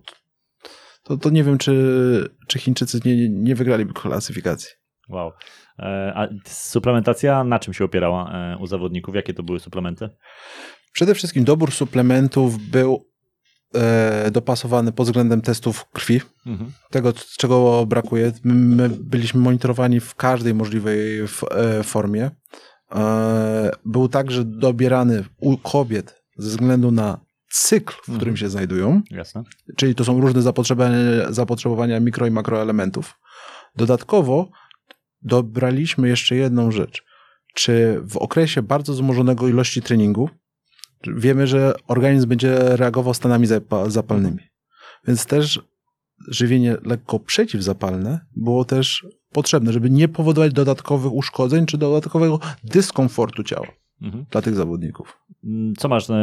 to, 1.02 1.16
to 1.16 1.30
nie 1.30 1.44
wiem, 1.44 1.58
czy, 1.58 2.34
czy 2.46 2.58
Chińczycy 2.58 3.00
nie, 3.04 3.28
nie 3.28 3.54
wygraliby 3.54 3.92
klasyfikacji. 3.92 4.70
Wow. 5.08 5.32
E, 5.78 6.12
a 6.16 6.28
suplementacja 6.46 7.44
na 7.44 7.58
czym 7.58 7.74
się 7.74 7.84
opierała 7.84 8.32
e, 8.32 8.58
u 8.58 8.66
zawodników? 8.66 9.14
Jakie 9.14 9.34
to 9.34 9.42
były 9.42 9.60
suplementy? 9.60 10.08
Przede 10.92 11.14
wszystkim 11.14 11.44
dobór 11.44 11.72
suplementów 11.72 12.58
był 12.58 13.04
e, 13.74 14.30
dopasowany 14.30 14.92
pod 14.92 15.06
względem 15.06 15.40
testów 15.40 15.84
krwi, 15.92 16.20
mhm. 16.46 16.72
tego 16.90 17.12
czego 17.12 17.86
brakuje. 17.86 18.32
My 18.44 18.88
byliśmy 18.88 19.40
monitorowani 19.40 20.00
w 20.00 20.14
każdej 20.14 20.54
możliwej 20.54 21.26
w, 21.28 21.42
e, 21.50 21.82
formie. 21.82 22.30
E, 22.94 23.70
był 23.84 24.08
także 24.08 24.44
dobierany 24.44 25.24
u 25.40 25.56
kobiet 25.58 26.22
ze 26.36 26.48
względu 26.48 26.90
na 26.90 27.20
cykl, 27.50 27.94
w 27.94 28.02
którym 28.02 28.18
Mhm. 28.18 28.36
się 28.36 28.48
znajdują, 28.48 29.02
Jasne. 29.10 29.42
czyli 29.76 29.94
to 29.94 30.04
są 30.04 30.20
różne 30.20 30.42
zapotrzebowania, 30.42 30.96
zapotrzebowania 31.32 32.00
mikro 32.00 32.26
i 32.26 32.30
makroelementów. 32.30 33.14
Dodatkowo 33.76 34.48
dobraliśmy 35.22 36.08
jeszcze 36.08 36.36
jedną 36.36 36.70
rzecz. 36.70 37.04
Czy 37.54 38.00
w 38.04 38.16
okresie 38.16 38.62
bardzo 38.62 38.92
wzmożonego 38.92 39.48
ilości 39.48 39.82
treningu 39.82 40.30
wiemy, 41.06 41.46
że 41.46 41.74
organizm 41.88 42.28
będzie 42.28 42.58
reagował 42.76 43.14
stanami 43.14 43.46
zapa- 43.46 43.90
zapalnymi. 43.90 44.38
Więc 45.06 45.26
też 45.26 45.60
żywienie 46.28 46.76
lekko 46.84 47.18
przeciwzapalne 47.20 48.20
było 48.36 48.64
też 48.64 49.06
potrzebne, 49.32 49.72
żeby 49.72 49.90
nie 49.90 50.08
powodować 50.08 50.52
dodatkowych 50.52 51.12
uszkodzeń 51.12 51.66
czy 51.66 51.78
dodatkowego 51.78 52.40
dyskomfortu 52.64 53.42
ciała 53.44 53.66
Mhm. 54.02 54.24
dla 54.30 54.42
tych 54.42 54.54
zawodników. 54.54 55.18
Mm, 55.44 55.74
Co 55.78 55.88
masz 55.88 56.10
e, 56.10 56.14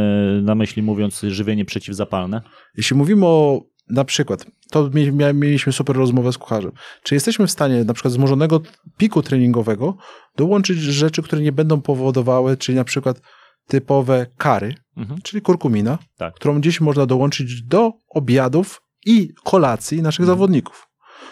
na 0.43 0.55
myśli 0.55 0.83
mówiąc 0.83 1.21
żywienie 1.21 1.65
przeciwzapalne? 1.65 2.41
Jeśli 2.77 2.97
mówimy 2.97 3.25
o 3.25 3.61
na 3.89 4.03
przykład, 4.05 4.45
to 4.71 4.89
mieliśmy 5.33 5.73
super 5.73 5.95
rozmowę 5.95 6.33
z 6.33 6.37
kucharzem. 6.37 6.71
Czy 7.03 7.15
jesteśmy 7.15 7.47
w 7.47 7.51
stanie 7.51 7.83
na 7.83 7.93
przykład 7.93 8.11
wzmożonego 8.13 8.61
piku 8.97 9.21
treningowego 9.21 9.97
dołączyć 10.37 10.79
rzeczy, 10.79 11.23
które 11.23 11.41
nie 11.41 11.51
będą 11.51 11.81
powodowały, 11.81 12.57
czyli 12.57 12.75
na 12.75 12.83
przykład 12.83 13.21
typowe 13.67 14.25
kary, 14.37 14.75
Mhm. 14.97 15.21
czyli 15.21 15.41
kurkumina, 15.41 15.97
Tak. 16.17 16.33
którą 16.33 16.61
dziś 16.61 16.81
można 16.81 17.05
dołączyć 17.05 17.61
do 17.61 17.91
obiadów 18.09 18.81
i 19.05 19.29
kolacji 19.43 20.01
naszych 20.01 20.23
Mhm. 20.23 20.37
zawodników. 20.37 20.87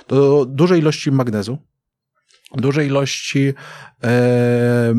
Do 0.07 0.45
dużej 0.45 0.79
ilości 0.79 1.11
magnezu, 1.11 1.57
dużej 2.57 2.87
ilości 2.87 3.53
e, 4.03 4.07
e, 4.09 4.93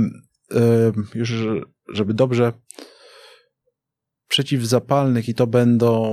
już, 1.15 1.33
żeby 1.93 2.15
dobrze 2.15 2.53
przeciwzapalnych 4.35 5.29
i 5.29 5.35
to 5.35 5.47
będą 5.47 6.05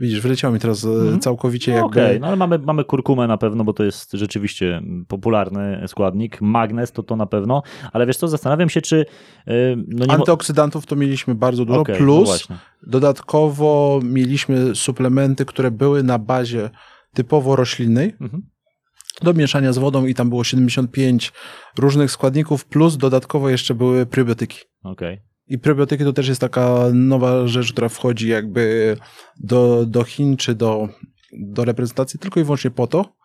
widzisz, 0.00 0.20
wyleciało 0.20 0.54
mi 0.54 0.60
teraz 0.60 0.84
e, 0.84 0.88
Mhm. 0.88 1.20
całkowicie 1.20 1.72
No 1.72 1.76
jakby 1.78 2.00
Okej, 2.04 2.20
no 2.20 2.26
ale 2.26 2.36
mamy, 2.36 2.58
mamy 2.58 2.84
kurkumę 2.84 3.26
na 3.26 3.38
pewno, 3.38 3.64
bo 3.64 3.72
to 3.72 3.84
jest 3.84 4.12
rzeczywiście 4.12 4.82
popularny 5.08 5.84
składnik. 5.86 6.40
Magnez 6.40 6.92
to 6.92 7.02
to 7.02 7.16
na 7.16 7.26
pewno, 7.26 7.62
ale 7.92 8.06
wiesz 8.06 8.16
co, 8.16 8.28
zastanawiam 8.28 8.68
się, 8.68 8.80
czy... 8.82 9.06
e, 9.46 9.52
No 9.76 10.06
nie 10.06 10.12
antyoksydantów 10.12 10.86
to 10.86 10.96
mieliśmy 10.96 11.34
bardzo 11.34 11.64
dużo, 11.64 11.80
Okej, 11.80 11.94
no 11.94 11.98
plus 11.98 12.24
właśnie. 12.28 12.56
dodatkowo 12.86 14.00
mieliśmy 14.04 14.74
suplementy, 14.74 15.44
które 15.44 15.70
były 15.70 16.02
na 16.02 16.18
bazie 16.18 16.70
typowo 17.14 17.56
roślinnej, 17.56 18.14
Mhm. 18.20 18.42
do 19.22 19.34
mieszania 19.34 19.72
z 19.72 19.78
wodą 19.78 20.06
i 20.06 20.14
tam 20.14 20.28
było 20.28 20.44
75 20.44 21.32
różnych 21.78 22.10
składników, 22.10 22.64
plus 22.64 22.96
dodatkowo 22.96 23.50
jeszcze 23.50 23.74
były 23.74 24.06
prebiotyki. 24.06 24.58
Okej. 24.82 25.20
I 25.48 25.58
prebiotyki 25.58 26.04
to 26.04 26.12
też 26.12 26.28
jest 26.28 26.40
taka 26.40 26.84
nowa 26.92 27.46
rzecz, 27.46 27.72
która 27.72 27.88
wchodzi 27.88 28.28
jakby 28.28 28.96
do, 29.40 29.86
do 29.86 30.04
Chin 30.04 30.36
czy 30.36 30.54
do, 30.54 30.88
do 31.32 31.64
reprezentacji 31.64 32.20
tylko 32.20 32.40
i 32.40 32.44
wyłącznie 32.44 32.70
po 32.70 32.86
to, 32.86 33.16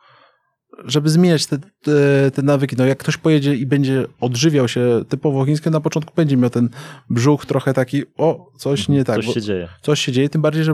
żeby 0.86 1.10
zmieniać 1.10 1.46
te, 1.46 1.58
te, 1.58 2.32
te 2.34 2.42
nawyki. 2.42 2.76
No 2.78 2.86
jak 2.86 2.98
ktoś 2.98 3.18
pojedzie 3.18 3.56
i 3.56 3.66
będzie 3.66 4.06
odżywiał 4.20 4.68
się 4.68 5.04
typowo 5.10 5.46
chińskie, 5.46 5.70
na 5.70 5.82
początku 5.82 6.14
będzie 6.16 6.38
miał 6.38 6.50
ten 6.50 6.70
brzuch 7.10 7.46
trochę 7.46 7.74
taki, 7.74 8.04
o, 8.18 8.52
coś 8.58 8.90
nie 8.90 9.04
tak. 9.04 9.16
Coś 9.16 9.34
się 9.34 9.42
dzieje. 9.42 9.68
coś 9.82 10.02
się 10.02 10.12
dzieje, 10.12 10.30
tym 10.30 10.42
bardziej, 10.42 10.64
że 10.64 10.74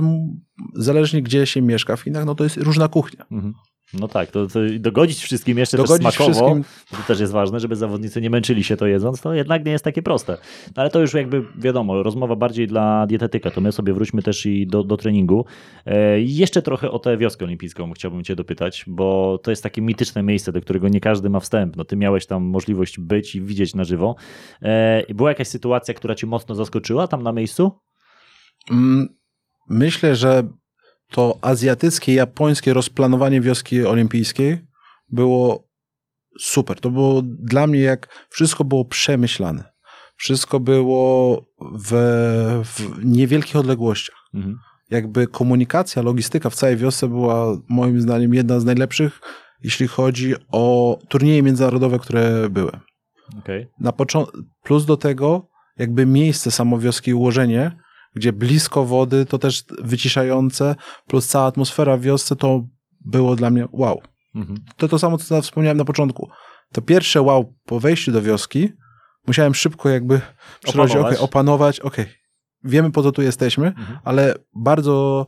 zależnie 0.75 1.21
gdzie 1.21 1.45
się 1.45 1.61
mieszka 1.61 1.95
w 1.95 2.01
Chinach, 2.01 2.25
no 2.25 2.35
to 2.35 2.43
jest 2.43 2.57
różna 2.57 2.87
kuchnia. 2.87 3.25
Mhm. 3.31 3.53
No 3.93 4.07
tak, 4.07 4.31
to, 4.31 4.47
to 4.47 4.59
dogodzić 4.79 5.19
wszystkim 5.23 5.57
jeszcze 5.57 5.77
Dogodzić 5.77 6.05
też 6.05 6.15
smakowo, 6.15 6.33
wszystkim. 6.33 6.63
to 6.91 7.07
też 7.07 7.19
jest 7.19 7.33
ważne, 7.33 7.59
żeby 7.59 7.75
zawodnicy 7.75 8.21
nie 8.21 8.29
męczyli 8.29 8.63
się 8.63 8.77
to 8.77 8.87
jedząc, 8.87 9.21
to 9.21 9.33
jednak 9.33 9.65
nie 9.65 9.71
jest 9.71 9.83
takie 9.83 10.01
proste. 10.01 10.37
No 10.75 10.81
ale 10.81 10.89
to 10.89 10.99
już 11.01 11.13
jakby 11.13 11.43
wiadomo, 11.55 12.03
rozmowa 12.03 12.35
bardziej 12.35 12.67
dla 12.67 13.07
dietetyka, 13.07 13.51
to 13.51 13.61
my 13.61 13.71
sobie 13.71 13.93
wróćmy 13.93 14.21
też 14.21 14.45
i 14.45 14.67
do, 14.67 14.83
do 14.83 14.97
treningu. 14.97 15.45
E, 15.85 16.19
jeszcze 16.21 16.61
trochę 16.61 16.91
o 16.91 16.99
tę 16.99 17.17
wioskę 17.17 17.45
olimpijską 17.45 17.91
chciałbym 17.93 18.23
cię 18.23 18.35
dopytać, 18.35 18.83
bo 18.87 19.37
to 19.43 19.51
jest 19.51 19.63
takie 19.63 19.81
mityczne 19.81 20.23
miejsce, 20.23 20.51
do 20.51 20.61
którego 20.61 20.87
nie 20.87 20.99
każdy 20.99 21.29
ma 21.29 21.39
wstęp. 21.39 21.75
No 21.75 21.85
ty 21.85 21.95
miałeś 21.95 22.25
tam 22.25 22.43
możliwość 22.43 22.99
być 22.99 23.35
i 23.35 23.41
widzieć 23.41 23.75
na 23.75 23.83
żywo. 23.83 24.15
E, 24.61 25.03
była 25.13 25.29
jakaś 25.29 25.47
sytuacja, 25.47 25.93
która 25.93 26.15
cię 26.15 26.27
mocno 26.27 26.55
zaskoczyła 26.55 27.07
tam 27.07 27.23
na 27.23 27.31
miejscu? 27.31 27.71
Mm, 28.71 29.07
Myślę, 29.69 30.15
że 30.15 30.43
to 31.11 31.37
azjatyckie, 31.41 32.13
japońskie 32.13 32.73
rozplanowanie 32.73 33.41
wioski 33.41 33.85
olimpijskiej 33.85 34.67
było 35.09 35.67
super. 36.39 36.79
To 36.79 36.89
było 36.89 37.21
dla 37.23 37.67
mnie 37.67 37.79
jak 37.79 38.27
wszystko 38.29 38.63
było 38.63 38.85
przemyślane. 38.85 39.63
Wszystko 40.15 40.59
było 40.59 41.41
w, 41.61 41.91
w 42.65 43.05
niewielkich 43.05 43.55
odległościach. 43.55 44.15
Mhm. 44.33 44.59
Jakby 44.89 45.27
komunikacja, 45.27 46.01
logistyka 46.01 46.49
w 46.49 46.55
całej 46.55 46.77
wiosce 46.77 47.07
była 47.07 47.57
moim 47.69 48.01
zdaniem 48.01 48.33
jedna 48.33 48.59
z 48.59 48.65
najlepszych, 48.65 49.21
jeśli 49.63 49.87
chodzi 49.87 50.35
o 50.51 50.97
turnieje 51.09 51.43
międzynarodowe, 51.43 51.99
które 51.99 52.49
były. 52.49 52.71
Okej. 53.39 53.67
Na 53.79 53.93
plus 54.63 54.85
do 54.85 54.97
tego 54.97 55.49
jakby 55.77 56.05
miejsce 56.05 56.51
samo 56.51 56.79
wioski 56.79 57.13
ułożenie, 57.13 57.71
gdzie 58.17 58.33
blisko 58.33 58.85
wody, 58.85 59.25
to 59.25 59.37
też 59.37 59.63
wyciszające, 59.83 60.75
plus 61.07 61.27
cała 61.27 61.45
atmosfera 61.45 61.97
w 61.97 62.01
wiosce, 62.01 62.35
to 62.35 62.63
było 63.05 63.35
dla 63.35 63.49
mnie 63.49 63.67
wow. 63.71 64.01
Mhm. 64.35 64.59
To 64.77 64.87
to 64.87 64.99
samo, 64.99 65.17
co 65.17 65.41
wspomniałem 65.41 65.77
na 65.77 65.85
początku. 65.85 66.29
To 66.73 66.81
pierwsze 66.81 67.21
wow 67.21 67.53
po 67.65 67.79
wejściu 67.79 68.11
do 68.11 68.21
wioski, 68.21 68.69
musiałem 69.27 69.55
szybko 69.55 69.89
jakby 69.89 70.21
przerobić, 70.63 70.91
Opanować. 70.91 71.13
okej, 71.15 71.25
opanować, 71.25 71.79
okej, 71.79 72.05
wiemy 72.63 72.91
po 72.91 73.03
co 73.03 73.11
tu 73.11 73.21
jesteśmy, 73.21 73.67
Mhm. 73.67 73.99
ale 74.03 74.35
bardzo 74.55 75.27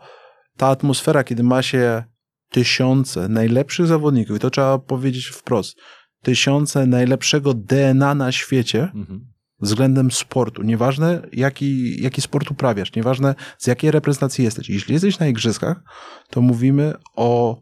ta 0.57 0.67
atmosfera, 0.67 1.23
kiedy 1.23 1.43
ma 1.43 1.61
się 1.61 2.03
tysiące 2.49 3.27
najlepszych 3.29 3.87
zawodników, 3.87 4.37
i 4.37 4.39
to 4.39 4.49
trzeba 4.49 4.79
powiedzieć 4.79 5.25
wprost, 5.27 5.77
tysiące 6.21 6.85
najlepszego 6.85 7.53
DNA 7.53 8.15
na 8.15 8.31
świecie 8.31 8.91
Mhm. 8.95 9.25
Względem 9.61 10.11
sportu. 10.11 10.63
Nieważne, 10.63 11.21
jaki, 11.33 12.01
jaki 12.01 12.21
sport 12.21 12.51
uprawiasz, 12.51 12.95
nieważne 12.95 13.35
z 13.57 13.67
jakiej 13.67 13.91
reprezentacji 13.91 14.43
jesteś. 14.43 14.69
Jeśli 14.69 14.93
jesteś 14.93 15.19
na 15.19 15.27
igrzyskach, 15.27 15.81
to 16.29 16.41
mówimy 16.41 16.93
o 17.15 17.61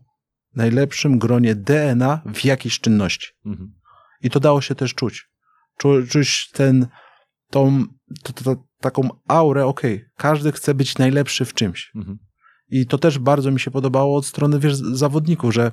najlepszym 0.55 1.19
gronie 1.19 1.55
DNA 1.55 2.21
w 2.25 2.45
jakiejś 2.45 2.79
czynności. 2.79 3.27
Mhm. 3.45 3.73
I 4.21 4.29
to 4.29 4.39
dało 4.39 4.61
się 4.61 4.75
też 4.75 4.93
czuć. 4.93 5.29
Czu, 5.77 6.07
czuć 6.09 6.49
ten, 6.53 6.87
tą, 7.49 7.85
to, 8.23 8.33
to, 8.33 8.43
to, 8.43 8.63
taką 8.79 9.09
aurę, 9.27 9.65
okej, 9.65 10.05
każdy 10.17 10.51
chce 10.51 10.73
być 10.73 10.97
najlepszy 10.97 11.45
w 11.45 11.53
czymś. 11.53 11.91
Mhm. 11.95 12.17
I 12.69 12.85
to 12.85 12.97
też 12.97 13.19
bardzo 13.19 13.51
mi 13.51 13.59
się 13.59 13.71
podobało 13.71 14.17
od 14.17 14.25
strony 14.25 14.59
wiesz, 14.59 14.75
zawodników, 14.75 15.53
że 15.53 15.71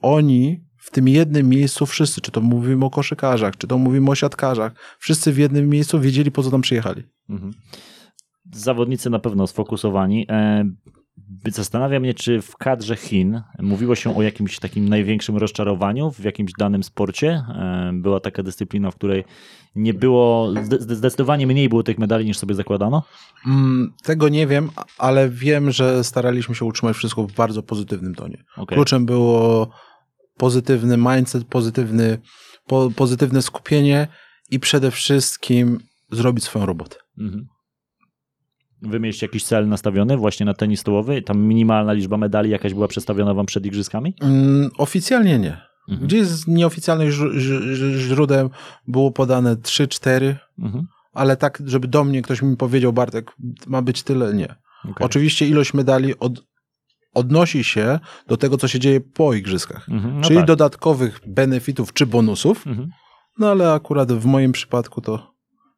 oni 0.00 0.64
w 0.82 0.90
tym 0.90 1.08
jednym 1.08 1.48
miejscu 1.48 1.86
wszyscy, 1.86 2.20
czy 2.20 2.30
to 2.30 2.40
mówimy 2.40 2.84
o 2.84 2.90
koszykarzach, 2.90 3.56
czy 3.56 3.66
to 3.66 3.78
mówimy 3.78 4.10
o 4.10 4.14
siatkarzach, 4.14 4.72
wszyscy 4.98 5.32
w 5.32 5.38
jednym 5.38 5.68
miejscu 5.68 6.00
wiedzieli, 6.00 6.30
po 6.30 6.42
co 6.42 6.50
tam 6.50 6.60
przyjechali. 6.60 7.02
Mhm. 7.30 7.52
Zawodnicy 8.52 9.10
na 9.10 9.18
pewno 9.18 9.46
sfokusowani. 9.46 10.26
E, 10.28 10.64
Zastanawia 11.46 12.00
mnie, 12.00 12.14
czy 12.14 12.42
w 12.42 12.56
kadrze 12.56 12.96
Chin 12.96 13.42
mówiło 13.58 13.94
się 13.94 14.16
o 14.16 14.22
jakimś 14.22 14.58
takim 14.58 14.88
największym 14.88 15.36
rozczarowaniu 15.36 16.10
w 16.10 16.24
jakimś 16.24 16.52
danym 16.58 16.82
sporcie. 16.82 17.28
E, 17.30 17.90
Była 17.94 18.20
taka 18.20 18.42
dyscyplina, 18.42 18.90
w 18.90 18.94
której 18.94 19.24
nie 19.74 19.94
było, 19.94 20.52
zde- 20.62 20.94
zdecydowanie 20.96 21.46
mniej 21.46 21.68
było 21.68 21.82
tych 21.82 21.98
medali 21.98 22.24
niż 22.24 22.38
sobie 22.38 22.54
zakładano. 22.54 23.02
Mm, 23.46 23.92
tego 24.02 24.28
nie 24.28 24.46
wiem, 24.46 24.70
ale 24.98 25.28
wiem, 25.28 25.70
że 25.70 26.04
staraliśmy 26.04 26.54
się 26.54 26.64
utrzymać 26.64 26.96
wszystko 26.96 27.22
w 27.26 27.32
bardzo 27.32 27.62
pozytywnym 27.62 28.14
tonie. 28.14 28.44
Okay. 28.56 28.76
Kluczem 28.76 29.06
było 29.06 29.68
pozytywny 30.36 30.96
mindset, 30.96 31.44
pozytywny, 31.44 32.18
po, 32.66 32.90
pozytywne 32.96 33.42
skupienie 33.42 34.08
i 34.50 34.60
przede 34.60 34.90
wszystkim 34.90 35.78
zrobić 36.10 36.44
swoją 36.44 36.66
robotę. 36.66 36.96
Mhm. 37.18 37.46
Jakiś 39.22 39.44
cel 39.44 39.68
nastawiony 39.68 40.16
właśnie 40.16 40.46
na 40.46 40.54
tenis 40.54 40.80
stołowy? 40.80 41.22
Tam 41.22 41.38
minimalna 41.38 41.92
liczba 41.92 42.16
medali 42.16 42.50
jakaś 42.50 42.74
była 42.74 42.88
przedstawiona 42.88 43.34
wam 43.34 43.46
przed 43.46 43.66
igrzyskami? 43.66 44.14
Mm, 44.20 44.70
oficjalnie 44.78 45.38
nie. 45.38 45.60
Mhm. 45.88 46.08
Gdzieś 46.08 46.26
z 46.26 46.46
nieoficjalnych 46.46 47.10
źródeł 47.96 48.50
było 48.88 49.10
podane 49.10 49.56
3-4, 49.56 50.34
Mhm. 50.58 50.86
ale 51.12 51.36
tak, 51.36 51.62
żeby 51.66 51.88
do 51.88 52.04
mnie 52.04 52.22
ktoś 52.22 52.42
mi 52.42 52.56
powiedział, 52.56 52.92
Bartek, 52.92 53.32
ma 53.66 53.82
być 53.82 54.02
tyle, 54.02 54.34
nie. 54.34 54.54
Okay. 54.84 55.06
Oczywiście 55.06 55.46
ilość 55.46 55.74
medali 55.74 56.18
od, 56.18 56.44
odnosi 57.14 57.64
się 57.64 57.98
do 58.26 58.36
tego, 58.36 58.56
co 58.58 58.68
się 58.68 58.78
dzieje 58.78 59.00
po 59.00 59.34
igrzyskach. 59.34 59.88
Mhm. 59.88 60.16
No 60.16 60.22
czyli 60.22 60.36
tak. 60.36 60.46
dodatkowych 60.46 61.20
benefitów 61.26 61.92
czy 61.92 62.06
bonusów, 62.06 62.66
Mhm. 62.66 62.88
no 63.38 63.50
ale 63.50 63.72
akurat 63.72 64.12
w 64.12 64.24
moim 64.24 64.52
przypadku 64.52 65.00
to, 65.00 65.34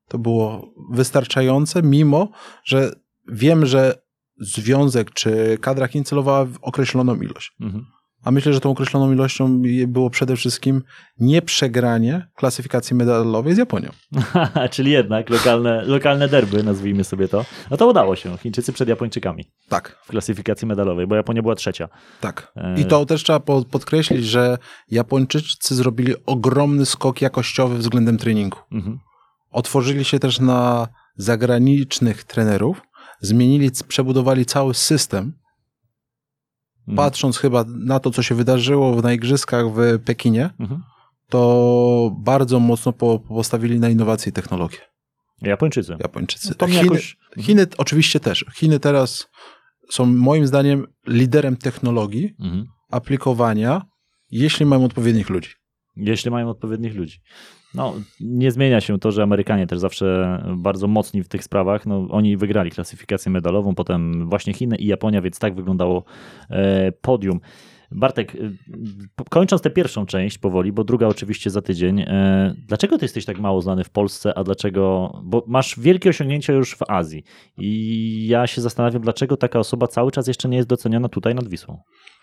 to 0.09 0.19
było 0.19 0.75
wystarczające, 0.91 1.83
mimo 1.83 2.29
że 2.65 2.93
wiem, 3.29 3.67
że 3.67 4.03
związek 4.39 5.11
czy 5.11 5.59
kadra 5.61 5.87
Chin 5.87 6.05
celowała 6.05 6.45
w 6.45 6.59
określoną 6.63 7.17
ilość. 7.17 7.53
Mhm. 7.61 7.87
A 8.25 8.31
myślę, 8.31 8.53
że 8.53 8.61
tą 8.61 8.71
określoną 8.71 9.13
ilością 9.13 9.63
było 9.87 10.11
przede 10.11 10.37
wszystkim 10.37 10.83
nieprzegranie 11.21 12.29
klasyfikacji 12.35 12.97
medalowej 12.97 13.55
z 13.55 13.59
Japonią. 13.59 13.91
Czyli 14.71 14.91
jednak 14.91 15.31
lokalne, 15.31 15.85
lokalne 15.85 16.29
derby, 16.29 16.63
nazwijmy 16.63 17.05
sobie 17.05 17.29
to. 17.29 17.45
No 17.71 17.77
to 17.77 17.87
udało 17.87 18.17
się. 18.17 18.39
Chińczycy 18.39 18.73
przed 18.73 18.89
Japończykami. 18.89 19.45
Tak. 19.69 19.99
W 20.05 20.09
klasyfikacji 20.09 20.67
medalowej, 20.69 21.07
bo 21.07 21.17
Japonia 21.17 21.43
była 21.43 21.55
trzecia. 21.55 21.89
Tak. 22.21 22.53
I 22.77 22.81
e, 22.81 22.85
to 22.85 23.07
też 23.07 23.23
trzeba 23.23 23.41
podkreślić, 23.41 24.25
że 24.25 24.59
Japończycy 24.91 25.75
zrobili 25.75 26.15
ogromny 26.27 26.87
skok 26.87 27.23
jakościowy 27.23 27.79
względem 27.79 28.19
treningu. 28.19 28.59
Mhm. 28.73 28.99
Otworzyli 29.51 30.05
się 30.05 30.19
też 30.19 30.41
na 30.41 30.89
zagranicznych 31.17 32.25
trenerów, 32.25 32.83
zmienili, 33.21 33.71
przebudowali 33.89 34.47
cały 34.47 34.75
system 34.75 35.33
Mhm. 36.89 36.97
Patrząc 36.97 37.39
chyba 37.39 37.65
na 37.69 38.01
to, 38.01 38.11
co 38.11 38.23
się 38.23 38.35
wydarzyło 38.35 39.03
na 39.03 39.13
igrzyskach 39.13 39.67
w 39.73 39.99
Pekinie, 40.05 40.51
mhm. 40.61 40.83
to 41.29 42.17
bardzo 42.19 42.61
mocno 42.61 42.93
po, 42.93 43.19
postawili 43.19 43.81
na 43.81 43.89
innowacje 43.89 44.31
i 44.31 44.33
technologie. 44.33 44.79
Japończycy. 45.43 45.97
Japończycy. 46.01 46.55
No 46.61 46.67
Chiny, 46.67 46.83
jakoś... 46.83 47.17
Chiny 47.41 47.67
oczywiście 47.79 48.21
też. 48.21 48.45
Chiny 48.55 48.81
teraz 48.81 49.29
są 49.91 50.07
moim 50.07 50.47
zdaniem 50.47 50.87
liderem 51.07 51.57
technologii, 51.57 52.35
mhm. 52.41 52.67
aplikowania, 52.91 53.83
jeśli 54.31 54.67
mają 54.67 54.85
odpowiednich 54.85 55.31
ludzi. 55.31 55.51
Jeśli 55.97 56.31
mają 56.31 56.49
odpowiednich 56.49 56.95
ludzi. 56.95 57.21
No, 57.75 57.95
nie 58.21 58.51
zmienia 58.51 58.81
się 58.81 58.99
to, 58.99 59.13
że 59.13 59.23
Amerykanie 59.23 59.67
też 59.67 59.79
zawsze 59.79 60.39
bardzo 60.57 60.89
mocni 60.89 61.23
w 61.23 61.29
tych 61.29 61.45
sprawach. 61.45 61.87
No, 61.87 62.09
oni 62.11 62.37
wygrali 62.37 62.71
klasyfikację 62.71 63.33
medalową, 63.33 63.75
potem 63.75 64.29
właśnie 64.29 64.53
Chiny 64.53 64.77
i 64.77 64.87
Japonia, 64.87 65.23
więc 65.23 65.39
tak 65.39 65.55
wyglądało 65.55 66.05
e, 66.51 66.93
podium. 66.93 67.41
Bartek, 67.91 68.35
e, 68.35 68.39
kończąc 69.31 69.63
tę 69.63 69.71
pierwszą 69.71 70.07
część 70.07 70.39
powoli, 70.39 70.73
bo 70.73 70.85
druga 70.85 71.07
oczywiście 71.07 71.51
za 71.51 71.63
tydzień. 71.63 72.01
E, 72.01 72.55
dlaczego 72.59 72.99
ty 72.99 73.05
jesteś 73.05 73.25
tak 73.25 73.39
mało 73.39 73.61
znany 73.61 73.85
w 73.85 73.91
Polsce, 73.91 74.39
a 74.39 74.45
dlaczego. 74.45 75.13
Bo 75.25 75.45
masz 75.47 75.81
wielkie 75.81 76.11
osiągnięcia 76.11 76.53
już 76.53 76.77
w 76.77 76.83
Azji. 76.89 77.25
I 77.57 78.27
ja 78.29 78.47
się 78.47 78.61
zastanawiam, 78.61 79.03
dlaczego 79.03 79.37
taka 79.37 79.59
osoba 79.59 79.87
cały 79.87 80.11
czas 80.11 80.27
jeszcze 80.27 80.49
nie 80.49 80.57
jest 80.57 80.69
doceniona 80.69 81.09
tutaj 81.09 81.35
nad 81.35 81.49
Wisłą. 81.49 81.83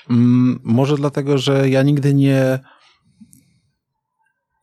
Mm, 0.10 0.60
może 0.64 0.96
dlatego, 0.96 1.38
że 1.38 1.70
ja 1.70 1.84
nigdy 1.84 2.14
nie 2.14 2.60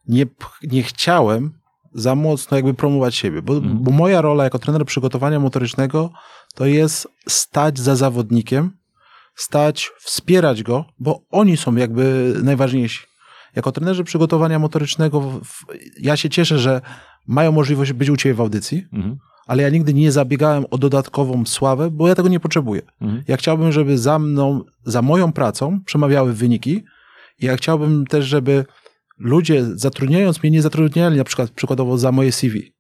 nie, 0.09 0.27
nie 0.63 0.83
chciałem 0.83 1.53
za 1.95 2.15
mocno 2.15 2.57
jakby 2.57 2.75
promować 2.75 3.15
siebie, 3.15 3.43
bo, 3.43 3.57
mhm. 3.57 3.79
bo 3.83 3.91
moja 3.91 4.21
rola 4.21 4.45
jako 4.45 4.59
trener 4.59 4.85
przygotowania 4.85 5.41
motorycznego 5.41 6.11
to 6.55 6.67
jest 6.67 7.09
stać 7.29 7.79
za 7.79 7.97
zawodnikiem, 7.97 8.71
stać, 9.35 9.91
wspierać 9.99 10.63
go, 10.63 10.85
bo 10.99 11.21
oni 11.31 11.57
są 11.57 11.75
jakby 11.75 12.35
najważniejsi. 12.43 13.07
Jako 13.57 13.73
trenerzy 13.73 14.05
przygotowania 14.05 14.59
motorycznego 14.59 15.41
ja 16.01 16.17
się 16.17 16.31
cieszę, 16.31 16.59
że 16.59 16.81
mają 17.27 17.53
możliwość 17.53 17.93
być 17.93 18.11
u 18.11 18.17
Ciebie 18.17 18.35
w 18.35 18.41
audycji, 18.41 18.87
mhm. 18.93 19.17
ale 19.47 19.63
ja 19.63 19.69
nigdy 19.69 19.95
nie 19.95 20.13
zabiegałem 20.13 20.65
o 20.71 20.79
dodatkową 20.79 21.47
sławę, 21.47 21.91
bo 21.91 22.09
ja 22.09 22.15
tego 22.15 22.29
nie 22.29 22.41
potrzebuję. 22.41 22.83
Mhm. 23.01 23.23
Ja 23.29 23.37
chciałbym, 23.37 23.73
żeby 23.73 23.99
za 23.99 24.19
mną, 24.19 24.65
za 24.85 25.03
moją 25.03 25.33
pracą 25.33 25.81
przemawiały 25.85 26.33
wyniki 26.33 26.85
i 27.39 27.47
ja 27.47 27.57
chciałbym 27.57 28.07
też, 28.07 28.25
żeby 28.25 28.65
ludzie 29.19 29.65
zatrudniając 29.75 30.43
mnie 30.43 30.51
nie 30.51 30.63
zatrudniali 30.63 31.17
na 31.17 31.25
przykład 31.25 31.51
przykładowo 31.51 31.99
za 31.99 32.13
moje 32.13 32.33
CV. 32.33 32.73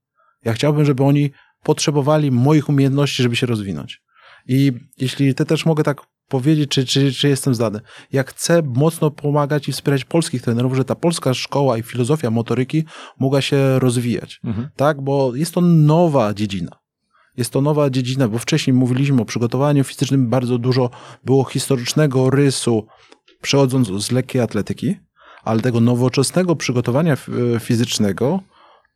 Ja 0.45 0.53
chciałbym, 0.53 0.85
żeby 0.85 1.05
oni 1.05 1.31
potrzebowali 1.63 2.31
moich 2.31 2.69
umiejętności, 2.69 3.23
żeby 3.23 3.37
się 3.37 3.47
rozwinąć. 3.47 4.03
I 4.49 4.73
jeśli 4.99 5.35
te 5.35 5.45
też 5.45 5.67
mogę 5.67 5.83
tak 5.83 6.01
powiedzieć, 6.29 6.71
czy, 6.71 6.87
czy, 6.87 7.13
czy 7.13 7.29
jestem 7.29 7.55
zdany. 7.55 7.81
Ja 8.13 8.23
chcę 8.23 8.63
mocno 8.63 9.11
pomagać 9.11 9.69
i 9.69 9.73
wspierać 9.73 10.05
polskich 10.05 10.43
trenerów, 10.43 10.77
że 10.77 10.85
ta 10.85 10.95
polska 10.95 11.35
szkoła 11.35 11.79
i 11.79 11.83
filozofia 11.83 12.31
motoryki 12.31 12.85
mogła 13.19 13.41
się 13.41 13.79
rozwijać. 13.79 14.41
Mhm. 14.45 14.69
Tak, 14.77 15.01
bo 15.03 15.35
jest 15.35 15.55
to 15.55 15.61
nowa 15.61 16.35
dziedzina. 16.35 16.71
Jest 17.37 17.53
to 17.53 17.61
nowa 17.61 17.91
dziedzina, 17.91 18.29
bo 18.29 18.39
wcześniej 18.39 18.75
mówiliśmy 18.75 19.23
o 19.23 19.25
przygotowaniu 19.25 19.85
fizycznym, 19.85 20.31
bardzo 20.31 20.59
dużo 20.59 20.91
było 21.25 21.45
historycznego 21.45 22.31
rysu, 22.31 22.87
przechodząc 23.43 23.89
z 23.89 24.11
lekkiej 24.13 24.41
atletyki, 24.41 24.97
ale 25.49 25.61
tego 25.61 25.81
nowoczesnego 25.81 26.57
przygotowania 26.57 27.17
fizycznego, 27.61 28.41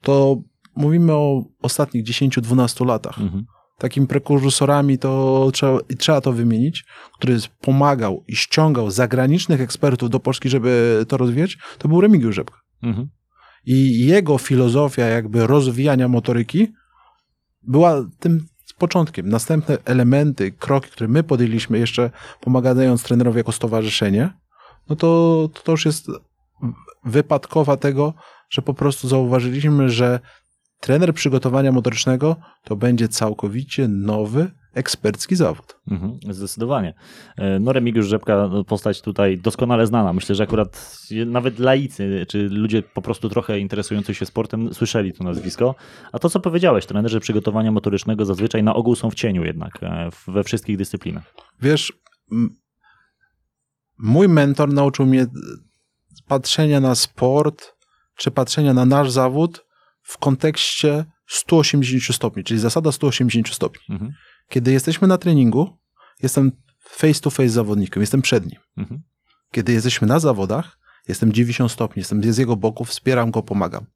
to 0.01 0.37
mówimy 0.77 1.13
o 1.13 1.45
ostatnich 1.63 2.05
10-12 2.05 2.87
latach. 2.87 3.19
Mhm. 3.21 3.45
Takimi 3.79 4.07
prekursorami 4.07 4.99
to 4.99 5.51
trzeba, 5.55 5.79
trzeba 5.99 6.21
to 6.21 6.33
wymienić, 6.33 6.85
który 7.15 7.39
pomagał 7.61 8.25
i 8.29 8.37
ściągał 8.37 8.91
zagranicznych 8.91 9.61
ekspertów 9.61 10.11
do 10.11 10.21
Polski, 10.21 10.49
żeby 10.49 11.05
to 11.09 11.17
rozwijać, 11.17 11.59
to 11.79 11.89
był 11.89 12.01
Remigiusz 12.01 12.35
Rzepka. 12.35 12.61
Mhm. 12.83 13.09
I 13.67 14.07
jego 14.07 14.39
filozofia 14.39 15.05
jakby 15.05 15.47
rozwijania 15.47 16.09
motoryki 16.09 16.73
była 17.63 18.05
tym 18.19 18.47
początkiem. 18.79 19.29
Następne 19.29 19.79
elementy, 19.85 20.53
kroki, 20.53 20.91
które 20.91 21.09
my 21.09 21.23
podjęliśmy 21.23 21.79
jeszcze 21.79 22.11
pomagając 22.41 23.03
trenerowi 23.03 23.39
jako 23.39 23.53
stowarzyszenie, 23.53 24.31
no 24.89 24.97
to, 24.97 25.49
to 25.65 25.73
już 25.73 25.85
jest 25.85 26.11
wypadkowa 27.05 27.77
tego, 27.77 28.15
że 28.51 28.63
po 28.63 28.75
prostu 28.75 29.09
zauważyliśmy, 29.09 29.91
że 29.91 30.21
trener 30.81 31.15
przygotowania 31.15 31.73
motorycznego 31.73 32.37
to 32.65 32.77
będzie 32.77 33.09
całkowicie 33.09 33.89
nowy, 33.89 34.51
ekspercki 34.75 35.37
zawód. 35.37 35.77
Mhm, 35.91 36.19
zdecydowanie. 36.31 36.95
E, 37.37 37.59
no 37.61 37.73
Remigiusz 37.73 38.07
Rzepka, 38.07 38.49
no, 38.49 38.65
postać 38.65 39.03
tutaj 39.03 39.39
doskonale 39.39 39.87
znana. 39.87 40.13
Myślę, 40.13 40.35
że 40.35 40.43
akurat 40.43 40.99
nawet 41.27 41.59
laicy, 41.59 42.27
czy 42.29 42.49
ludzie 42.49 42.83
po 42.83 43.03
prostu 43.03 43.29
trochę 43.29 43.59
interesujący 43.59 44.15
się 44.15 44.27
sportem 44.27 44.75
słyszeli 44.75 45.13
to 45.13 45.25
nazwisko. 45.25 45.75
A 46.13 46.19
to, 46.19 46.31
co 46.31 46.41
powiedziałeś, 46.41 46.87
trenerzy 46.87 47.21
przygotowania 47.21 47.73
motorycznego 47.73 48.25
zazwyczaj 48.25 48.63
na 48.63 48.75
ogół 48.75 48.95
są 48.95 49.11
w 49.11 49.15
cieniu 49.15 49.45
jednak, 49.45 49.83
e, 49.83 50.11
we 50.27 50.45
wszystkich 50.45 50.77
dyscyplinach. 50.77 51.35
Wiesz, 51.61 51.93
mój 53.99 54.29
mentor 54.29 54.73
nauczył 54.73 55.07
mnie 55.07 55.27
patrzenia 56.29 56.81
na 56.81 56.95
sport, 56.95 57.75
czy 58.17 58.31
patrzenia 58.31 58.75
na 58.75 58.85
nasz 58.85 59.11
zawód 59.11 59.67
w 60.03 60.19
kontekście 60.19 61.05
180 61.27 62.17
stopni, 62.17 62.45
czyli 62.45 62.61
zasada 62.61 62.93
180 62.93 63.49
stopni. 63.49 63.83
Mhm. 63.91 64.13
Kiedy 64.49 64.73
jesteśmy 64.73 65.09
na 65.09 65.19
treningu, 65.19 65.79
jestem 66.23 66.53
face 66.81 67.21
to 67.21 67.31
face 67.31 67.49
z 67.49 67.53
zawodnikiem, 67.53 68.01
jestem 68.01 68.23
przed 68.23 68.47
nim. 68.47 68.61
Mhm. 68.77 69.03
Kiedy 69.51 69.73
jesteśmy 69.73 70.09
na 70.09 70.19
zawodach, 70.19 70.79
jestem 71.09 71.33
90 71.33 71.73
stopni, 71.73 72.01
jestem 72.01 72.33
z 72.33 72.39
jego 72.39 72.57
boku, 72.57 72.85
wspieram 72.85 73.31
go, 73.31 73.43
pomagam. 73.43 73.87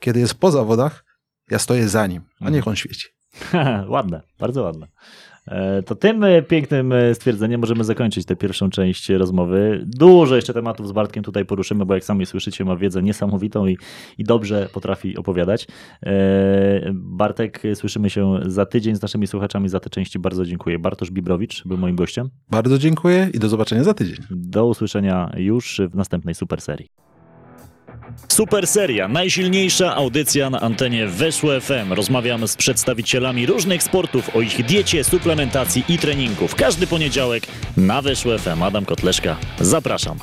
Kiedy 0.00 0.20
jest 0.20 0.34
po 0.34 0.50
zawodach, 0.50 1.04
ja 1.50 1.58
stoję 1.58 1.88
za 1.88 2.06
nim, 2.06 2.22
a 2.40 2.44
niech 2.44 2.58
mhm. 2.58 2.68
on 2.68 2.76
świeci. 2.76 3.08
ładne, 3.88 4.22
bardzo 4.38 4.62
ładne. 4.62 4.88
E, 5.46 5.82
to 5.82 5.94
tym 5.94 6.24
e, 6.24 6.42
pięknym 6.42 6.92
e, 6.92 7.14
stwierdzeniem 7.14 7.60
możemy 7.60 7.84
zakończyć 7.84 8.26
tę 8.26 8.36
pierwszą 8.36 8.70
część 8.70 9.08
rozmowy. 9.08 9.84
Dużo 9.86 10.36
jeszcze 10.36 10.54
tematów 10.54 10.88
z 10.88 10.92
Bartkiem 10.92 11.24
tutaj 11.24 11.44
poruszymy, 11.44 11.86
bo 11.86 11.94
jak 11.94 12.04
sami 12.04 12.26
słyszycie, 12.26 12.64
ma 12.64 12.76
wiedzę 12.76 13.02
niesamowitą 13.02 13.66
i, 13.66 13.78
i 14.18 14.24
dobrze 14.24 14.68
potrafi 14.72 15.16
opowiadać. 15.16 15.66
Bartek, 16.92 17.62
słyszymy 17.74 18.10
się 18.10 18.40
za 18.46 18.66
tydzień 18.66 18.96
z 18.96 19.02
naszymi 19.02 19.26
słuchaczami. 19.26 19.68
Za 19.68 19.80
te 19.80 19.90
części 19.90 20.18
bardzo 20.18 20.44
dziękuję. 20.44 20.78
Bartosz 20.78 21.10
Bibrowicz 21.10 21.64
był 21.64 21.78
moim 21.78 21.96
gościem. 21.96 22.30
Bardzo 22.50 22.78
dziękuję 22.78 23.30
i 23.34 23.38
do 23.38 23.48
zobaczenia 23.48 23.84
za 23.84 23.94
tydzień. 23.94 24.16
Do 24.30 24.66
usłyszenia 24.66 25.32
już 25.36 25.80
w 25.90 25.94
następnej 25.94 26.34
super 26.34 26.60
serii. 26.60 27.05
Super 28.28 28.66
seria, 28.66 29.08
najsilniejsza 29.08 29.96
audycja 29.96 30.50
na 30.50 30.60
antenie 30.60 31.06
Weszło 31.06 31.60
FM. 31.60 31.92
Rozmawiamy 31.92 32.48
z 32.48 32.56
przedstawicielami 32.56 33.46
różnych 33.46 33.82
sportów 33.82 34.36
o 34.36 34.40
ich 34.40 34.64
diecie, 34.66 35.04
suplementacji 35.04 35.84
i 35.88 35.98
treningu. 35.98 36.48
Każdy 36.56 36.86
poniedziałek 36.86 37.46
na 37.76 38.02
Weszło 38.02 38.38
FM. 38.38 38.62
Adam 38.62 38.84
Kotleszka, 38.84 39.36
zapraszam. 39.60 40.18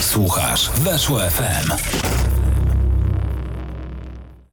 Słuchasz 0.00 0.70
Weszło 0.70 1.20
FM. 1.20 2.33